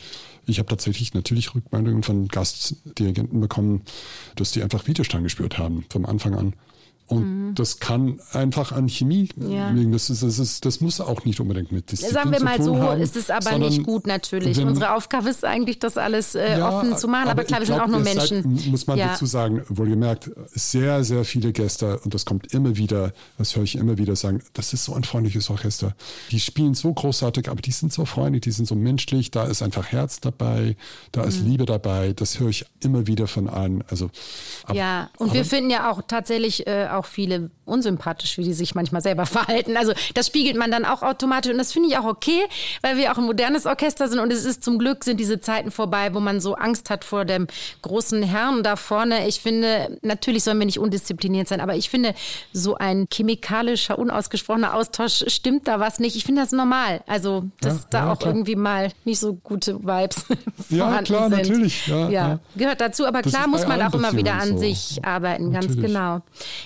ich 0.48 0.60
habe 0.60 0.68
tatsächlich 0.68 1.14
natürlich 1.14 1.56
Rückmeldungen 1.56 2.04
von 2.04 2.28
Gastdirigenten 2.28 3.40
bekommen, 3.40 3.84
dass 4.36 4.52
die 4.52 4.62
einfach 4.62 4.86
Widerstand 4.86 5.24
gespürt 5.24 5.58
haben 5.58 5.86
vom 5.90 6.06
Anfang 6.06 6.36
an. 6.36 6.54
Und 7.08 7.24
mhm. 7.24 7.56
das 7.56 7.80
kann 7.80 8.20
einfach 8.34 8.74
an 8.74 8.90
Chemie 8.90 9.30
ja. 9.38 9.70
liegen. 9.70 9.94
Das, 9.94 10.10
ist, 10.10 10.24
das, 10.24 10.40
ist, 10.40 10.66
das 10.66 10.82
muss 10.82 11.00
auch 11.00 11.24
nicht 11.24 11.40
unbedingt 11.40 11.72
mit 11.72 11.90
Disziplin 11.90 12.14
Sagen 12.14 12.32
wir 12.32 12.44
mal 12.44 12.62
so, 12.62 12.78
haben, 12.78 13.02
ist 13.02 13.16
es 13.16 13.30
aber 13.30 13.58
nicht 13.58 13.84
gut 13.84 14.06
natürlich. 14.08 14.58
Wenn, 14.58 14.68
Unsere 14.68 14.94
Aufgabe 14.94 15.30
ist 15.30 15.46
eigentlich, 15.46 15.80
das 15.80 15.98
alles 15.98 16.36
äh, 16.36 16.60
ja, 16.60 16.70
offen 16.70 16.98
zu 16.98 17.08
machen. 17.08 17.24
Aber, 17.24 17.32
aber 17.32 17.44
klar, 17.46 17.62
wir 17.62 17.68
sind 17.68 17.80
auch 17.80 17.88
nur 17.88 18.02
Menschen. 18.02 18.58
Seid, 18.58 18.68
muss 18.68 18.88
man 18.88 18.98
ja. 18.98 19.08
dazu 19.08 19.26
sagen, 19.26 19.64
wohlgemerkt, 19.70 20.32
sehr, 20.52 21.06
sehr 21.06 21.24
viele 21.24 21.54
Gäste, 21.54 21.98
und 22.00 22.14
das 22.14 22.26
kommt 22.26 22.54
immer 22.54 22.76
wieder, 22.76 23.14
das 23.38 23.56
höre 23.56 23.64
ich 23.64 23.76
immer 23.76 23.98
wieder 23.98 24.18
sagen, 24.18 24.44
das 24.54 24.74
ist 24.74 24.84
so 24.84 24.94
ein 24.94 25.06
freundliches 25.06 25.50
Orchester. 25.50 25.96
Die 26.32 26.42
spielen 26.42 26.74
so 26.74 26.94
großartig, 26.94 27.50
aber 27.50 27.62
die 27.62 27.72
sind 27.72 27.94
so 27.94 28.04
freundlich, 28.04 28.42
die 28.42 28.52
sind 28.52 28.68
so 28.68 28.76
menschlich, 28.76 29.32
da 29.32 29.46
ist 29.46 29.62
einfach 29.62 29.88
Herz 29.88 30.20
dabei, 30.20 30.76
da 31.14 31.24
ist 31.24 31.42
mhm. 31.42 31.52
Liebe 31.52 31.66
dabei. 31.66 32.12
Das 32.12 32.42
höre 32.42 32.50
ich 32.50 32.66
immer 32.82 33.08
wieder 33.08 33.28
von 33.28 33.48
allen. 33.48 33.84
Also, 33.88 34.10
ab, 34.66 34.76
ja, 34.76 35.10
und 35.18 35.34
wir 35.34 35.46
finden 35.46 35.70
ja 35.70 35.90
auch 35.90 36.02
tatsächlich 36.06 36.68
äh, 36.68 36.88
auch 36.98 37.06
viele 37.06 37.50
unsympathisch, 37.66 38.38
wie 38.38 38.44
die 38.44 38.54
sich 38.54 38.76
manchmal 38.76 39.02
selber 39.02 39.26
verhalten. 39.38 39.78
Also 39.78 39.94
das 40.14 40.28
spiegelt 40.28 40.58
man 40.58 40.72
dann 40.72 40.86
auch 40.86 41.04
automatisch 41.04 41.52
und 41.52 41.58
das 41.58 41.72
finde 41.72 41.90
ich 41.90 41.98
auch 41.98 42.06
okay, 42.06 42.42
weil 42.82 42.98
wir 42.98 43.12
auch 43.12 43.18
ein 43.18 43.26
modernes 43.26 43.66
Orchester 43.66 44.08
sind 44.08 44.20
und 44.20 44.32
es 44.32 44.46
ist 44.46 44.64
zum 44.64 44.80
Glück 44.80 45.04
sind 45.04 45.20
diese 45.20 45.40
Zeiten 45.40 45.72
vorbei, 45.72 46.14
wo 46.14 46.20
man 46.20 46.40
so 46.40 46.56
Angst 46.56 46.90
hat 46.90 47.04
vor 47.04 47.26
dem 47.26 47.48
großen 47.82 48.24
Herrn 48.24 48.64
da 48.64 48.76
vorne. 48.76 49.28
Ich 49.28 49.42
finde, 49.42 49.98
natürlich 50.02 50.44
sollen 50.44 50.60
wir 50.60 50.66
nicht 50.66 50.80
undiszipliniert 50.80 51.48
sein, 51.48 51.62
aber 51.62 51.76
ich 51.76 51.90
finde, 51.90 52.14
so 52.54 52.76
ein 52.76 53.08
chemikalischer, 53.12 53.98
unausgesprochener 53.98 54.74
Austausch 54.74 55.24
stimmt 55.28 55.68
da 55.68 55.80
was 55.80 56.00
nicht. 56.00 56.16
Ich 56.16 56.24
finde 56.24 56.42
das 56.42 56.52
normal. 56.52 57.02
Also, 57.08 57.46
dass 57.62 57.84
ja, 57.84 57.88
da 57.90 57.98
ja, 58.00 58.14
auch 58.14 58.20
klar. 58.20 58.34
irgendwie 58.34 58.56
mal 58.56 58.92
nicht 59.06 59.20
so 59.20 59.34
gute 59.34 59.80
Vibes 59.80 60.26
ja, 60.70 61.02
klar, 61.02 61.30
sind. 61.30 61.38
Natürlich. 61.38 61.88
Ja, 61.88 62.10
ja, 62.10 62.40
gehört 62.56 62.82
dazu. 62.82 63.06
Aber 63.06 63.22
das 63.22 63.34
klar 63.34 63.48
muss 63.48 63.68
man 63.68 63.82
auch 63.82 63.94
immer 63.94 64.14
wieder 64.14 64.34
an 64.34 64.50
so. 64.50 64.58
sich 64.58 65.00
arbeiten, 65.04 65.52
natürlich. 65.52 65.78
ganz 65.78 65.88
genau. 65.88 66.22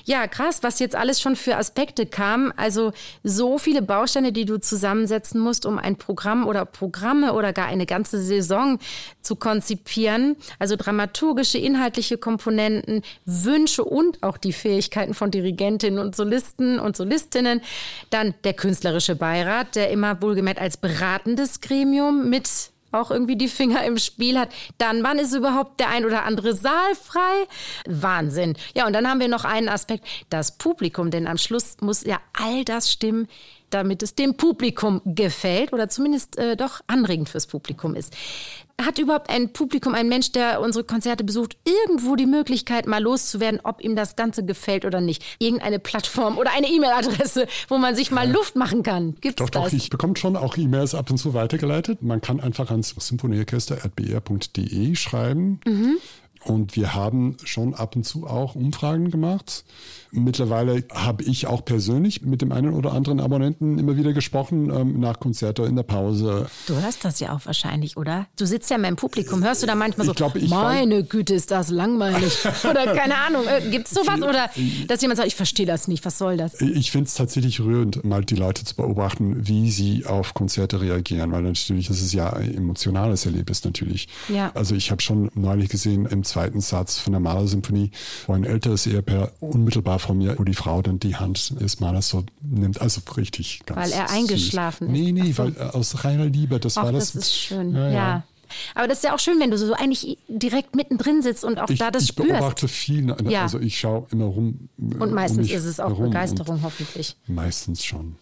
Ja, 0.06 0.21
krass, 0.28 0.64
was 0.64 0.80
jetzt 0.80 0.96
alles 0.96 1.22
schon 1.22 1.36
für 1.36 1.58
Aspekte 1.58 2.06
kam. 2.06 2.54
Also 2.58 2.94
so 3.24 3.58
viele 3.58 3.82
Bausteine, 3.82 4.32
die 4.32 4.46
du 4.46 4.60
zusammensetzen 4.60 5.40
musst, 5.40 5.66
um 5.66 5.78
ein 5.78 5.96
Programm 5.96 6.48
oder 6.48 6.66
Programme 6.66 7.34
oder 7.34 7.54
gar 7.54 7.68
eine 7.68 7.86
ganze 7.86 8.22
Saison 8.22 8.80
zu 9.22 9.36
konzipieren. 9.36 10.36
Also 10.60 10.76
dramaturgische, 10.76 11.58
inhaltliche 11.58 12.18
Komponenten, 12.18 13.04
Wünsche 13.26 13.84
und 13.84 14.24
auch 14.24 14.38
die 14.38 14.54
Fähigkeiten 14.54 15.14
von 15.14 15.32
Dirigentinnen 15.32 16.00
und 16.00 16.16
Solisten 16.16 16.80
und 16.80 16.98
Solistinnen. 16.98 17.62
Dann 18.10 18.34
der 18.44 18.54
künstlerische 18.54 19.16
Beirat, 19.16 19.76
der 19.76 19.92
immer 19.92 20.22
wohlgemerkt 20.22 20.60
als 20.60 20.78
beratendes 20.78 21.62
Gremium 21.62 22.30
mit 22.30 22.71
auch 22.92 23.12
irgendwie 23.12 23.36
die 23.36 23.48
Finger 23.48 23.84
im 23.84 23.98
Spiel 23.98 24.38
hat. 24.38 24.50
Dann, 24.78 25.04
wann 25.04 25.20
ist 25.20 25.34
überhaupt 25.34 25.80
der 25.80 25.90
ein 25.90 26.06
oder 26.06 26.24
andere 26.24 26.54
Saal 26.54 26.96
frei? 26.96 27.48
Wahnsinn. 27.88 28.56
Ja, 28.76 28.88
und 28.88 28.94
dann 28.94 29.08
haben 29.08 29.20
wir 29.20 29.28
noch 29.28 29.46
einen 29.46 29.70
Aspekt, 29.70 30.06
das 30.30 30.58
Publikum, 30.58 31.12
denn 31.12 31.28
am 31.28 31.38
Schluss 31.38 31.78
muss 31.82 32.04
ja 32.04 32.20
all 32.34 32.66
das 32.66 32.92
stimmen, 32.92 33.28
damit 33.70 34.04
es 34.04 34.16
dem 34.16 34.36
Publikum 34.36 35.02
gefällt 35.06 35.74
oder 35.74 35.90
zumindest 35.90 36.38
äh, 36.38 36.56
doch 36.56 36.82
anregend 36.88 37.30
fürs 37.30 37.48
Publikum 37.48 37.96
ist. 37.96 38.14
Hat 38.86 39.00
überhaupt 39.00 39.30
ein 39.30 39.54
Publikum, 39.54 39.94
ein 39.94 40.10
Mensch, 40.10 40.32
der 40.32 40.62
unsere 40.62 40.84
Konzerte 40.84 41.24
besucht, 41.24 41.58
irgendwo 41.66 42.16
die 42.16 42.26
Möglichkeit, 42.26 42.88
mal 42.88 43.02
loszuwerden, 43.02 43.60
ob 43.64 43.84
ihm 43.84 43.96
das 43.96 44.16
Ganze 44.16 44.44
gefällt 44.46 44.86
oder 44.86 45.02
nicht? 45.02 45.24
Irgendeine 45.40 45.80
Plattform 45.80 46.38
oder 46.38 46.52
eine 46.52 46.68
E-Mail-Adresse, 46.68 47.48
wo 47.68 47.78
man 47.78 47.96
sich 47.96 48.12
mal 48.12 48.30
Luft 48.30 48.56
machen 48.56 48.84
kann? 48.84 49.16
Gibt's 49.22 49.38
doch, 49.38 49.50
das? 49.50 49.72
Doch, 49.72 49.74
ich 49.74 49.90
bekomme 49.90 50.16
schon 50.18 50.36
auch 50.36 50.58
E-Mails 50.58 50.96
ab 50.96 51.10
und 51.10 51.18
zu 51.18 51.34
weitergeleitet. 51.34 52.02
Man 52.02 52.22
kann 52.22 52.40
einfach 52.40 52.70
ans 52.72 52.96
symphonieorchester.br.de 52.98 54.96
schreiben. 54.96 55.60
Mhm. 55.66 55.98
Und 56.44 56.76
wir 56.76 56.96
haben 56.96 57.38
schon 57.44 57.74
ab 57.74 57.96
und 57.96 58.04
zu 58.04 58.26
auch 58.26 58.56
Umfragen 58.56 59.12
gemacht. 59.12 59.64
Mittlerweile 60.12 60.84
habe 60.94 61.24
ich 61.24 61.48
auch 61.48 61.64
persönlich 61.64 62.22
mit 62.22 62.42
dem 62.42 62.52
einen 62.52 62.74
oder 62.74 62.92
anderen 62.92 63.20
Abonnenten 63.20 63.80
immer 63.80 63.96
wieder 63.96 64.14
gesprochen, 64.14 64.70
ähm, 64.70 65.00
nach 65.00 65.20
Konzerte 65.20 65.64
in 65.64 65.76
der 65.76 65.84
Pause. 65.84 66.48
Du 66.68 66.76
hörst 66.76 67.06
das 67.06 67.20
ja 67.20 67.34
auch 67.34 67.46
wahrscheinlich, 67.46 67.96
oder? 67.98 68.28
Du 68.38 68.46
sitzt 68.46 68.70
ja 68.70 68.78
meinem 68.78 68.98
Publikum. 68.98 69.44
Hörst 69.44 69.64
du 69.64 69.68
da 69.68 69.76
manchmal 69.76 70.08
so, 70.08 70.14
glaub, 70.14 70.36
meine 70.42 71.04
Güte, 71.04 71.34
ist 71.34 71.52
das 71.52 71.70
langweilig? 71.70 72.38
oder 72.70 72.94
keine 72.94 73.18
Ahnung, 73.18 73.44
äh, 73.48 73.70
gibt 73.70 73.88
es 73.88 73.94
sowas? 73.94 74.22
Oder 74.22 74.50
dass 74.88 75.02
jemand 75.02 75.18
sagt, 75.18 75.28
ich 75.28 75.36
verstehe 75.36 75.66
das 75.66 75.88
nicht, 75.88 76.04
was 76.04 76.18
soll 76.18 76.38
das? 76.38 76.60
Ich 76.60 76.92
finde 76.92 77.08
es 77.08 77.16
tatsächlich 77.16 77.62
rührend, 77.62 78.04
mal 78.04 78.26
die 78.26 78.36
Leute 78.36 78.66
zu 78.66 78.76
beobachten, 78.76 79.48
wie 79.48 79.72
sie 79.72 80.06
auf 80.06 80.34
Konzerte 80.34 80.82
reagieren, 80.82 81.32
weil 81.32 81.44
natürlich 81.44 81.88
das 81.88 82.02
ist 82.02 82.14
ja 82.14 82.32
ein 82.34 82.54
emotionales 82.54 83.26
Erlebnis 83.26 83.64
natürlich. 83.64 84.08
Ja. 84.28 84.52
Also 84.56 84.76
ich 84.76 84.92
habe 84.92 85.02
schon 85.02 85.32
neulich 85.36 85.70
gesehen 85.70 86.06
im 86.06 86.24
zweiten 86.24 86.60
Satz 86.60 87.00
von 87.00 87.14
der 87.14 87.20
Malersymphonie, 87.20 87.92
wo 88.28 88.34
ein 88.34 88.44
älteres 88.44 88.88
Ehepaar 88.88 89.32
unmittelbar 89.40 90.00
vor 90.02 90.16
mir, 90.16 90.38
wo 90.38 90.44
die 90.44 90.54
Frau 90.54 90.82
dann 90.82 91.00
die 91.00 91.16
Hand 91.16 91.60
des 91.62 91.80
Malers 91.80 92.10
so 92.10 92.24
nimmt. 92.42 92.82
Also 92.82 93.02
richtig 93.16 93.62
ganz 93.66 93.80
Weil 93.80 93.92
er 93.92 94.10
eingeschlafen 94.10 94.88
süß. 94.88 94.98
ist. 94.98 95.04
Nee, 95.04 95.12
nee, 95.12 95.32
so. 95.32 95.44
weil 95.44 95.56
äh, 95.58 95.72
aus 95.72 96.04
reiner 96.04 96.26
Liebe. 96.26 96.60
Das 96.60 96.78
Och, 96.78 96.84
war 96.84 96.92
das. 96.92 97.14
Das 97.14 97.24
ist 97.24 97.36
schön, 97.36 97.74
ja. 97.74 97.90
ja. 97.90 98.24
Aber 98.76 98.88
das 98.88 98.98
ist 98.98 99.04
ja 99.06 99.16
auch 99.16 99.20
schön, 99.20 99.40
wenn 99.40 99.52
du 99.52 99.58
so 99.58 99.74
eigentlich 99.74 100.18
direkt 100.28 100.76
mittendrin 100.76 101.22
sitzt 101.22 101.46
und 101.46 101.58
auch 101.60 101.70
ich, 101.70 101.80
da 101.80 101.90
das 101.90 102.04
ich 102.04 102.10
spürst. 102.10 102.30
Ich 102.30 102.38
beobachte 102.38 102.68
viel. 102.68 103.16
Ja. 103.30 103.44
Also 103.44 103.60
ich 103.60 103.80
schaue 103.80 104.08
immer 104.12 104.26
rum. 104.26 104.70
Und 104.78 105.14
meistens 105.14 105.50
um 105.50 105.56
ist 105.56 105.66
es 105.66 105.80
auch 105.80 105.98
Begeisterung 105.98 106.62
hoffentlich. 106.64 107.16
Meistens 107.28 107.86
schon. 107.86 108.18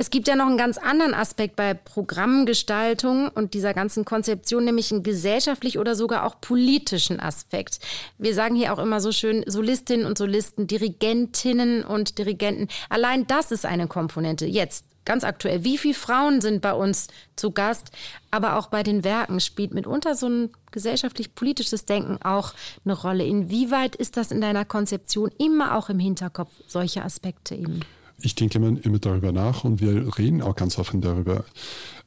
Es 0.00 0.08
gibt 0.08 0.28
ja 0.28 0.34
noch 0.34 0.46
einen 0.46 0.56
ganz 0.56 0.78
anderen 0.78 1.12
Aspekt 1.12 1.56
bei 1.56 1.74
Programmgestaltung 1.74 3.28
und 3.28 3.52
dieser 3.52 3.74
ganzen 3.74 4.06
Konzeption, 4.06 4.64
nämlich 4.64 4.90
einen 4.90 5.02
gesellschaftlich 5.02 5.78
oder 5.78 5.94
sogar 5.94 6.24
auch 6.24 6.40
politischen 6.40 7.20
Aspekt. 7.20 7.80
Wir 8.16 8.32
sagen 8.32 8.54
hier 8.54 8.72
auch 8.72 8.78
immer 8.78 9.02
so 9.02 9.12
schön 9.12 9.44
Solistinnen 9.46 10.06
und 10.06 10.16
Solisten, 10.16 10.66
Dirigentinnen 10.66 11.84
und 11.84 12.16
Dirigenten. 12.16 12.68
Allein 12.88 13.26
das 13.26 13.52
ist 13.52 13.66
eine 13.66 13.88
Komponente. 13.88 14.46
Jetzt 14.46 14.86
ganz 15.04 15.22
aktuell, 15.22 15.64
wie 15.64 15.76
viele 15.76 15.92
Frauen 15.92 16.40
sind 16.40 16.62
bei 16.62 16.72
uns 16.72 17.08
zu 17.36 17.50
Gast, 17.50 17.90
aber 18.30 18.56
auch 18.56 18.68
bei 18.68 18.82
den 18.82 19.04
Werken 19.04 19.38
spielt 19.38 19.74
mitunter 19.74 20.14
so 20.14 20.30
ein 20.30 20.50
gesellschaftlich-politisches 20.70 21.84
Denken 21.84 22.16
auch 22.22 22.54
eine 22.86 22.94
Rolle. 22.94 23.26
Inwieweit 23.26 23.96
ist 23.96 24.16
das 24.16 24.30
in 24.30 24.40
deiner 24.40 24.64
Konzeption 24.64 25.30
immer 25.36 25.76
auch 25.76 25.90
im 25.90 25.98
Hinterkopf, 25.98 26.52
solche 26.66 27.04
Aspekte 27.04 27.54
eben? 27.54 27.80
Ich 28.22 28.34
denke 28.34 28.58
immer, 28.58 28.84
immer 28.84 28.98
darüber 28.98 29.32
nach 29.32 29.64
und 29.64 29.80
wir 29.80 30.18
reden 30.18 30.42
auch 30.42 30.56
ganz 30.56 30.78
offen 30.78 31.00
darüber. 31.00 31.44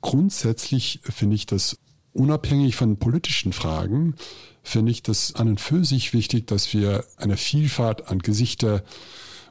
Grundsätzlich 0.01 0.99
finde 1.03 1.35
ich 1.35 1.45
das 1.45 1.77
unabhängig 2.13 2.75
von 2.75 2.97
politischen 2.97 3.53
Fragen, 3.53 4.15
finde 4.61 4.91
ich 4.91 5.03
das 5.03 5.35
an 5.35 5.49
und 5.49 5.61
für 5.61 5.83
sich 5.83 6.13
wichtig, 6.13 6.47
dass 6.47 6.73
wir 6.73 7.03
eine 7.17 7.37
Vielfalt 7.37 8.07
an 8.07 8.19
Gesichter 8.19 8.83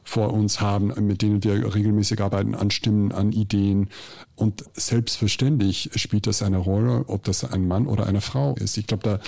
vor 0.05 0.33
uns 0.33 0.61
haben, 0.61 0.93
mit 1.07 1.23
denen 1.23 1.45
wir 1.45 1.75
regelmäßig 1.75 2.21
arbeiten, 2.21 2.55
an 2.55 2.71
Stimmen, 2.71 3.13
an 3.13 3.33
Ideen. 3.33 3.89
Und 4.35 4.65
selbstverständlich 4.75 5.91
spielt 5.97 6.27
das 6.27 6.43
eine 6.43 6.57
Rolle, 6.57 7.05
ob 7.09 7.25
das 7.25 7.45
ein 7.45 7.69
Mann 7.69 7.87
oder 7.87 8.07
eine 8.07 8.21
Frau 8.21 8.55
ist. 8.55 8.77
Ich 8.79 8.87
glaube, 8.87 9.03
da 9.03 9.21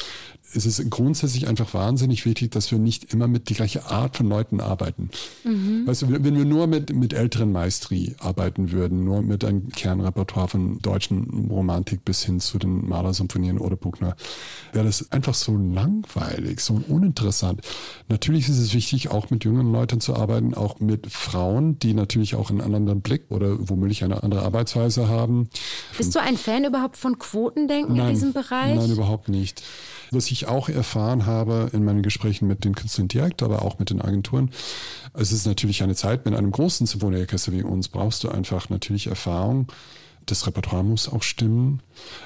ist 0.55 0.66
es 0.66 0.88
grundsätzlich 0.88 1.48
einfach 1.48 1.74
wahnsinnig 1.74 2.24
wichtig, 2.26 2.52
dass 2.52 2.70
wir 2.70 2.78
nicht 2.78 3.12
immer 3.12 3.26
mit 3.26 3.48
die 3.48 3.55
gleiche 3.55 3.86
Art 3.86 4.16
von 4.16 4.28
Leuten 4.28 4.61
arbeiten. 4.61 5.11
Mhm. 5.42 5.86
Weißt 5.86 6.02
du, 6.02 6.11
wenn 6.11 6.36
wir 6.36 6.44
nur 6.44 6.66
mit, 6.66 6.94
mit 6.94 7.12
älteren 7.12 7.50
Maestri 7.52 8.14
arbeiten 8.18 8.70
würden, 8.70 9.05
nur 9.05 9.22
mit 9.22 9.44
einem 9.44 9.68
Kernrepertoire 9.70 10.48
von 10.48 10.78
deutschen 10.80 11.48
Romantik 11.50 12.05
bis 12.05 12.24
hin 12.24 12.40
zu 12.40 12.59
den 12.59 12.88
Malersymphonien 12.88 13.59
oder 13.59 13.76
Buchner, 13.76 14.16
wäre 14.72 14.86
das 14.86 15.11
einfach 15.12 15.34
so 15.34 15.57
langweilig, 15.57 16.61
so 16.61 16.80
uninteressant. 16.88 17.61
Natürlich 18.09 18.48
ist 18.48 18.59
es 18.59 18.74
wichtig, 18.74 19.11
auch 19.11 19.30
mit 19.30 19.44
jungen 19.44 19.72
Leuten 19.72 20.00
zu 20.00 20.14
arbeiten, 20.14 20.55
auch 20.55 20.78
mit 20.80 21.11
Frauen, 21.11 21.78
die 21.78 21.94
natürlich 21.94 22.36
auch 22.36 22.50
einen 22.50 22.61
anderen 22.61 23.00
Blick 23.00 23.24
oder 23.30 23.68
womöglich 23.68 24.05
eine 24.05 24.22
andere 24.22 24.42
Arbeitsweise 24.42 24.93
haben. 25.03 25.49
Bist 25.97 26.14
du 26.14 26.20
ein 26.20 26.36
Fan 26.36 26.64
überhaupt 26.64 26.97
von 26.97 27.18
Quotendenken 27.18 27.97
nein, 27.97 28.09
in 28.09 28.14
diesem 28.14 28.32
Bereich? 28.32 28.74
Nein, 28.74 28.90
überhaupt 28.90 29.28
nicht. 29.28 29.62
Was 30.11 30.30
ich 30.30 30.47
auch 30.47 30.68
erfahren 30.68 31.26
habe 31.26 31.70
in 31.72 31.84
meinen 31.84 32.03
Gesprächen 32.03 32.47
mit 32.47 32.64
den 32.64 32.74
Künstlern 32.74 33.09
direkt, 33.09 33.42
aber 33.42 33.62
auch 33.62 33.78
mit 33.78 33.90
den 33.90 34.01
Agenturen, 34.01 34.51
es 35.12 35.32
ist 35.32 35.47
natürlich 35.47 35.82
eine 35.82 35.95
Zeit, 35.95 36.24
mit 36.24 36.34
einem 36.34 36.53
großen 36.53 36.86
Symphonieorchester 36.86 37.53
wie 37.53 37.62
uns 37.62 37.88
brauchst 37.88 38.24
du 38.24 38.28
einfach 38.28 38.68
natürlich 38.68 39.07
Erfahrung. 39.07 39.66
Das 40.27 40.47
Repertoire 40.47 40.85
muss 40.85 41.09
auch 41.09 41.22
stimmen. 41.22 41.83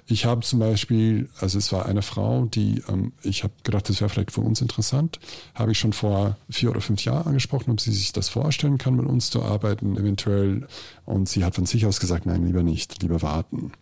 Ich 0.06 0.24
habe 0.24 0.42
zum 0.42 0.60
Beispiel, 0.60 1.28
also 1.40 1.58
es 1.58 1.72
war 1.72 1.86
eine 1.86 2.02
Frau, 2.02 2.46
die, 2.46 2.82
ähm, 2.88 3.12
ich 3.22 3.42
habe 3.42 3.52
gedacht, 3.64 3.88
das 3.88 4.00
wäre 4.00 4.08
vielleicht 4.08 4.32
für 4.32 4.40
uns 4.40 4.60
interessant, 4.60 5.18
habe 5.54 5.72
ich 5.72 5.78
schon 5.78 5.92
vor 5.92 6.36
vier 6.48 6.70
oder 6.70 6.80
fünf 6.80 7.04
Jahren 7.04 7.26
angesprochen, 7.26 7.72
ob 7.72 7.80
sie 7.80 7.92
sich 7.92 8.12
das 8.12 8.28
vorstellen 8.28 8.78
kann, 8.78 8.96
mit 8.96 9.06
uns 9.06 9.30
zu 9.30 9.42
arbeiten, 9.42 9.96
eventuell. 9.96 10.66
Und 11.04 11.28
sie 11.28 11.44
hat 11.44 11.56
von 11.56 11.66
sich 11.66 11.86
aus 11.86 12.00
gesagt, 12.00 12.26
nein, 12.26 12.46
lieber 12.46 12.62
nicht, 12.62 13.02
lieber 13.02 13.22
warten 13.22 13.72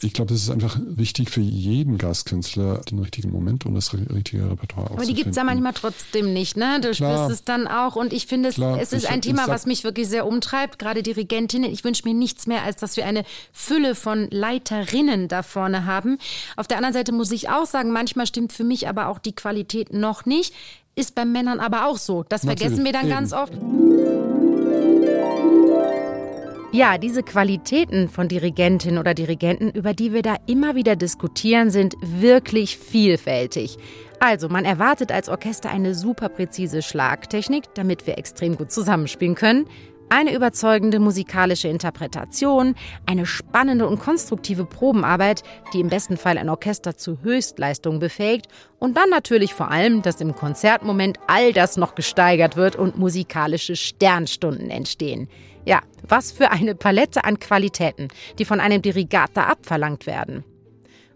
ich 0.00 0.12
glaube, 0.12 0.32
es 0.32 0.44
ist 0.44 0.50
einfach 0.50 0.78
wichtig 0.84 1.30
für 1.30 1.40
jeden 1.40 1.98
Gastkünstler, 1.98 2.82
den 2.90 3.00
richtigen 3.00 3.32
Moment 3.32 3.66
und 3.66 3.74
das 3.74 3.92
richtige 3.92 4.48
Repertoire 4.48 4.92
Aber 4.92 5.04
die 5.04 5.14
gibt 5.14 5.30
es 5.30 5.36
ja 5.36 5.42
manchmal 5.42 5.72
trotzdem 5.72 6.32
nicht, 6.32 6.56
ne? 6.56 6.80
Du 6.80 6.92
Klar. 6.92 7.26
spürst 7.26 7.40
es 7.40 7.44
dann 7.44 7.66
auch. 7.66 7.96
Und 7.96 8.12
ich 8.12 8.26
finde, 8.26 8.50
es, 8.50 8.54
Klar, 8.54 8.80
es 8.80 8.92
ist 8.92 9.04
ich, 9.04 9.10
ein 9.10 9.22
Thema, 9.22 9.48
was 9.48 9.66
mich 9.66 9.82
wirklich 9.82 10.08
sehr 10.08 10.26
umtreibt, 10.26 10.78
gerade 10.78 11.02
Dirigentinnen. 11.02 11.72
Ich 11.72 11.82
wünsche 11.82 12.02
mir 12.04 12.14
nichts 12.14 12.46
mehr, 12.46 12.62
als 12.62 12.76
dass 12.76 12.96
wir 12.96 13.06
eine 13.06 13.24
Fülle 13.52 13.96
von 13.96 14.28
Leiterinnen 14.30 15.26
da 15.26 15.42
vorne 15.42 15.84
haben. 15.84 16.18
Auf 16.56 16.68
der 16.68 16.76
anderen 16.76 16.94
Seite 16.94 17.12
muss 17.12 17.32
ich 17.32 17.48
auch 17.48 17.66
sagen, 17.66 17.90
manchmal 17.90 18.26
stimmt 18.26 18.52
für 18.52 18.64
mich 18.64 18.88
aber 18.88 19.08
auch 19.08 19.18
die 19.18 19.34
Qualität 19.34 19.92
noch 19.92 20.26
nicht. 20.26 20.54
Ist 20.94 21.14
bei 21.14 21.24
Männern 21.24 21.60
aber 21.60 21.86
auch 21.86 21.96
so. 21.96 22.24
Das 22.28 22.44
Natürlich. 22.44 22.68
vergessen 22.68 22.84
wir 22.84 22.92
dann 22.92 23.06
Eben. 23.06 23.10
ganz 23.10 23.32
oft. 23.32 23.52
Ja, 26.70 26.98
diese 26.98 27.22
Qualitäten 27.22 28.10
von 28.10 28.28
Dirigentinnen 28.28 28.98
oder 28.98 29.14
Dirigenten, 29.14 29.70
über 29.70 29.94
die 29.94 30.12
wir 30.12 30.20
da 30.20 30.36
immer 30.46 30.74
wieder 30.74 30.96
diskutieren, 30.96 31.70
sind 31.70 31.94
wirklich 32.02 32.76
vielfältig. 32.76 33.78
Also, 34.20 34.50
man 34.50 34.66
erwartet 34.66 35.10
als 35.10 35.30
Orchester 35.30 35.70
eine 35.70 35.94
super 35.94 36.28
präzise 36.28 36.82
Schlagtechnik, 36.82 37.64
damit 37.72 38.06
wir 38.06 38.18
extrem 38.18 38.58
gut 38.58 38.70
zusammenspielen 38.70 39.34
können, 39.34 39.66
eine 40.10 40.34
überzeugende 40.34 41.00
musikalische 41.00 41.68
Interpretation, 41.68 42.74
eine 43.06 43.24
spannende 43.24 43.86
und 43.86 43.98
konstruktive 43.98 44.66
Probenarbeit, 44.66 45.42
die 45.72 45.80
im 45.80 45.88
besten 45.88 46.18
Fall 46.18 46.36
ein 46.36 46.50
Orchester 46.50 46.98
zu 46.98 47.22
Höchstleistungen 47.22 47.98
befähigt 47.98 48.46
und 48.78 48.96
dann 48.96 49.08
natürlich 49.08 49.54
vor 49.54 49.70
allem, 49.70 50.02
dass 50.02 50.20
im 50.20 50.34
Konzertmoment 50.34 51.18
all 51.26 51.54
das 51.54 51.78
noch 51.78 51.94
gesteigert 51.94 52.56
wird 52.56 52.76
und 52.76 52.98
musikalische 52.98 53.76
Sternstunden 53.76 54.70
entstehen. 54.70 55.28
Ja, 55.68 55.82
was 56.08 56.32
für 56.32 56.50
eine 56.50 56.74
Palette 56.74 57.24
an 57.24 57.38
Qualitäten, 57.38 58.08
die 58.38 58.46
von 58.46 58.58
einem 58.58 58.80
Dirigator 58.80 59.48
abverlangt 59.48 60.06
werden. 60.06 60.42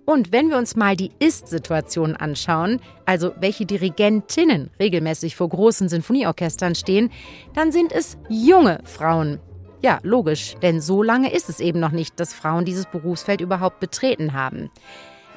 Und 0.04 0.30
wenn 0.30 0.50
wir 0.50 0.58
uns 0.58 0.76
mal 0.76 0.94
die 0.94 1.10
Ist-Situation 1.20 2.16
anschauen, 2.16 2.78
also 3.06 3.32
welche 3.40 3.64
Dirigentinnen 3.64 4.68
regelmäßig 4.78 5.36
vor 5.36 5.48
großen 5.48 5.88
Sinfonieorchestern 5.88 6.74
stehen, 6.74 7.10
dann 7.54 7.72
sind 7.72 7.92
es 7.92 8.18
junge 8.28 8.80
Frauen. 8.84 9.40
Ja, 9.80 10.00
logisch, 10.02 10.54
denn 10.60 10.82
so 10.82 11.02
lange 11.02 11.32
ist 11.32 11.48
es 11.48 11.58
eben 11.58 11.80
noch 11.80 11.92
nicht, 11.92 12.20
dass 12.20 12.34
Frauen 12.34 12.66
dieses 12.66 12.84
Berufsfeld 12.84 13.40
überhaupt 13.40 13.80
betreten 13.80 14.34
haben. 14.34 14.68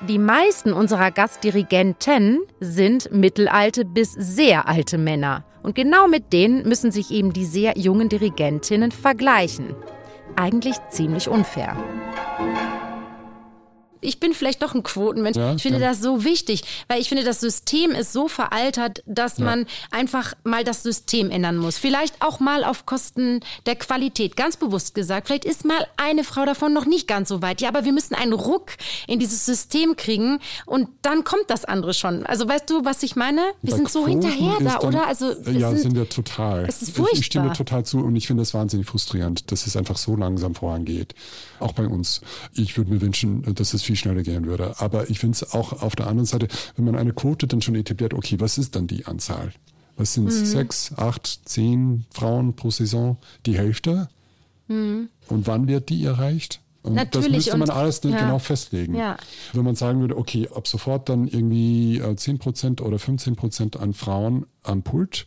Die 0.09 0.19
meisten 0.19 0.73
unserer 0.73 1.11
Gastdirigenten 1.11 2.41
sind 2.59 3.13
mittelalte 3.13 3.85
bis 3.85 4.11
sehr 4.11 4.67
alte 4.67 4.97
Männer. 4.97 5.45
Und 5.65 5.73
genau 5.73 6.07
mit 6.07 6.31
denen 6.31 6.61
müssen 6.69 6.91
sich 6.91 7.09
eben 7.09 7.33
die 7.33 7.43
sehr 7.43 7.75
jungen 7.75 8.07
Dirigentinnen 8.07 8.91
vergleichen. 8.91 9.75
Eigentlich 10.35 10.75
ziemlich 10.91 11.27
unfair 11.27 11.75
ich 14.01 14.19
bin 14.19 14.33
vielleicht 14.33 14.61
doch 14.61 14.73
ein 14.73 14.83
Quotenmensch. 14.83 15.37
Ja, 15.37 15.55
ich 15.55 15.61
finde 15.61 15.79
ja. 15.79 15.89
das 15.89 16.01
so 16.01 16.23
wichtig, 16.23 16.63
weil 16.87 17.01
ich 17.01 17.09
finde, 17.09 17.23
das 17.23 17.39
System 17.39 17.91
ist 17.91 18.13
so 18.13 18.27
veraltert, 18.27 19.03
dass 19.05 19.37
ja. 19.37 19.45
man 19.45 19.65
einfach 19.91 20.33
mal 20.43 20.63
das 20.63 20.83
System 20.83 21.31
ändern 21.31 21.57
muss. 21.57 21.77
Vielleicht 21.77 22.21
auch 22.21 22.39
mal 22.39 22.63
auf 22.63 22.85
Kosten 22.85 23.41
der 23.65 23.75
Qualität, 23.75 24.35
ganz 24.35 24.57
bewusst 24.57 24.95
gesagt. 24.95 25.27
Vielleicht 25.27 25.45
ist 25.45 25.65
mal 25.65 25.87
eine 25.97 26.23
Frau 26.23 26.45
davon 26.45 26.73
noch 26.73 26.85
nicht 26.85 27.07
ganz 27.07 27.29
so 27.29 27.41
weit. 27.41 27.61
Ja, 27.61 27.69
aber 27.69 27.85
wir 27.85 27.93
müssen 27.93 28.15
einen 28.15 28.33
Ruck 28.33 28.71
in 29.07 29.19
dieses 29.19 29.45
System 29.45 29.95
kriegen 29.95 30.39
und 30.65 30.89
dann 31.01 31.23
kommt 31.23 31.49
das 31.49 31.65
andere 31.65 31.93
schon. 31.93 32.25
Also 32.25 32.47
weißt 32.47 32.69
du, 32.69 32.85
was 32.85 33.03
ich 33.03 33.15
meine? 33.15 33.41
Wir 33.61 33.71
Bei 33.71 33.77
sind 33.77 33.89
so 33.89 34.03
Quoten 34.03 34.21
hinterher 34.21 34.57
da, 34.59 34.77
dann, 34.77 34.87
oder? 34.87 35.07
Also 35.07 35.31
ja, 35.51 35.69
sind, 35.69 35.79
sind 35.79 35.95
wir 35.95 36.09
total. 36.09 36.65
Es 36.67 36.81
ist 36.81 36.95
furchtbar. 36.95 37.13
Ich, 37.13 37.19
ich 37.19 37.25
stimme 37.25 37.53
total 37.53 37.85
zu 37.85 37.99
und 37.99 38.15
ich 38.15 38.27
finde 38.27 38.41
das 38.41 38.53
wahnsinnig 38.53 38.87
frustrierend, 38.87 39.51
dass 39.51 39.67
es 39.67 39.75
einfach 39.75 39.97
so 39.97 40.15
langsam 40.15 40.55
vorangeht. 40.55 41.15
Auch 41.59 41.73
bei 41.73 41.87
uns. 41.87 42.21
Ich 42.53 42.77
würde 42.77 42.91
mir 42.91 43.01
wünschen, 43.01 43.43
dass 43.55 43.73
es 43.73 43.83
viel 43.85 43.95
schneller 43.95 44.23
gehen 44.23 44.45
würde. 44.45 44.79
Aber 44.79 45.09
ich 45.09 45.19
finde 45.19 45.35
es 45.35 45.53
auch 45.53 45.81
auf 45.81 45.95
der 45.95 46.07
anderen 46.07 46.25
Seite, 46.25 46.47
wenn 46.75 46.85
man 46.85 46.95
eine 46.95 47.13
Quote 47.13 47.47
dann 47.47 47.61
schon 47.61 47.75
etabliert, 47.75 48.13
okay, 48.13 48.39
was 48.39 48.57
ist 48.57 48.75
dann 48.75 48.87
die 48.87 49.05
Anzahl? 49.05 49.51
Was 49.97 50.13
sind 50.13 50.27
es? 50.27 50.41
Mhm. 50.41 50.45
Sechs, 50.45 50.93
acht, 50.97 51.41
zehn 51.45 52.05
Frauen 52.11 52.55
pro 52.55 52.69
Saison? 52.69 53.17
Die 53.45 53.57
Hälfte? 53.57 54.09
Mhm. 54.67 55.09
Und 55.27 55.47
wann 55.47 55.67
wird 55.67 55.89
die 55.89 56.03
erreicht? 56.03 56.61
Und 56.85 56.93
Natürlich. 56.93 57.27
das 57.27 57.35
müsste 57.35 57.57
man 57.57 57.69
alles 57.71 58.01
ja. 58.03 58.15
genau 58.15 58.37
festlegen. 58.37 58.93
Ja. 58.93 59.17
Wenn 59.53 59.63
man 59.63 59.75
sagen 59.75 60.01
würde, 60.01 60.17
okay, 60.17 60.47
ab 60.53 60.67
sofort 60.67 61.09
dann 61.09 61.27
irgendwie 61.27 61.99
10% 61.99 62.79
äh, 62.79 62.83
oder 62.83 62.97
15% 62.97 63.77
an 63.77 63.93
Frauen 63.93 64.45
am 64.61 64.83
Pult, 64.83 65.25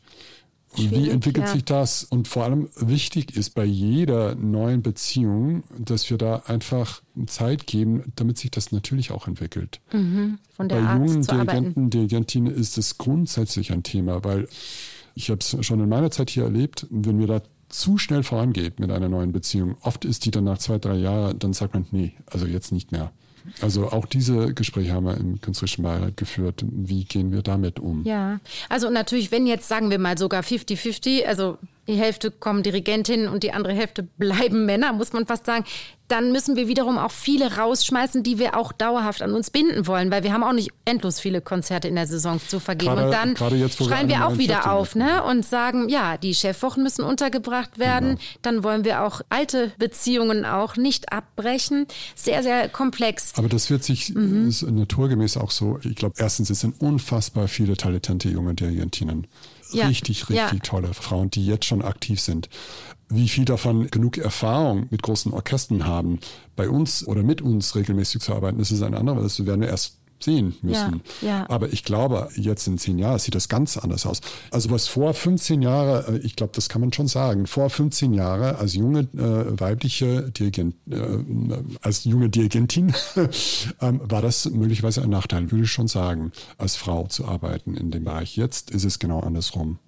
wie 0.76 1.08
entwickelt 1.08 1.46
ja. 1.46 1.52
sich 1.52 1.64
das? 1.64 2.04
Und 2.04 2.28
vor 2.28 2.44
allem 2.44 2.68
wichtig 2.76 3.36
ist 3.36 3.54
bei 3.54 3.64
jeder 3.64 4.34
neuen 4.34 4.82
Beziehung, 4.82 5.64
dass 5.78 6.08
wir 6.10 6.18
da 6.18 6.42
einfach 6.46 7.02
Zeit 7.26 7.66
geben, 7.66 8.12
damit 8.16 8.38
sich 8.38 8.50
das 8.50 8.70
natürlich 8.70 9.10
auch 9.10 9.26
entwickelt. 9.26 9.80
Mhm. 9.92 10.38
Von 10.54 10.68
der 10.68 10.76
bei 10.76 10.82
Art 10.82 10.98
jungen 10.98 11.22
Dirigenten, 11.22 11.90
Dirigentinnen 11.90 12.54
ist 12.54 12.78
es 12.78 12.98
grundsätzlich 12.98 13.72
ein 13.72 13.82
Thema, 13.82 14.24
weil 14.24 14.48
ich 15.14 15.30
habe 15.30 15.40
es 15.40 15.56
schon 15.66 15.80
in 15.80 15.88
meiner 15.88 16.10
Zeit 16.10 16.30
hier 16.30 16.44
erlebt, 16.44 16.86
wenn 16.90 17.18
wir 17.18 17.26
da 17.26 17.42
zu 17.68 17.98
schnell 17.98 18.22
vorangeht 18.22 18.80
mit 18.80 18.90
einer 18.90 19.08
neuen 19.08 19.32
Beziehung, 19.32 19.76
oft 19.82 20.04
ist 20.04 20.24
die 20.24 20.30
dann 20.30 20.44
nach 20.44 20.58
zwei, 20.58 20.78
drei 20.78 20.96
Jahren, 20.96 21.38
dann 21.38 21.52
sagt 21.52 21.74
man, 21.74 21.86
nee, 21.90 22.14
also 22.26 22.46
jetzt 22.46 22.72
nicht 22.72 22.92
mehr. 22.92 23.12
Also 23.61 23.90
auch 23.90 24.07
diese 24.07 24.55
Gespräche 24.55 24.92
haben 24.92 25.07
wir 25.07 25.16
im 25.16 25.40
künstlerischen 25.40 25.82
Beirat 25.82 26.16
geführt. 26.16 26.64
Wie 26.70 27.05
gehen 27.05 27.32
wir 27.32 27.42
damit 27.42 27.78
um? 27.78 28.05
Ja, 28.05 28.40
also 28.68 28.90
natürlich, 28.90 29.30
wenn 29.30 29.46
jetzt 29.46 29.68
sagen 29.68 29.90
wir 29.90 29.99
mal 29.99 30.18
sogar 30.18 30.42
50-50, 30.42 31.24
also 31.24 31.59
die 31.89 31.97
Hälfte 31.97 32.30
kommen 32.30 32.62
Dirigentinnen 32.62 33.28
und 33.28 33.43
die 33.43 33.53
andere 33.53 33.72
Hälfte 33.72 34.03
bleiben 34.18 34.66
Männer, 34.66 34.93
muss 34.93 35.12
man 35.12 35.26
fast 35.26 35.47
sagen 35.47 35.64
dann 36.09 36.32
müssen 36.32 36.57
wir 36.57 36.68
wiederum 36.68 36.99
auch 36.99 37.11
viele 37.11 37.57
rausschmeißen, 37.57 38.22
die 38.22 38.39
wir 38.39 38.57
auch 38.57 38.72
dauerhaft 38.72 39.22
an 39.22 39.34
uns 39.34 39.51
binden 39.51 39.86
wollen, 39.86 40.11
weil 40.11 40.22
wir 40.22 40.32
haben 40.32 40.43
auch 40.43 40.53
nicht 40.53 40.70
endlos 40.84 41.20
viele 41.20 41.41
Konzerte 41.41 41.86
in 41.86 41.95
der 41.95 42.07
Saison 42.07 42.41
zu 42.41 42.61
vergeben. 42.61 42.97
Gerade, 42.97 43.30
und 43.30 43.41
dann 43.41 43.59
jetzt, 43.59 43.82
schreien 43.82 44.09
wir 44.09 44.26
auch 44.26 44.39
wieder 44.39 44.72
auf 44.72 44.95
ne? 44.95 45.22
und 45.22 45.45
sagen, 45.45 45.89
ja, 45.89 46.16
die 46.16 46.34
Chefwochen 46.34 46.82
müssen 46.82 47.05
untergebracht 47.05 47.78
werden. 47.78 48.11
Genau. 48.11 48.20
Dann 48.43 48.64
wollen 48.64 48.84
wir 48.84 49.05
auch 49.05 49.20
alte 49.28 49.72
Beziehungen 49.78 50.47
auch 50.47 50.76
nicht 50.76 51.12
abbrechen. 51.12 51.86
Sehr, 52.14 52.43
sehr 52.43 52.68
komplex. 52.68 53.32
Aber 53.36 53.49
das 53.49 53.68
wird 53.68 53.84
sich 53.84 54.14
mhm. 54.14 54.53
naturgemäß 54.66 55.36
auch 55.36 55.51
so, 55.51 55.78
ich 55.82 55.97
glaube, 55.97 56.14
erstens, 56.18 56.49
es 56.49 56.61
sind 56.61 56.80
unfassbar 56.80 57.49
viele 57.49 57.76
talentante 57.76 58.30
junge 58.30 58.55
Dirigentinnen. 58.55 59.26
Ja. 59.72 59.88
Richtig, 59.88 60.28
richtig 60.28 60.52
ja. 60.52 60.58
tolle 60.62 60.94
Frauen, 60.94 61.30
die 61.30 61.46
jetzt 61.46 61.66
schon 61.66 61.82
aktiv 61.82 62.20
sind 62.20 62.48
wie 63.10 63.28
viel 63.28 63.44
davon 63.44 63.90
genug 63.90 64.18
Erfahrung 64.18 64.86
mit 64.90 65.02
großen 65.02 65.32
Orchestern 65.32 65.86
haben, 65.86 66.18
bei 66.56 66.68
uns 66.68 67.06
oder 67.06 67.22
mit 67.22 67.40
uns 67.40 67.74
regelmäßig 67.74 68.20
zu 68.20 68.34
arbeiten, 68.34 68.58
das 68.58 68.70
ist 68.70 68.82
ein 68.82 68.94
anderer, 68.94 69.22
das 69.22 69.44
werden 69.44 69.62
wir 69.62 69.68
erst 69.68 69.97
sehen 70.20 70.56
müssen. 70.62 71.02
Ja, 71.20 71.28
ja. 71.28 71.50
Aber 71.50 71.72
ich 71.72 71.84
glaube, 71.84 72.28
jetzt 72.34 72.66
in 72.66 72.78
zehn 72.78 72.98
Jahren 72.98 73.18
sieht 73.18 73.34
das 73.34 73.48
ganz 73.48 73.76
anders 73.76 74.06
aus. 74.06 74.20
Also 74.50 74.70
was 74.70 74.88
vor 74.88 75.14
15 75.14 75.62
Jahren, 75.62 76.16
äh, 76.16 76.18
ich 76.18 76.36
glaube, 76.36 76.52
das 76.54 76.68
kann 76.68 76.80
man 76.80 76.92
schon 76.92 77.08
sagen, 77.08 77.46
vor 77.46 77.70
15 77.70 78.14
Jahren 78.14 78.56
als 78.56 78.74
junge 78.74 79.00
äh, 79.00 79.60
weibliche 79.60 80.30
Dirigent, 80.30 80.74
äh, 80.90 80.96
als 81.82 82.04
junge 82.04 82.28
Dirigentin 82.28 82.94
ähm, 83.80 84.00
war 84.04 84.22
das 84.22 84.48
möglicherweise 84.50 85.02
ein 85.02 85.10
Nachteil, 85.10 85.50
würde 85.50 85.64
ich 85.64 85.70
schon 85.70 85.88
sagen, 85.88 86.32
als 86.56 86.76
Frau 86.76 87.06
zu 87.06 87.26
arbeiten 87.26 87.74
in 87.74 87.90
dem 87.90 88.04
Bereich. 88.04 88.36
Jetzt 88.36 88.70
ist 88.70 88.84
es 88.84 88.98
genau 88.98 89.20
andersrum. 89.20 89.78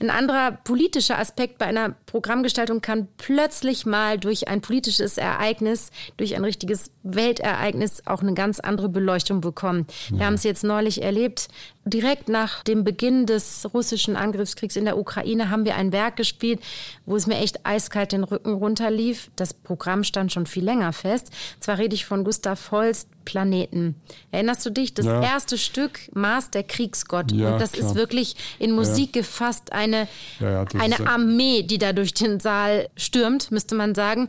Ein 0.00 0.10
anderer 0.10 0.52
politischer 0.52 1.18
Aspekt 1.18 1.58
bei 1.58 1.66
einer 1.66 1.90
Programmgestaltung 2.06 2.80
kann 2.80 3.08
plötzlich 3.16 3.86
mal 3.86 4.18
durch 4.18 4.48
ein 4.48 4.60
politisches 4.60 5.18
Ereignis, 5.18 5.90
durch 6.16 6.36
ein 6.36 6.44
richtiges 6.44 6.90
Weltereignis 7.02 8.02
auch 8.06 8.22
eine 8.22 8.34
ganz 8.34 8.60
andere 8.60 8.88
Beleuchtung 8.88 9.40
bekommen. 9.40 9.75
Ja. 10.10 10.18
Wir 10.18 10.26
haben 10.26 10.34
es 10.34 10.44
jetzt 10.44 10.64
neulich 10.64 11.02
erlebt. 11.02 11.48
Direkt 11.88 12.28
nach 12.28 12.64
dem 12.64 12.82
Beginn 12.82 13.26
des 13.26 13.64
russischen 13.72 14.16
Angriffskriegs 14.16 14.74
in 14.74 14.86
der 14.86 14.98
Ukraine 14.98 15.50
haben 15.50 15.64
wir 15.64 15.76
ein 15.76 15.92
Werk 15.92 16.16
gespielt, 16.16 16.58
wo 17.04 17.14
es 17.14 17.28
mir 17.28 17.38
echt 17.38 17.64
eiskalt 17.64 18.10
den 18.10 18.24
Rücken 18.24 18.54
runterlief. 18.54 19.30
Das 19.36 19.54
Programm 19.54 20.02
stand 20.02 20.32
schon 20.32 20.46
viel 20.46 20.64
länger 20.64 20.92
fest. 20.92 21.30
Zwar 21.60 21.78
rede 21.78 21.94
ich 21.94 22.04
von 22.04 22.24
Gustav 22.24 22.72
Holst, 22.72 23.08
Planeten. 23.24 23.94
Erinnerst 24.30 24.64
du 24.64 24.70
dich? 24.70 24.94
Das 24.94 25.04
ja. 25.04 25.20
erste 25.20 25.58
Stück, 25.58 26.00
Mars, 26.14 26.50
der 26.50 26.62
Kriegsgott. 26.62 27.30
Ja, 27.32 27.52
und 27.52 27.60
das 27.60 27.72
klar. 27.72 27.90
ist 27.90 27.94
wirklich 27.94 28.36
in 28.58 28.72
Musik 28.72 29.14
ja. 29.14 29.20
gefasst 29.20 29.72
eine, 29.72 30.08
eine 30.40 31.06
Armee, 31.06 31.62
die 31.62 31.76
da 31.78 31.92
durch 31.92 32.14
den 32.14 32.40
Saal 32.40 32.88
stürmt, 32.96 33.50
müsste 33.50 33.74
man 33.74 33.94
sagen. 33.94 34.28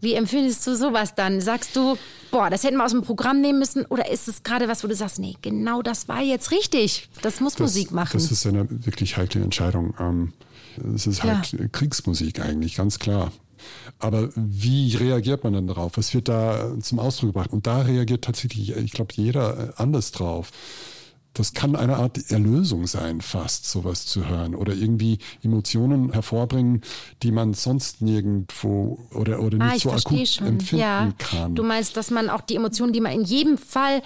Wie 0.00 0.14
empfindest 0.14 0.66
du 0.66 0.76
sowas 0.76 1.14
dann? 1.14 1.40
Sagst 1.40 1.74
du, 1.74 1.96
boah, 2.30 2.50
das 2.50 2.62
hätten 2.62 2.76
wir 2.76 2.84
aus 2.84 2.92
dem 2.92 3.02
Programm 3.02 3.40
nehmen 3.40 3.58
müssen? 3.58 3.86
Oder 3.86 4.10
ist 4.10 4.28
es 4.28 4.42
gerade 4.42 4.68
was, 4.68 4.84
wo 4.84 4.88
du 4.88 4.94
sagst, 4.94 5.18
nee, 5.18 5.36
genau 5.40 5.82
das 5.82 6.08
war 6.08 6.20
jetzt 6.20 6.50
richtig. 6.50 6.93
Das 7.22 7.40
muss 7.40 7.54
das, 7.54 7.60
Musik 7.60 7.92
machen. 7.92 8.10
Das 8.14 8.30
ist 8.30 8.46
eine 8.46 8.66
wirklich 8.68 9.16
heikle 9.16 9.42
Entscheidung. 9.42 9.94
Es 10.94 11.06
ähm, 11.06 11.12
ist 11.12 11.22
halt 11.22 11.72
Kriegsmusik 11.72 12.40
eigentlich, 12.40 12.76
ganz 12.76 12.98
klar. 12.98 13.32
Aber 13.98 14.30
wie 14.34 14.94
reagiert 14.96 15.44
man 15.44 15.54
dann 15.54 15.66
darauf? 15.66 15.92
Was 15.96 16.12
wird 16.12 16.28
da 16.28 16.78
zum 16.80 16.98
Ausdruck 16.98 17.30
gebracht? 17.30 17.52
Und 17.52 17.66
da 17.66 17.82
reagiert 17.82 18.24
tatsächlich, 18.24 18.76
ich 18.76 18.92
glaube, 18.92 19.14
jeder 19.16 19.74
anders 19.76 20.12
drauf 20.12 20.50
das 21.34 21.52
kann 21.52 21.74
eine 21.74 21.96
Art 21.96 22.30
Erlösung 22.30 22.86
sein, 22.86 23.20
fast 23.20 23.68
sowas 23.68 24.06
zu 24.06 24.28
hören 24.28 24.54
oder 24.54 24.72
irgendwie 24.72 25.18
Emotionen 25.42 26.12
hervorbringen, 26.12 26.82
die 27.22 27.32
man 27.32 27.54
sonst 27.54 28.02
nirgendwo 28.02 29.00
oder, 29.12 29.40
oder 29.40 29.60
ah, 29.60 29.72
nicht 29.72 29.82
so 29.82 29.90
akut 29.90 30.28
schon. 30.28 30.46
empfinden 30.46 30.80
ja. 30.80 31.12
kann. 31.18 31.56
Du 31.56 31.64
meinst, 31.64 31.96
dass 31.96 32.12
man 32.12 32.30
auch 32.30 32.40
die 32.40 32.54
Emotionen, 32.54 32.92
die 32.92 33.00
man 33.00 33.12
in 33.12 33.24
jedem 33.24 33.58
Fall 33.58 34.02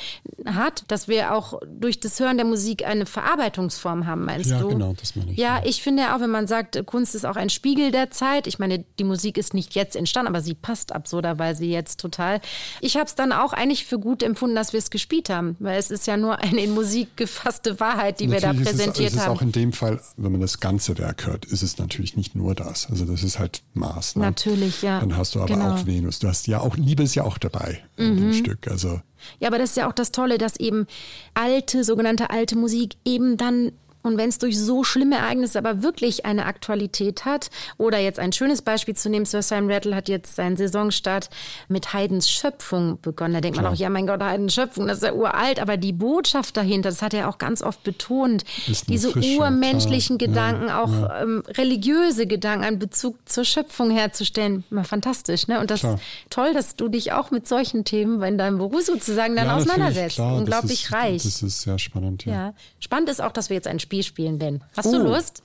hat, 0.47 0.85
dass 0.89 1.07
wir 1.07 1.35
auch 1.35 1.61
durch 1.66 2.01
das 2.01 2.18
Hören 2.18 2.39
der 2.39 2.47
Musik 2.47 2.87
eine 2.87 3.05
Verarbeitungsform 3.05 4.07
haben, 4.07 4.24
meinst 4.24 4.51
ja, 4.51 4.61
du? 4.61 4.68
Ja, 4.68 4.72
genau, 4.72 4.95
das 4.99 5.14
meine 5.14 5.33
ich. 5.33 5.39
Ja, 5.39 5.61
ich 5.64 5.83
finde 5.83 6.14
auch, 6.14 6.20
wenn 6.20 6.31
man 6.31 6.47
sagt, 6.47 6.85
Kunst 6.87 7.14
ist 7.14 7.26
auch 7.26 7.37
ein 7.37 7.51
Spiegel 7.51 7.91
der 7.91 8.11
Zeit. 8.11 8.47
Ich 8.47 8.59
meine, 8.59 8.85
die 8.99 9.05
Musik 9.05 9.37
ist 9.37 9.53
nicht 9.53 9.74
jetzt 9.74 9.97
entstanden, 9.97 10.29
aber 10.29 10.41
sie 10.41 10.55
passt 10.55 10.93
absurderweise 10.93 11.66
jetzt 11.66 12.01
total. 12.01 12.41
Ich 12.81 12.97
habe 12.97 13.05
es 13.05 13.14
dann 13.14 13.33
auch 13.33 13.53
eigentlich 13.53 13.85
für 13.85 13.99
gut 13.99 14.22
empfunden, 14.22 14.57
dass 14.57 14.72
wir 14.72 14.79
es 14.79 14.89
gespielt 14.89 15.29
haben, 15.29 15.57
weil 15.59 15.79
es 15.79 15.91
ist 15.91 16.07
ja 16.07 16.16
nur 16.16 16.39
eine 16.43 16.62
in 16.62 16.72
Musik 16.72 17.18
gefasste 17.19 17.79
Wahrheit, 17.81 18.21
die 18.21 18.27
natürlich 18.27 18.57
wir 18.57 18.64
da 18.64 18.71
präsentiert 18.71 19.09
ist 19.09 19.14
es, 19.14 19.21
haben. 19.21 19.27
Es 19.27 19.35
ist 19.35 19.39
auch 19.39 19.43
in 19.43 19.53
dem 19.53 19.73
Fall, 19.75 20.01
wenn 20.16 20.33
man 20.33 20.41
das 20.41 20.61
ganze 20.61 20.97
Werk 20.97 21.27
hört, 21.27 21.45
ist 21.45 21.62
es 21.62 21.77
natürlich 21.77 22.16
nicht 22.16 22.35
nur 22.35 22.55
das. 22.55 22.89
Also 22.89 23.05
das 23.05 23.23
ist 23.23 23.39
halt 23.39 23.62
Maß. 23.75 24.16
Ne? 24.16 24.23
Natürlich, 24.23 24.81
ja. 24.81 25.01
Dann 25.01 25.16
hast 25.16 25.35
du 25.35 25.41
aber 25.41 25.55
genau. 25.55 25.75
auch 25.75 25.85
Venus. 25.85 26.21
Du 26.21 26.29
hast 26.29 26.47
ja 26.47 26.61
auch 26.61 26.77
Liebe 26.77 27.03
ist 27.03 27.14
ja 27.14 27.25
auch 27.25 27.37
dabei 27.37 27.83
mhm. 27.99 28.05
in 28.07 28.16
dem 28.16 28.27
mhm. 28.29 28.33
Stück. 28.33 28.69
Also 28.69 29.03
ja, 29.41 29.49
aber 29.49 29.59
das 29.59 29.71
ist 29.71 29.77
ja 29.77 29.89
auch 29.89 29.93
das 29.93 30.12
Tolle, 30.12 30.39
dass 30.39 30.57
eben 30.57 30.87
alte, 31.35 31.85
sogenannte 31.85 32.31
alte 32.31 32.57
Musik 32.57 32.95
eben 33.05 33.37
dann 33.37 33.73
und 34.09 34.18
wenn 34.18 34.28
es 34.28 34.38
durch 34.38 34.59
so 34.59 34.84
schlimme 34.84 35.16
Ereignisse 35.16 35.59
aber 35.59 35.82
wirklich 35.82 36.24
eine 36.26 36.46
Aktualität 36.46 37.24
hat, 37.24 37.50
oder 37.76 37.98
jetzt 37.98 38.18
ein 38.18 38.32
schönes 38.32 38.62
Beispiel 38.62 38.96
zu 38.96 39.09
nehmen, 39.09 39.24
Sir 39.24 39.42
Simon 39.42 39.70
Rattle 39.70 39.94
hat 39.94 40.09
jetzt 40.09 40.36
seinen 40.36 40.56
Saisonstart 40.56 41.30
mit 41.68 41.92
Haydns 41.92 42.28
Schöpfung 42.28 42.98
begonnen. 43.00 43.34
Da 43.34 43.40
denkt 43.40 43.59
Klar. 43.59 43.70
man 43.70 43.74
auch, 43.74 43.78
ja 43.78 43.90
mein 43.90 44.06
Gott, 44.06 44.22
Haydns 44.22 44.54
Schöpfung, 44.54 44.86
das 44.86 44.98
ist 44.98 45.04
ja 45.04 45.12
uralt, 45.12 45.61
aber 45.61 45.76
die 45.76 45.92
Botschaft 45.92 46.56
dahinter, 46.56 46.88
das 46.88 47.02
hat 47.02 47.14
er 47.14 47.28
auch 47.28 47.38
ganz 47.38 47.62
oft 47.62 47.82
betont, 47.82 48.44
diese 48.88 49.11
frische, 49.11 49.38
urmenschlichen 49.38 50.18
klar. 50.18 50.28
Gedanken, 50.28 50.68
ja, 50.68 50.82
auch 50.82 50.92
ja. 50.92 51.22
Ähm, 51.22 51.42
religiöse 51.56 52.26
Gedanken, 52.26 52.64
einen 52.64 52.78
Bezug 52.78 53.16
zur 53.28 53.44
Schöpfung 53.44 53.90
herzustellen, 53.90 54.64
mal 54.70 54.84
fantastisch. 54.84 55.46
Ne? 55.48 55.61
Und 55.61 55.70
das 55.70 55.84
ist 55.84 55.98
toll, 56.30 56.54
dass 56.54 56.76
du 56.76 56.88
dich 56.88 57.12
auch 57.12 57.30
mit 57.30 57.46
solchen 57.46 57.84
Themen 57.84 58.22
in 58.22 58.38
deinem 58.38 58.59
Beruf 58.59 58.82
sozusagen 58.82 59.36
dann 59.36 59.46
ja, 59.46 59.56
auseinandersetzt. 59.56 60.16
Klar, 60.16 60.36
Unglaublich 60.36 60.84
ist, 60.84 60.92
reich. 60.92 61.22
Das 61.22 61.42
ist 61.42 61.62
sehr 61.62 61.78
spannend, 61.78 62.24
ja. 62.24 62.54
Spannend 62.80 63.09
ist 63.09 63.20
auch, 63.20 63.32
dass 63.32 63.50
wir 63.50 63.54
jetzt 63.54 63.66
ein 63.66 63.80
Spiel 63.80 63.97
spielen, 64.03 64.38
Ben. 64.38 64.62
Hast 64.76 64.86
oh. 64.86 64.92
du 64.92 65.03
Lust? 65.05 65.42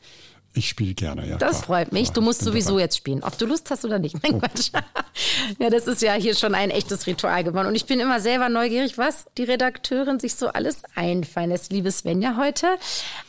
Ich 0.56 0.70
spiele 0.70 0.94
gerne, 0.94 1.28
ja. 1.28 1.38
Das 1.38 1.64
klar, 1.64 1.64
freut 1.64 1.92
mich. 1.92 2.06
Klar, 2.06 2.14
du 2.16 2.22
musst 2.22 2.42
sowieso 2.42 2.72
dabei. 2.72 2.82
jetzt 2.82 2.98
spielen, 2.98 3.24
ob 3.24 3.38
du 3.40 3.48
Lust 3.48 3.72
hast 3.72 3.86
oder 3.86 3.98
nicht. 3.98 4.22
Nein, 4.22 4.36
oh. 4.36 4.40
Quatsch. 4.40 4.70
ja, 5.60 5.70
das 5.70 5.88
ist 5.88 6.02
ja 6.04 6.14
hier 6.14 6.36
schon 6.36 6.54
ein 6.54 6.70
echtes 6.70 7.08
Ritual 7.08 7.44
geworden. 7.44 7.68
Und 7.68 7.76
ich 7.76 7.86
bin 7.86 8.00
immer 8.00 8.20
selber 8.20 8.50
neugierig, 8.50 8.98
was 8.98 9.26
die 9.38 9.44
Redakteurin 9.44 10.20
sich 10.20 10.36
so 10.36 10.50
alles 10.50 10.84
einfallen 10.94 11.50
lässt, 11.50 11.72
liebe 11.72 11.92
Svenja 11.92 12.38
heute. 12.38 12.68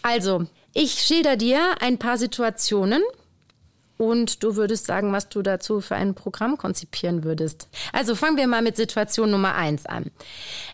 Also, 0.03 0.47
ich 0.75 0.93
schilder 0.93 1.37
dir 1.37 1.61
ein 1.81 1.99
paar 1.99 2.19
Situationen 2.19 3.03
und 3.97 4.43
du 4.43 4.57
würdest 4.57 4.87
sagen, 4.87 5.13
was 5.13 5.29
du 5.29 5.43
dazu 5.43 5.81
für 5.81 5.95
ein 5.95 6.15
Programm 6.15 6.59
konzipieren 6.59 7.23
würdest. 7.23 7.69
Also 7.93 8.15
fangen 8.15 8.37
wir 8.37 8.49
mal 8.49 8.63
mit 8.63 8.77
Situation 8.77 9.31
Nummer 9.31 9.55
eins 9.55 9.87
an. 9.87 10.11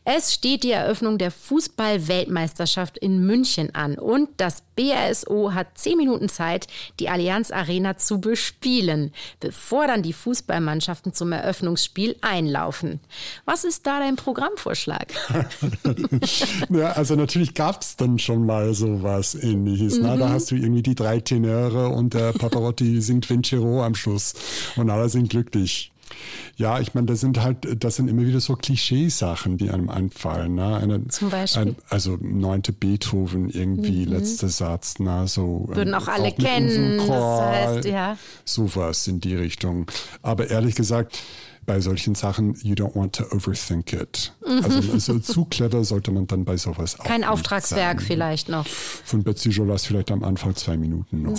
Es 0.05 0.32
steht 0.32 0.62
die 0.62 0.70
Eröffnung 0.70 1.18
der 1.18 1.30
Fußball-Weltmeisterschaft 1.30 2.96
in 2.96 3.26
München 3.26 3.74
an 3.74 3.96
und 3.98 4.30
das 4.38 4.62
BRSO 4.74 5.53
hat 5.53 5.76
zehn 5.76 5.98
Minuten 5.98 6.30
Zeit, 6.30 6.68
die 6.98 7.11
Allianz 7.11 7.51
Arena 7.51 7.98
zu 7.98 8.18
bespielen, 8.18 9.12
bevor 9.40 9.86
dann 9.86 10.03
die 10.03 10.14
Fußballmannschaften 10.14 11.12
zum 11.12 11.32
Eröffnungsspiel 11.32 12.16
einlaufen. 12.22 13.01
Was 13.44 13.64
ist 13.64 13.86
da 13.86 13.98
dein 13.98 14.16
Programmvorschlag? 14.16 15.12
ja, 16.70 16.92
also 16.92 17.14
natürlich 17.14 17.53
gab 17.53 17.82
es 17.82 17.96
dann 17.96 18.18
schon 18.18 18.46
mal 18.46 18.72
sowas 18.72 19.34
ähnliches. 19.34 19.98
Mhm. 19.98 20.03
Na, 20.03 20.16
da 20.16 20.30
hast 20.30 20.51
du 20.51 20.55
irgendwie 20.55 20.82
die 20.82 20.94
drei 20.94 21.20
Tenöre 21.20 21.88
und 21.88 22.14
der 22.14 22.32
Paparotti 22.32 23.03
singt 23.03 23.28
Vincero 23.28 23.84
am 23.84 23.94
Schluss 23.94 24.32
und 24.76 24.88
alle 24.88 25.11
sind 25.11 25.28
glücklich. 25.28 25.92
Ja, 26.56 26.80
ich 26.80 26.94
meine, 26.94 27.06
das 27.06 27.20
sind 27.20 27.42
halt, 27.42 27.82
das 27.82 27.96
sind 27.96 28.08
immer 28.08 28.22
wieder 28.22 28.40
so 28.40 28.54
Klischeesachen, 28.54 29.56
die 29.56 29.70
einem 29.70 29.88
einfallen. 29.88 30.54
Ne? 30.54 30.76
Eine, 30.76 31.08
Zum 31.08 31.30
Beispiel. 31.30 31.62
Ein, 31.62 31.76
also 31.88 32.18
neunte 32.20 32.72
Beethoven 32.72 33.48
irgendwie, 33.48 34.06
mhm. 34.06 34.12
letzter 34.12 34.48
Satz, 34.48 34.94
na 34.98 35.26
so. 35.26 35.68
Würden 35.68 35.94
auch 35.94 36.08
alle 36.08 36.28
auch 36.28 36.36
kennen. 36.36 36.98
Das 36.98 37.40
heißt, 37.40 37.84
ja. 37.86 38.16
Sowas 38.44 39.06
in 39.06 39.20
die 39.20 39.34
Richtung. 39.34 39.86
Aber 40.22 40.50
ehrlich 40.50 40.74
gesagt, 40.74 41.18
bei 41.66 41.80
solchen 41.80 42.14
Sachen, 42.14 42.56
you 42.62 42.74
don't 42.74 42.96
want 42.96 43.14
to 43.14 43.24
overthink 43.34 43.92
it. 43.92 44.32
Also, 44.44 44.92
also, 44.92 45.18
zu 45.18 45.44
clever 45.44 45.84
sollte 45.84 46.11
man 46.11 46.26
dann 46.26 46.44
bei 46.44 46.56
sowas 46.56 46.98
auch 46.98 47.04
Kein 47.04 47.22
Auftragswerk 47.22 48.00
sein. 48.00 48.06
vielleicht 48.06 48.48
noch. 48.48 48.66
Von 48.66 49.22
Betsy 49.22 49.50
Jolas 49.50 49.86
vielleicht 49.86 50.11
am 50.11 50.24
Anfang 50.24 50.56
zwei 50.56 50.76
Minuten 50.76 51.22
noch. 51.22 51.38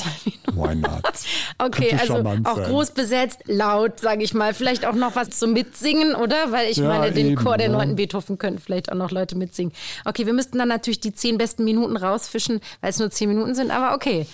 Why 0.53 0.75
not? 0.75 1.03
okay, 1.57 1.95
also 1.99 2.15
auch 2.15 2.23
sein. 2.23 2.43
groß 2.43 2.91
besetzt, 2.91 3.39
laut, 3.47 3.99
sage 3.99 4.23
ich 4.23 4.33
mal. 4.33 4.53
Vielleicht 4.53 4.85
auch 4.85 4.95
noch 4.95 5.15
was 5.15 5.31
zum 5.31 5.53
Mitsingen, 5.53 6.15
oder? 6.15 6.51
Weil 6.51 6.69
ich 6.69 6.77
ja, 6.77 6.87
meine, 6.87 7.11
den 7.11 7.31
eben, 7.31 7.35
Chor 7.35 7.57
der 7.57 7.69
neunten 7.69 7.91
ja. 7.91 7.95
Beethoven 7.95 8.37
können 8.37 8.59
vielleicht 8.59 8.91
auch 8.91 8.97
noch 8.97 9.11
Leute 9.11 9.35
mitsingen. 9.35 9.73
Okay, 10.05 10.25
wir 10.25 10.33
müssten 10.33 10.57
dann 10.57 10.69
natürlich 10.69 10.99
die 10.99 11.13
zehn 11.13 11.37
besten 11.37 11.63
Minuten 11.63 11.97
rausfischen, 11.97 12.61
weil 12.79 12.91
es 12.91 12.99
nur 12.99 13.11
zehn 13.11 13.29
Minuten 13.29 13.55
sind, 13.55 13.71
aber 13.71 13.95
okay. 13.95 14.27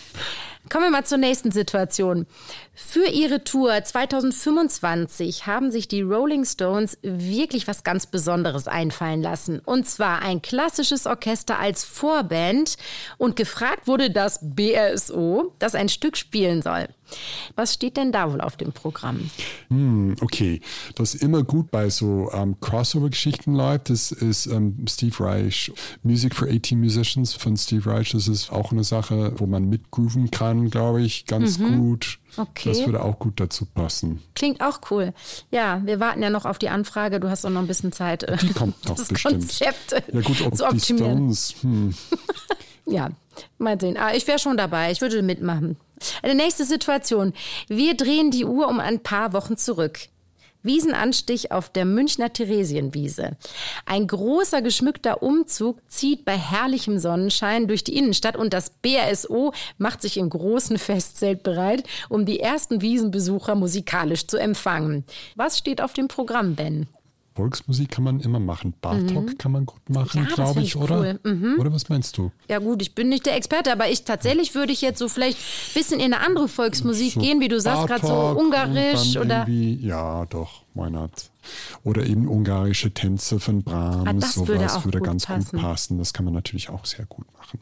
Kommen 0.70 0.86
wir 0.86 0.92
mal 0.92 1.06
zur 1.06 1.18
nächsten 1.18 1.52
Situation. 1.52 2.26
Für 2.74 3.08
ihre 3.08 3.44
Tour 3.44 3.84
2025 3.84 5.46
haben 5.46 5.72
sich 5.72 5.88
die 5.88 6.02
Rolling 6.02 6.46
Stones 6.46 6.98
wirklich 7.02 7.68
was 7.68 7.84
ganz 7.84 8.08
Besonderes 8.08 8.68
einfallen 8.68 9.22
lassen. 9.22 9.60
Und 9.60 9.88
zwar 9.88 10.22
ein 10.22 10.42
klassisches 10.42 11.06
Orchester 11.06 11.60
als 11.60 11.84
Vorband. 11.84 12.78
Und 13.18 13.36
gefragt 13.36 13.88
wurde 13.88 14.12
das 14.12 14.40
BRSO, 14.42 15.54
das 15.60 15.76
ein 15.76 15.90
Stück 15.90 16.18
spielen 16.18 16.62
soll. 16.62 16.88
Was 17.56 17.74
steht 17.74 17.98
denn 17.98 18.12
da 18.12 18.32
wohl 18.32 18.42
auf 18.42 18.58
dem 18.58 18.72
Programm? 18.72 19.30
Hm, 19.70 20.16
okay, 20.22 20.62
was 20.96 21.16
immer 21.16 21.44
gut 21.44 21.72
bei 21.72 21.90
so 21.90 22.32
ähm, 22.34 22.60
Crossover-Geschichten 22.60 23.54
läuft, 23.54 23.90
das 23.90 24.12
ist 24.12 24.48
ähm, 24.48 24.86
Steve 24.88 25.16
Reich, 25.24 25.72
Music 26.04 26.36
for 26.36 26.48
18 26.48 26.80
Musicians 26.80 27.34
von 27.34 27.58
Steve 27.58 27.90
Reich. 27.90 28.12
Das 28.12 28.28
ist 28.28 28.52
auch 28.52 28.72
eine 28.72 28.84
Sache, 28.84 29.34
wo 29.38 29.46
man 29.46 29.70
mitgrooven 29.70 30.32
kann, 30.32 30.70
glaube 30.70 31.02
ich, 31.02 31.26
ganz 31.26 31.58
mhm. 31.58 31.78
gut. 31.78 32.20
Okay. 32.36 32.70
Das 32.70 32.86
würde 32.86 33.04
auch 33.04 33.18
gut 33.20 33.40
dazu 33.40 33.66
passen. 33.66 34.22
Klingt 34.36 34.62
auch 34.62 34.82
cool. 34.92 35.14
Ja, 35.50 35.82
wir 35.86 36.00
warten 36.00 36.22
ja 36.22 36.30
noch 36.30 36.46
auf 36.46 36.60
die 36.60 36.70
Anfrage. 36.70 37.20
Du 37.20 37.30
hast 37.30 37.46
auch 37.46 37.50
noch 37.50 37.62
ein 37.62 37.68
bisschen 37.68 37.92
Zeit. 37.92 38.24
Äh, 38.24 38.38
die 38.38 38.54
kommt 38.54 38.86
noch 38.88 38.96
das 38.98 39.08
bestimmt. 39.08 39.40
Konzept 39.40 39.92
ja 39.92 40.22
gut, 40.22 40.42
ob 40.42 40.56
zu 40.56 40.66
optimieren. 40.66 41.30
Die 41.30 41.36
Stones, 41.36 41.56
hm. 41.62 41.94
ja, 42.88 43.10
mal 43.58 43.80
sehen. 43.80 43.98
Ah, 43.98 44.14
ich 44.14 44.28
wäre 44.28 44.40
schon 44.40 44.58
dabei. 44.58 44.92
Ich 44.92 45.02
würde 45.02 45.22
mitmachen. 45.22 45.78
Eine 46.22 46.36
nächste 46.36 46.64
Situation. 46.64 47.34
Wir 47.68 47.96
drehen 47.96 48.32
die 48.32 48.46
Uhr 48.46 48.68
um 48.68 48.80
ein 48.80 49.02
paar 49.02 49.34
Wochen 49.34 49.58
zurück. 49.58 50.00
Wiesenanstich 50.64 51.52
auf 51.52 51.70
der 51.70 51.86
Münchner 51.86 52.34
Theresienwiese. 52.34 53.38
Ein 53.86 54.08
großer 54.08 54.62
geschmückter 54.62 55.24
Umzug 55.24 55.80
zieht 55.88 56.26
bei 56.26 56.38
herrlichem 56.38 57.00
Sonnenschein 57.00 57.68
durch 57.68 57.84
die 57.84 57.96
Innenstadt 57.96 58.36
und 58.36 58.54
das 58.54 58.72
BRSO 58.82 59.54
macht 59.78 60.02
sich 60.02 60.18
im 60.18 60.30
großen 60.30 60.78
Festzelt 60.78 61.44
bereit, 61.44 61.84
um 62.10 62.26
die 62.26 62.40
ersten 62.40 62.82
Wiesenbesucher 62.82 63.56
musikalisch 63.56 64.28
zu 64.28 64.38
empfangen. 64.38 65.06
Was 65.36 65.58
steht 65.58 65.82
auf 65.82 65.94
dem 65.94 66.08
Programm, 66.08 66.56
Ben? 66.56 66.88
Volksmusik 67.38 67.92
kann 67.92 68.04
man 68.04 68.20
immer 68.20 68.40
machen. 68.40 68.74
Bartok 68.82 69.26
mhm. 69.26 69.38
kann 69.38 69.52
man 69.52 69.68
gut 69.68 69.88
machen, 69.90 70.26
ja, 70.28 70.34
glaube 70.34 70.62
ich, 70.62 70.76
oder? 70.76 71.00
Cool. 71.00 71.20
Mhm. 71.24 71.56
Oder 71.60 71.72
was 71.72 71.88
meinst 71.88 72.18
du? 72.18 72.32
Ja 72.50 72.58
gut, 72.58 72.82
ich 72.82 72.96
bin 72.96 73.10
nicht 73.10 73.28
der 73.28 73.36
Experte, 73.36 73.72
aber 73.72 73.88
ich 73.90 74.04
tatsächlich 74.06 74.56
würde 74.56 74.74
ich 74.74 74.82
jetzt 74.82 74.98
so 74.98 75.08
vielleicht 75.08 75.38
ein 75.38 75.74
bisschen 75.76 76.00
in 76.00 76.14
eine 76.14 76.26
andere 76.26 76.48
Volksmusik 76.48 77.14
so 77.14 77.20
gehen, 77.20 77.40
wie 77.40 77.48
du 77.48 77.60
sagst, 77.62 77.86
gerade 77.86 78.08
so 78.08 78.40
ungarisch 78.40 79.18
oder. 79.18 79.48
Ja, 79.48 80.26
doch, 80.26 80.64
not? 80.74 81.12
Oder 81.84 82.08
eben 82.08 82.28
ungarische 82.28 82.92
Tänze 82.92 83.40
von 83.40 83.62
Brahms, 83.62 84.24
ah, 84.24 84.28
sowas 84.32 84.76
würde, 84.76 84.86
würde 84.86 85.02
ganz 85.02 85.28
passen. 85.28 85.52
gut 85.52 85.62
passen. 85.62 85.98
Das 86.00 86.14
kann 86.14 86.26
man 86.26 86.34
natürlich 86.34 86.70
auch 86.70 86.86
sehr 86.86 87.06
gut 87.06 87.26
machen. 87.38 87.60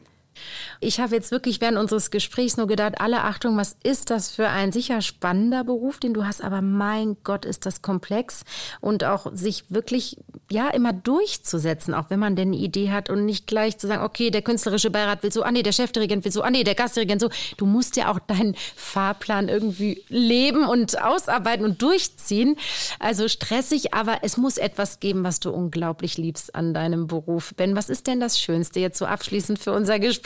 Ich 0.80 1.00
habe 1.00 1.16
jetzt 1.16 1.32
wirklich 1.32 1.62
während 1.62 1.78
unseres 1.78 2.12
Gesprächs 2.12 2.58
nur 2.58 2.68
gedacht, 2.68 2.96
alle 3.00 3.24
Achtung, 3.24 3.58
was 3.58 3.78
ist 3.84 4.10
das 4.10 4.32
für 4.32 4.50
ein 4.50 4.72
sicher 4.72 5.02
spannender 5.02 5.64
Beruf, 5.64 6.00
den 6.00 6.14
du 6.14 6.26
hast, 6.26 6.44
aber 6.44 6.62
mein 6.62 7.18
Gott, 7.24 7.46
ist 7.46 7.66
das 7.66 7.82
komplex 7.82 8.44
und 8.82 9.04
auch 9.04 9.32
sich 9.34 9.66
wirklich 9.70 10.18
ja 10.52 10.70
immer 10.70 10.94
durchzusetzen, 10.94 11.94
auch 11.94 12.10
wenn 12.10 12.20
man 12.20 12.36
denn 12.36 12.50
eine 12.50 12.58
Idee 12.58 12.92
hat 12.92 13.10
und 13.10 13.26
nicht 13.26 13.48
gleich 13.48 13.78
zu 13.78 13.88
sagen, 13.88 14.04
okay, 14.04 14.30
der 14.30 14.42
künstlerische 14.42 14.90
Beirat 14.90 15.24
will 15.24 15.32
so, 15.32 15.44
ah 15.44 15.52
nee, 15.52 15.64
der 15.64 15.72
Chefdirigent 15.72 16.26
will 16.26 16.32
so, 16.32 16.44
ah 16.44 16.50
nee, 16.50 16.64
der 16.64 16.76
Gastdirigent 16.76 17.22
so. 17.22 17.30
Du 17.58 17.66
musst 17.66 17.96
ja 17.96 18.12
auch 18.12 18.20
deinen 18.20 18.56
Fahrplan 18.76 19.50
irgendwie 19.50 20.04
leben 20.10 20.66
und 20.66 21.02
ausarbeiten 21.02 21.66
und 21.66 21.82
durchziehen. 21.82 22.58
Also 23.00 23.28
stressig, 23.28 23.94
aber 23.94 24.20
es 24.22 24.38
muss 24.38 24.58
etwas 24.58 25.00
geben, 25.00 25.24
was 25.24 25.40
du 25.40 25.52
unglaublich 25.52 26.18
liebst 26.18 26.56
an 26.56 26.74
deinem 26.74 27.08
Beruf. 27.08 27.54
Ben, 27.56 27.76
was 27.76 27.90
ist 27.90 28.08
denn 28.08 28.20
das 28.20 28.40
Schönste 28.40 28.80
jetzt 28.80 28.98
so 28.98 29.06
abschließend 29.06 29.60
für 29.60 29.72
unser 29.72 30.00
Gespräch? 30.00 30.25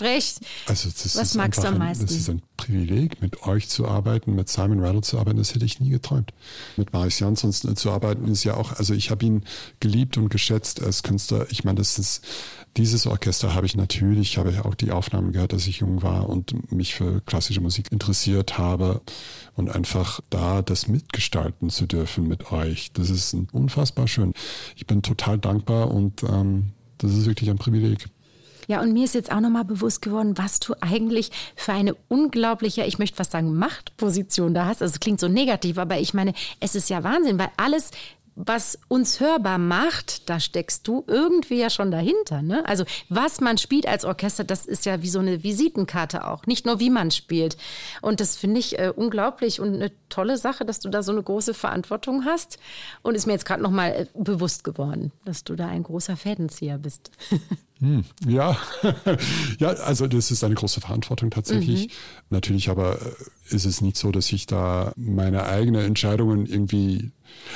Also 0.65 0.89
das 0.89 1.15
Was 1.15 1.35
magst 1.35 1.63
du 1.63 1.67
am 1.67 1.77
meisten? 1.77 2.03
Ein, 2.03 2.07
das 2.07 2.15
ist 2.15 2.29
ein 2.29 2.41
Privileg, 2.57 3.21
mit 3.21 3.43
euch 3.43 3.69
zu 3.69 3.87
arbeiten, 3.87 4.35
mit 4.35 4.49
Simon 4.49 4.79
Rattle 4.79 5.01
zu 5.01 5.17
arbeiten. 5.17 5.37
Das 5.37 5.53
hätte 5.53 5.65
ich 5.65 5.79
nie 5.79 5.89
geträumt. 5.89 6.33
Mit 6.77 6.93
Marius 6.93 7.19
Jansson 7.19 7.53
zu 7.53 7.91
arbeiten 7.91 8.27
ist 8.27 8.43
ja 8.43 8.55
auch, 8.55 8.73
also 8.73 8.93
ich 8.93 9.11
habe 9.11 9.25
ihn 9.25 9.43
geliebt 9.79 10.17
und 10.17 10.29
geschätzt 10.29 10.81
als 10.81 11.03
Künstler. 11.03 11.47
Ich 11.49 11.63
meine, 11.63 11.77
das 11.79 11.97
ist, 11.97 12.25
dieses 12.77 13.07
Orchester 13.07 13.53
habe 13.53 13.65
ich 13.65 13.75
natürlich, 13.75 14.31
ich 14.31 14.37
habe 14.37 14.51
ja 14.51 14.65
auch 14.65 14.75
die 14.75 14.91
Aufnahmen 14.91 15.31
gehört, 15.31 15.53
als 15.53 15.67
ich 15.67 15.79
jung 15.79 16.03
war 16.03 16.29
und 16.29 16.71
mich 16.71 16.95
für 16.95 17.21
klassische 17.21 17.61
Musik 17.61 17.91
interessiert 17.91 18.57
habe 18.57 19.01
und 19.55 19.69
einfach 19.69 20.19
da 20.29 20.61
das 20.61 20.87
mitgestalten 20.87 21.69
zu 21.69 21.85
dürfen 21.85 22.27
mit 22.27 22.51
euch. 22.51 22.91
Das 22.93 23.09
ist 23.09 23.35
unfassbar 23.51 24.07
schön. 24.07 24.33
Ich 24.75 24.85
bin 24.85 25.01
total 25.01 25.37
dankbar 25.37 25.91
und 25.91 26.23
ähm, 26.23 26.73
das 26.97 27.13
ist 27.13 27.25
wirklich 27.25 27.49
ein 27.49 27.57
Privileg. 27.57 28.07
Ja, 28.69 28.81
und 28.81 28.93
mir 28.93 29.05
ist 29.05 29.15
jetzt 29.15 29.31
auch 29.31 29.39
nochmal 29.39 29.65
bewusst 29.65 30.03
geworden, 30.03 30.37
was 30.37 30.59
du 30.59 30.75
eigentlich 30.79 31.31
für 31.55 31.73
eine 31.73 31.95
unglaubliche, 32.07 32.83
ich 32.83 32.99
möchte 32.99 33.15
fast 33.17 33.31
sagen, 33.31 33.57
Machtposition 33.57 34.53
da 34.53 34.67
hast. 34.67 34.83
Also 34.83 34.93
es 34.93 34.99
klingt 34.99 35.19
so 35.19 35.27
negativ, 35.27 35.79
aber 35.79 35.97
ich 35.97 36.13
meine, 36.13 36.35
es 36.59 36.75
ist 36.75 36.87
ja 36.87 37.03
Wahnsinn, 37.03 37.39
weil 37.39 37.49
alles 37.57 37.89
was 38.41 38.79
uns 38.87 39.19
hörbar 39.19 39.57
macht, 39.57 40.29
da 40.29 40.39
steckst 40.39 40.87
du 40.87 41.03
irgendwie 41.07 41.59
ja 41.59 41.69
schon 41.69 41.91
dahinter. 41.91 42.41
Ne? 42.41 42.65
Also 42.65 42.85
was 43.09 43.41
man 43.41 43.57
spielt 43.57 43.85
als 43.85 44.05
Orchester, 44.05 44.45
das 44.45 44.65
ist 44.65 44.85
ja 44.85 45.01
wie 45.01 45.09
so 45.09 45.19
eine 45.19 45.43
Visitenkarte 45.43 46.25
auch. 46.25 46.45
Nicht 46.45 46.65
nur 46.65 46.79
wie 46.79 46.89
man 46.89 47.11
spielt. 47.11 47.57
Und 48.01 48.21
das 48.21 48.37
finde 48.37 48.61
ich 48.61 48.79
äh, 48.79 48.93
unglaublich 48.95 49.59
und 49.59 49.73
eine 49.75 49.91
tolle 50.07 50.37
Sache, 50.37 50.63
dass 50.63 50.79
du 50.79 50.87
da 50.87 51.03
so 51.03 51.11
eine 51.11 51.21
große 51.21 51.53
Verantwortung 51.53 52.23
hast. 52.23 52.59
Und 53.01 53.15
ist 53.15 53.27
mir 53.27 53.33
jetzt 53.33 53.45
gerade 53.45 53.61
nochmal 53.61 53.91
äh, 53.91 54.05
bewusst 54.13 54.63
geworden, 54.63 55.11
dass 55.25 55.43
du 55.43 55.55
da 55.55 55.67
ein 55.67 55.83
großer 55.83 56.15
Fädenzieher 56.15 56.77
bist. 56.77 57.11
Hm, 57.81 58.03
ja, 58.27 58.57
ja, 59.59 59.69
also 59.69 60.07
das 60.07 60.31
ist 60.31 60.43
eine 60.43 60.55
große 60.55 60.81
Verantwortung 60.81 61.29
tatsächlich. 61.29 61.87
Mhm. 61.87 61.91
Natürlich 62.29 62.69
aber 62.69 63.01
äh, 63.01 63.55
ist 63.55 63.65
es 63.65 63.79
nicht 63.79 63.95
so, 63.95 64.11
dass 64.11 64.31
ich 64.33 64.47
da 64.47 64.91
meine 64.97 65.45
eigenen 65.45 65.85
Entscheidungen 65.85 66.45
irgendwie, 66.45 67.11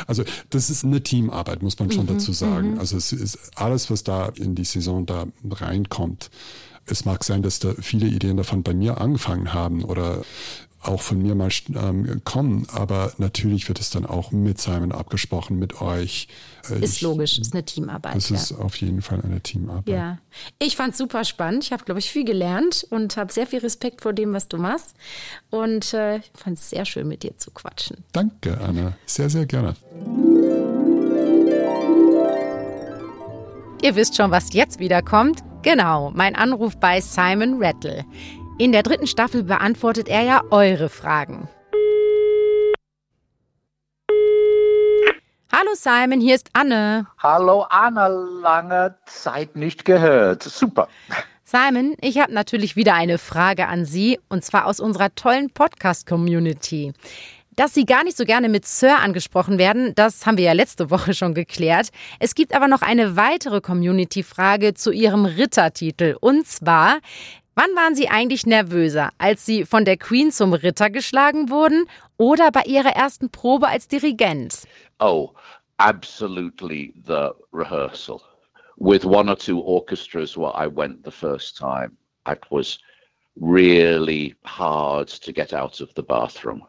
also 0.07 0.23
das 0.49 0.69
ist 0.69 0.83
eine 0.83 1.01
Teamarbeit, 1.01 1.61
muss 1.61 1.79
man 1.79 1.91
schon 1.91 2.05
mhm, 2.05 2.17
dazu 2.17 2.33
sagen. 2.33 2.73
Mhm. 2.73 2.79
Also 2.79 2.97
es 2.97 3.11
ist 3.11 3.37
alles, 3.55 3.89
was 3.89 4.03
da 4.03 4.27
in 4.35 4.55
die 4.55 4.65
Saison 4.65 5.05
da 5.05 5.25
reinkommt. 5.49 6.29
Es 6.85 7.05
mag 7.05 7.23
sein, 7.23 7.41
dass 7.41 7.59
da 7.59 7.73
viele 7.79 8.07
Ideen 8.07 8.37
davon 8.37 8.63
bei 8.63 8.73
mir 8.73 8.99
angefangen 8.99 9.53
haben 9.53 9.83
oder 9.83 10.23
auch 10.83 11.01
von 11.01 11.21
mir 11.21 11.35
mal 11.35 11.49
ähm, 11.75 12.21
kommen, 12.23 12.67
aber 12.71 13.13
natürlich 13.17 13.67
wird 13.67 13.79
es 13.79 13.89
dann 13.89 14.05
auch 14.05 14.31
mit 14.31 14.59
Simon 14.59 14.91
abgesprochen, 14.91 15.57
mit 15.57 15.81
euch. 15.81 16.27
Äh, 16.69 16.83
ist 16.83 16.95
ich, 16.95 17.01
logisch, 17.01 17.39
ist 17.39 17.53
eine 17.53 17.63
Teamarbeit. 17.63 18.15
Es 18.15 18.29
ja. 18.29 18.35
ist 18.35 18.51
auf 18.53 18.75
jeden 18.77 19.01
Fall 19.01 19.21
eine 19.21 19.41
Teamarbeit. 19.41 19.87
Ja, 19.87 20.17
ich 20.59 20.75
fand 20.75 20.91
es 20.91 20.97
super 20.97 21.23
spannend. 21.23 21.63
Ich 21.63 21.71
habe, 21.71 21.83
glaube 21.83 21.99
ich, 21.99 22.09
viel 22.09 22.25
gelernt 22.25 22.85
und 22.89 23.17
habe 23.17 23.31
sehr 23.31 23.47
viel 23.47 23.59
Respekt 23.59 24.01
vor 24.01 24.13
dem, 24.13 24.33
was 24.33 24.47
du 24.47 24.57
machst. 24.57 24.95
Und 25.49 25.93
äh, 25.93 26.17
ich 26.17 26.31
fand 26.33 26.57
es 26.57 26.69
sehr 26.69 26.85
schön, 26.85 27.07
mit 27.07 27.23
dir 27.23 27.37
zu 27.37 27.51
quatschen. 27.51 27.97
Danke, 28.11 28.59
Anna. 28.59 28.93
Sehr, 29.05 29.29
sehr 29.29 29.45
gerne. 29.45 29.75
Ihr 33.81 33.95
wisst 33.95 34.15
schon, 34.15 34.31
was 34.31 34.53
jetzt 34.53 34.79
wieder 34.79 35.01
kommt. 35.01 35.43
Genau, 35.61 36.11
mein 36.11 36.35
Anruf 36.35 36.77
bei 36.77 37.01
Simon 37.01 37.61
Rattle. 37.61 38.05
In 38.59 38.71
der 38.71 38.83
dritten 38.83 39.07
Staffel 39.07 39.43
beantwortet 39.43 40.07
er 40.07 40.21
ja 40.21 40.41
eure 40.51 40.87
Fragen. 40.87 41.49
Hallo 45.51 45.71
Simon, 45.73 46.21
hier 46.21 46.35
ist 46.35 46.49
Anne. 46.53 47.07
Hallo 47.17 47.65
Anne, 47.69 48.07
lange 48.43 48.95
Zeit 49.07 49.55
nicht 49.55 49.85
gehört. 49.85 50.43
Super. 50.43 50.87
Simon, 51.43 51.95
ich 51.99 52.19
habe 52.19 52.31
natürlich 52.31 52.75
wieder 52.75 52.93
eine 52.93 53.17
Frage 53.17 53.67
an 53.67 53.85
Sie, 53.85 54.19
und 54.29 54.43
zwar 54.45 54.67
aus 54.67 54.79
unserer 54.79 55.15
tollen 55.15 55.49
Podcast-Community. 55.49 56.93
Dass 57.55 57.73
Sie 57.73 57.85
gar 57.85 58.03
nicht 58.03 58.17
so 58.17 58.25
gerne 58.25 58.49
mit 58.49 58.65
Sir 58.65 58.99
angesprochen 58.99 59.57
werden, 59.59 59.93
das 59.95 60.25
haben 60.25 60.37
wir 60.37 60.45
ja 60.45 60.53
letzte 60.53 60.89
Woche 60.89 61.13
schon 61.13 61.35
geklärt. 61.35 61.89
Es 62.19 62.33
gibt 62.33 62.55
aber 62.55 62.67
noch 62.67 62.81
eine 62.81 63.15
weitere 63.15 63.61
Community-Frage 63.61 64.73
zu 64.73 64.91
Ihrem 64.91 65.25
Rittertitel. 65.25 66.15
Und 66.19 66.47
zwar, 66.47 66.97
Wann 67.55 67.75
waren 67.75 67.93
Sie 67.93 68.09
eigentlich 68.09 68.47
nervöser, 68.47 69.11
als 69.19 69.45
Sie 69.45 69.63
von 69.63 69.85
der 69.85 69.97
Queen 69.97 70.31
zum 70.31 70.53
Ritter 70.53 70.89
geschlagen 70.89 71.51
wurden 71.51 71.85
oder 72.17 72.51
bei 72.51 72.63
Ihrer 72.63 72.95
ersten 72.95 73.29
Probe 73.29 73.67
als 73.67 73.87
Dirigent? 73.87 74.63
Oh, 74.99 75.29
absolutely 75.77 76.95
the 77.05 77.29
rehearsal. 77.51 78.21
With 78.77 79.05
one 79.05 79.29
or 79.29 79.37
two 79.37 79.59
orchestras 79.59 80.35
where 80.35 80.51
I 80.55 80.65
went 80.65 81.03
the 81.03 81.11
first 81.11 81.55
time, 81.55 81.95
it 82.27 82.39
was 82.49 82.79
really 83.39 84.35
hard 84.43 85.09
to 85.09 85.31
get 85.31 85.53
out 85.53 85.79
of 85.79 85.93
the 85.95 86.01
bathroom. 86.01 86.63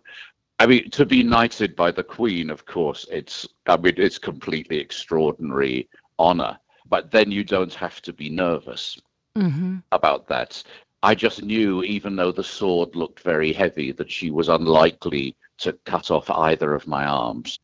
I 0.60 0.66
mean, 0.66 0.90
to 0.90 1.06
be 1.06 1.22
knighted 1.22 1.74
by 1.74 1.92
the 1.92 2.04
Queen, 2.04 2.50
of 2.50 2.66
course, 2.66 3.06
it's 3.10 3.48
I 3.66 3.78
mean, 3.78 3.94
it's 3.96 4.18
completely 4.18 4.80
extraordinary 4.80 5.88
honor. 6.18 6.58
But 6.86 7.10
then 7.10 7.32
you 7.32 7.42
don't 7.42 7.72
have 7.72 8.02
to 8.02 8.12
be 8.12 8.28
nervous 8.28 9.00
mm-hmm. 9.36 9.78
about 9.92 10.28
that. 10.28 10.62
I 11.02 11.14
just 11.14 11.42
knew, 11.42 11.82
even 11.82 12.16
though 12.16 12.32
the 12.32 12.44
sword 12.44 12.96
looked 12.96 13.20
very 13.20 13.52
heavy, 13.52 13.92
that 13.92 14.10
she 14.10 14.30
was 14.30 14.48
unlikely 14.48 15.36
to 15.58 15.72
cut 15.84 16.10
off 16.10 16.30
either 16.30 16.74
of 16.74 16.86
my 16.86 17.04
arms. 17.04 17.60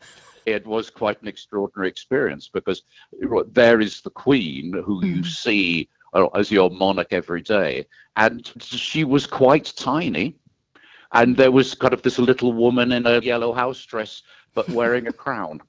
It 0.47 0.66
was 0.66 0.91
quite 0.91 1.21
an 1.23 1.29
extraordinary 1.29 1.89
experience 1.89 2.51
because 2.53 2.83
there 3.53 3.81
is 3.81 4.03
the 4.03 4.11
queen 4.11 4.73
who 4.85 5.01
mm. 5.01 5.16
you 5.16 5.25
see 5.25 5.89
uh, 6.12 6.27
as 6.29 6.51
your 6.51 6.71
monarch 6.71 7.12
every 7.12 7.41
day, 7.41 7.87
and 8.16 8.53
she 8.61 9.05
was 9.05 9.27
quite 9.27 9.73
tiny. 9.77 10.37
And 11.12 11.37
there 11.37 11.51
was 11.51 11.75
kind 11.75 11.93
of 11.93 12.03
this 12.03 12.18
little 12.18 12.53
woman 12.53 12.93
in 12.93 13.07
a 13.07 13.21
yellow 13.21 13.53
house 13.53 13.85
dress, 13.85 14.23
but 14.55 14.68
wearing 14.68 15.09
a 15.09 15.12
crown 15.25 15.61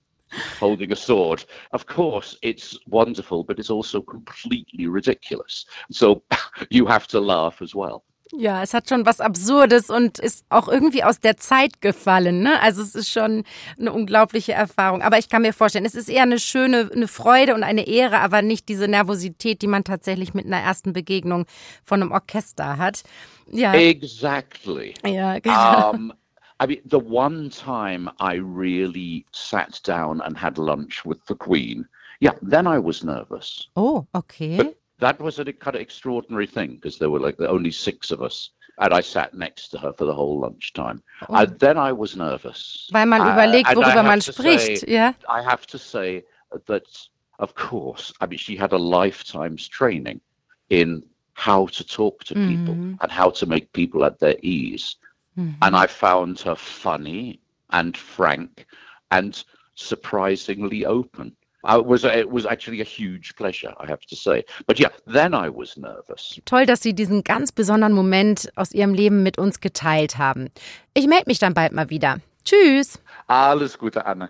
holding 0.60 0.92
a 0.92 0.96
sword. 0.96 1.46
Of 1.72 1.86
course, 1.86 2.38
it's 2.42 2.78
wonderful, 2.88 3.44
but 3.44 3.60
it's 3.60 3.70
also 3.70 4.02
completely 4.02 4.88
ridiculous. 4.88 5.66
So 5.90 6.24
you 6.70 6.86
have 6.88 7.08
to 7.08 7.20
laugh 7.20 7.62
as 7.62 7.76
well. 7.76 8.04
Ja, 8.34 8.64
es 8.64 8.74
hat 8.74 8.88
schon 8.88 9.06
was 9.06 9.20
Absurdes 9.20 9.90
und 9.90 10.18
ist 10.18 10.46
auch 10.50 10.70
irgendwie 10.70 11.04
aus 11.04 11.20
der 11.20 11.36
Zeit 11.36 11.82
gefallen. 11.82 12.42
Ne? 12.42 12.62
Also 12.62 12.82
es 12.82 12.96
ist 12.96 13.10
schon 13.10 13.44
eine 13.78 13.92
unglaubliche 13.92 14.54
Erfahrung. 14.54 15.02
Aber 15.02 15.18
ich 15.18 15.28
kann 15.28 15.42
mir 15.42 15.52
vorstellen, 15.52 15.84
es 15.84 15.96
ist 15.96 16.10
eher 16.10 16.24
eine 16.24 16.40
schöne, 16.40 16.90
eine 16.94 17.10
Freude 17.10 17.54
und 17.54 17.64
eine 17.64 17.88
Ehre, 17.88 18.20
aber 18.20 18.42
nicht 18.42 18.70
diese 18.70 18.88
Nervosität, 18.88 19.62
die 19.62 19.68
man 19.68 19.84
tatsächlich 19.84 20.34
mit 20.34 20.46
einer 20.46 20.60
ersten 20.60 20.94
Begegnung 20.94 21.46
von 21.84 22.02
einem 22.02 22.12
Orchester 22.12 22.78
hat. 22.78 23.04
Ja. 23.52 23.74
Exactly. 23.74 24.94
Ja, 25.06 25.40
genau. 25.40 25.92
Um, 25.92 26.14
I 26.62 26.68
mean, 26.68 26.82
the 26.86 27.00
one 27.00 27.50
time 27.50 28.08
I 28.20 28.36
really 28.36 29.26
sat 29.32 29.80
down 29.84 30.22
and 30.22 30.38
had 30.38 30.60
lunch 30.60 31.04
with 31.04 31.26
the 31.26 31.34
Queen, 31.34 31.88
yeah, 32.20 32.34
then 32.44 32.68
I 32.68 32.78
was 32.78 33.04
nervous. 33.04 33.68
Oh, 33.76 34.06
okay. 34.14 34.58
But 34.58 34.78
that 35.00 35.20
was 35.20 35.40
a 35.40 35.46
kind 35.52 35.76
of 35.76 35.82
extraordinary 35.82 36.46
thing 36.46 36.76
because 36.76 37.00
there 37.00 37.10
were 37.10 37.20
like 37.20 37.42
only 37.42 37.72
six 37.72 38.12
of 38.12 38.22
us. 38.22 38.52
And 38.78 38.94
I 38.94 39.02
sat 39.02 39.34
next 39.34 39.70
to 39.70 39.80
her 39.80 39.92
for 39.92 40.06
the 40.06 40.14
whole 40.14 40.40
lunchtime. 40.42 41.02
Oh. 41.30 41.36
And 41.36 41.60
then 41.60 41.80
I 41.80 41.92
was 41.92 42.16
nervous. 42.16 42.90
Weil 42.94 43.08
man 43.08 43.22
uh, 43.22 43.34
überlegt, 43.34 43.76
worüber 43.76 44.04
man 44.04 44.22
spricht. 44.22 44.78
Say, 44.82 44.86
yeah. 44.88 45.14
I 45.28 45.42
have 45.42 45.66
to 45.66 45.80
say 45.80 46.24
that, 46.68 46.86
of 47.40 47.56
course, 47.56 48.14
I 48.22 48.28
mean, 48.28 48.38
she 48.38 48.56
had 48.56 48.72
a 48.72 48.78
lifetime's 48.78 49.68
training 49.68 50.22
in 50.70 51.04
how 51.34 51.66
to 51.66 51.84
talk 51.84 52.24
to 52.26 52.36
people 52.36 52.76
mm. 52.76 52.98
and 53.02 53.12
how 53.12 53.32
to 53.32 53.48
make 53.48 53.74
people 53.74 54.06
at 54.06 54.20
their 54.20 54.36
ease. 54.44 54.96
Mm. 55.38 55.56
And 55.62 55.76
I 55.76 55.88
found 55.88 56.40
her 56.42 56.56
funny 56.56 57.40
and 57.70 57.96
frank 57.96 58.66
and 59.10 59.44
surprisingly 59.76 60.86
open. 60.86 61.36
it 61.64 61.86
was 61.86 62.04
it 62.04 62.30
was 62.30 62.46
actually 62.46 62.82
a 62.82 62.86
huge 62.86 63.36
pleasure, 63.36 63.74
I 63.80 63.88
have 63.88 64.02
to 64.08 64.16
say. 64.16 64.44
But 64.66 64.80
yeah, 64.80 64.90
then 65.06 65.34
I 65.34 65.50
was 65.50 65.78
nervous. 65.78 66.40
Toll, 66.46 66.66
dass 66.66 66.82
Sie 66.82 66.94
diesen 66.94 67.24
ganz 67.24 67.52
besonderen 67.52 67.94
Moment 67.94 68.52
aus 68.56 68.72
Ihrem 68.72 68.94
Leben 68.94 69.24
mit 69.24 69.38
uns 69.38 69.60
geteilt 69.60 70.18
haben. 70.18 70.50
Ich 70.94 71.08
melde 71.08 71.26
mich 71.28 71.40
dann 71.40 71.54
bald 71.54 71.74
mal 71.74 71.90
wieder. 71.90 72.18
Tschüss. 72.44 73.00
Alles 73.28 73.78
Gute, 73.78 74.06
Anne. 74.06 74.30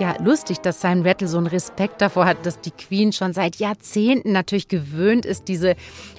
Ja, 0.00 0.16
lustig, 0.18 0.60
dass 0.60 0.80
Simon 0.80 1.06
Rattle 1.06 1.28
so 1.28 1.36
einen 1.36 1.46
Respekt 1.46 2.00
davor 2.00 2.24
hat, 2.24 2.46
dass 2.46 2.62
die 2.62 2.70
Queen 2.70 3.12
schon 3.12 3.34
seit 3.34 3.56
Jahrzehnten 3.56 4.32
natürlich 4.32 4.66
gewöhnt 4.66 5.26
ist, 5.26 5.46
diese 5.46 5.76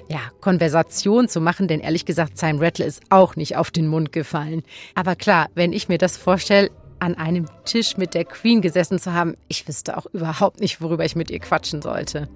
ja, 0.07 0.19
Konversation 0.39 1.27
zu 1.27 1.41
machen, 1.41 1.67
denn 1.67 1.79
ehrlich 1.79 2.05
gesagt, 2.05 2.37
Simon 2.37 2.63
Rattle 2.63 2.85
ist 2.85 3.01
auch 3.09 3.35
nicht 3.35 3.57
auf 3.57 3.71
den 3.71 3.87
Mund 3.87 4.11
gefallen. 4.11 4.61
Aber 4.93 5.15
klar, 5.15 5.47
wenn 5.55 5.73
ich 5.73 5.89
mir 5.89 5.97
das 5.97 6.15
vorstelle, 6.15 6.69
an 6.99 7.15
einem 7.15 7.47
Tisch 7.65 7.97
mit 7.97 8.13
der 8.13 8.25
Queen 8.25 8.61
gesessen 8.61 8.99
zu 8.99 9.13
haben, 9.13 9.33
ich 9.47 9.67
wüsste 9.67 9.97
auch 9.97 10.05
überhaupt 10.13 10.59
nicht, 10.59 10.79
worüber 10.79 11.03
ich 11.03 11.15
mit 11.15 11.31
ihr 11.31 11.39
quatschen 11.39 11.81
sollte. 11.81 12.29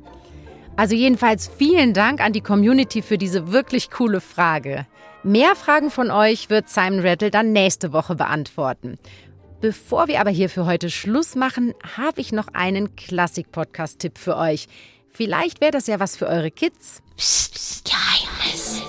Also 0.78 0.96
jedenfalls 0.96 1.48
vielen 1.48 1.94
Dank 1.94 2.22
an 2.22 2.34
die 2.34 2.42
Community 2.42 3.04
für 3.04 3.20
diese 3.20 3.52
wirklich 3.52 3.92
coole 3.92 4.20
Frage. 4.20 4.88
Mehr 5.24 5.56
Fragen 5.56 5.90
von 5.90 6.12
euch 6.12 6.50
wird 6.50 6.70
Simon 6.70 7.00
Rattle 7.00 7.32
dann 7.32 7.52
nächste 7.52 7.94
Woche 7.94 8.16
beantworten. 8.16 8.98
Bevor 9.66 10.08
wir 10.08 10.22
aber 10.22 10.30
hier 10.30 10.48
für 10.48 10.68
heute 10.68 10.92
Schluss 10.92 11.34
machen, 11.34 11.74
habe 11.98 12.22
ich 12.22 12.32
noch 12.32 12.50
einen 12.54 12.96
Klassik-Podcast-Tipp 12.96 14.20
für 14.20 14.38
euch. 14.38 14.68
Vielleicht 15.10 15.60
wäre 15.60 15.72
das 15.72 15.88
ja 15.88 16.00
was 16.00 16.16
für 16.16 16.28
eure 16.28 16.52
Kids. 16.52 17.02
Psst, 17.18 17.84
Geheimnis. 17.84 18.84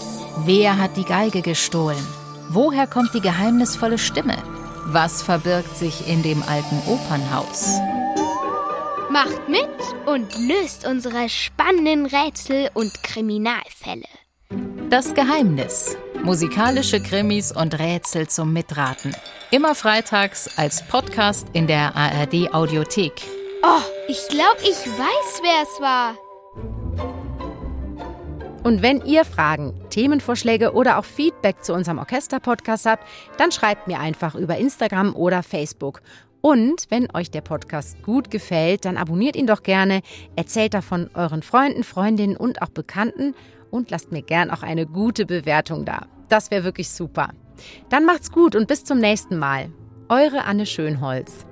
Wer 0.45 0.79
hat 0.79 0.99
die 0.99 1.05
Geige 1.05 1.41
gestohlen? 1.41 1.97
Woher 2.51 2.87
kommt 2.87 3.15
die 3.15 3.23
geheimnisvolle 3.23 3.97
Stimme? 3.97 4.37
Was 4.85 5.23
verbirgt 5.23 5.75
sich 5.79 6.07
in 6.11 6.23
dem 6.23 6.43
alten 6.43 6.77
Opernhaus? 6.87 7.81
Macht 9.09 9.49
mit 9.49 9.71
und 10.05 10.29
löst 10.47 10.87
unsere 10.87 11.31
spannenden 11.31 12.05
Rätsel 12.05 12.69
und 12.75 13.03
Kriminalfälle. 13.03 14.05
Das 14.89 15.15
Geheimnis. 15.15 15.97
Musikalische 16.23 17.01
Krimis 17.01 17.51
und 17.51 17.77
Rätsel 17.77 18.29
zum 18.29 18.53
Mitraten. 18.53 19.17
Immer 19.51 19.75
freitags 19.75 20.49
als 20.57 20.87
Podcast 20.87 21.49
in 21.55 21.67
der 21.67 21.97
ARD 21.97 22.55
Audiothek. 22.55 23.13
Oh, 23.65 23.83
ich 24.07 24.29
glaube, 24.29 24.61
ich 24.63 24.87
weiß, 24.87 25.43
wer 25.43 25.63
es 25.63 25.81
war. 25.81 26.15
Und 28.63 28.83
wenn 28.83 29.05
ihr 29.05 29.25
Fragen, 29.25 29.75
Themenvorschläge 29.91 30.73
oder 30.73 30.99
auch 30.99 31.05
Feedback 31.05 31.65
zu 31.65 31.75
unserem 31.75 31.99
Orchester-Podcast 31.99 32.87
habt, 32.87 33.05
dann 33.39 33.51
schreibt 33.51 33.89
mir 33.89 33.99
einfach 33.99 34.37
über 34.37 34.57
Instagram 34.57 35.17
oder 35.17 35.43
Facebook. 35.43 36.01
Und 36.43 36.85
wenn 36.91 37.09
euch 37.13 37.33
der 37.33 37.41
Podcast 37.41 38.01
gut 38.05 38.31
gefällt, 38.31 38.85
dann 38.85 38.97
abonniert 38.97 39.35
ihn 39.35 39.49
doch 39.49 39.65
gerne, 39.65 40.03
erzählt 40.37 40.75
davon 40.75 41.11
euren 41.15 41.43
Freunden, 41.43 41.83
Freundinnen 41.83 42.37
und 42.37 42.63
auch 42.63 42.69
Bekannten 42.69 43.35
und 43.71 43.91
lasst 43.91 44.13
mir 44.13 44.23
gern 44.23 44.51
auch 44.51 44.63
eine 44.63 44.87
gute 44.87 45.27
Bewertung 45.27 45.85
da. 45.85 46.07
Das 46.29 46.51
wäre 46.51 46.65
wirklich 46.65 46.91
super. 46.91 47.31
Dann 47.89 48.05
macht's 48.05 48.31
gut 48.31 48.55
und 48.55 48.69
bis 48.69 48.85
zum 48.85 48.99
nächsten 48.99 49.39
Mal. 49.39 49.71
Eure 50.09 50.45
Anne 50.45 50.67
Schönholz. 50.67 51.47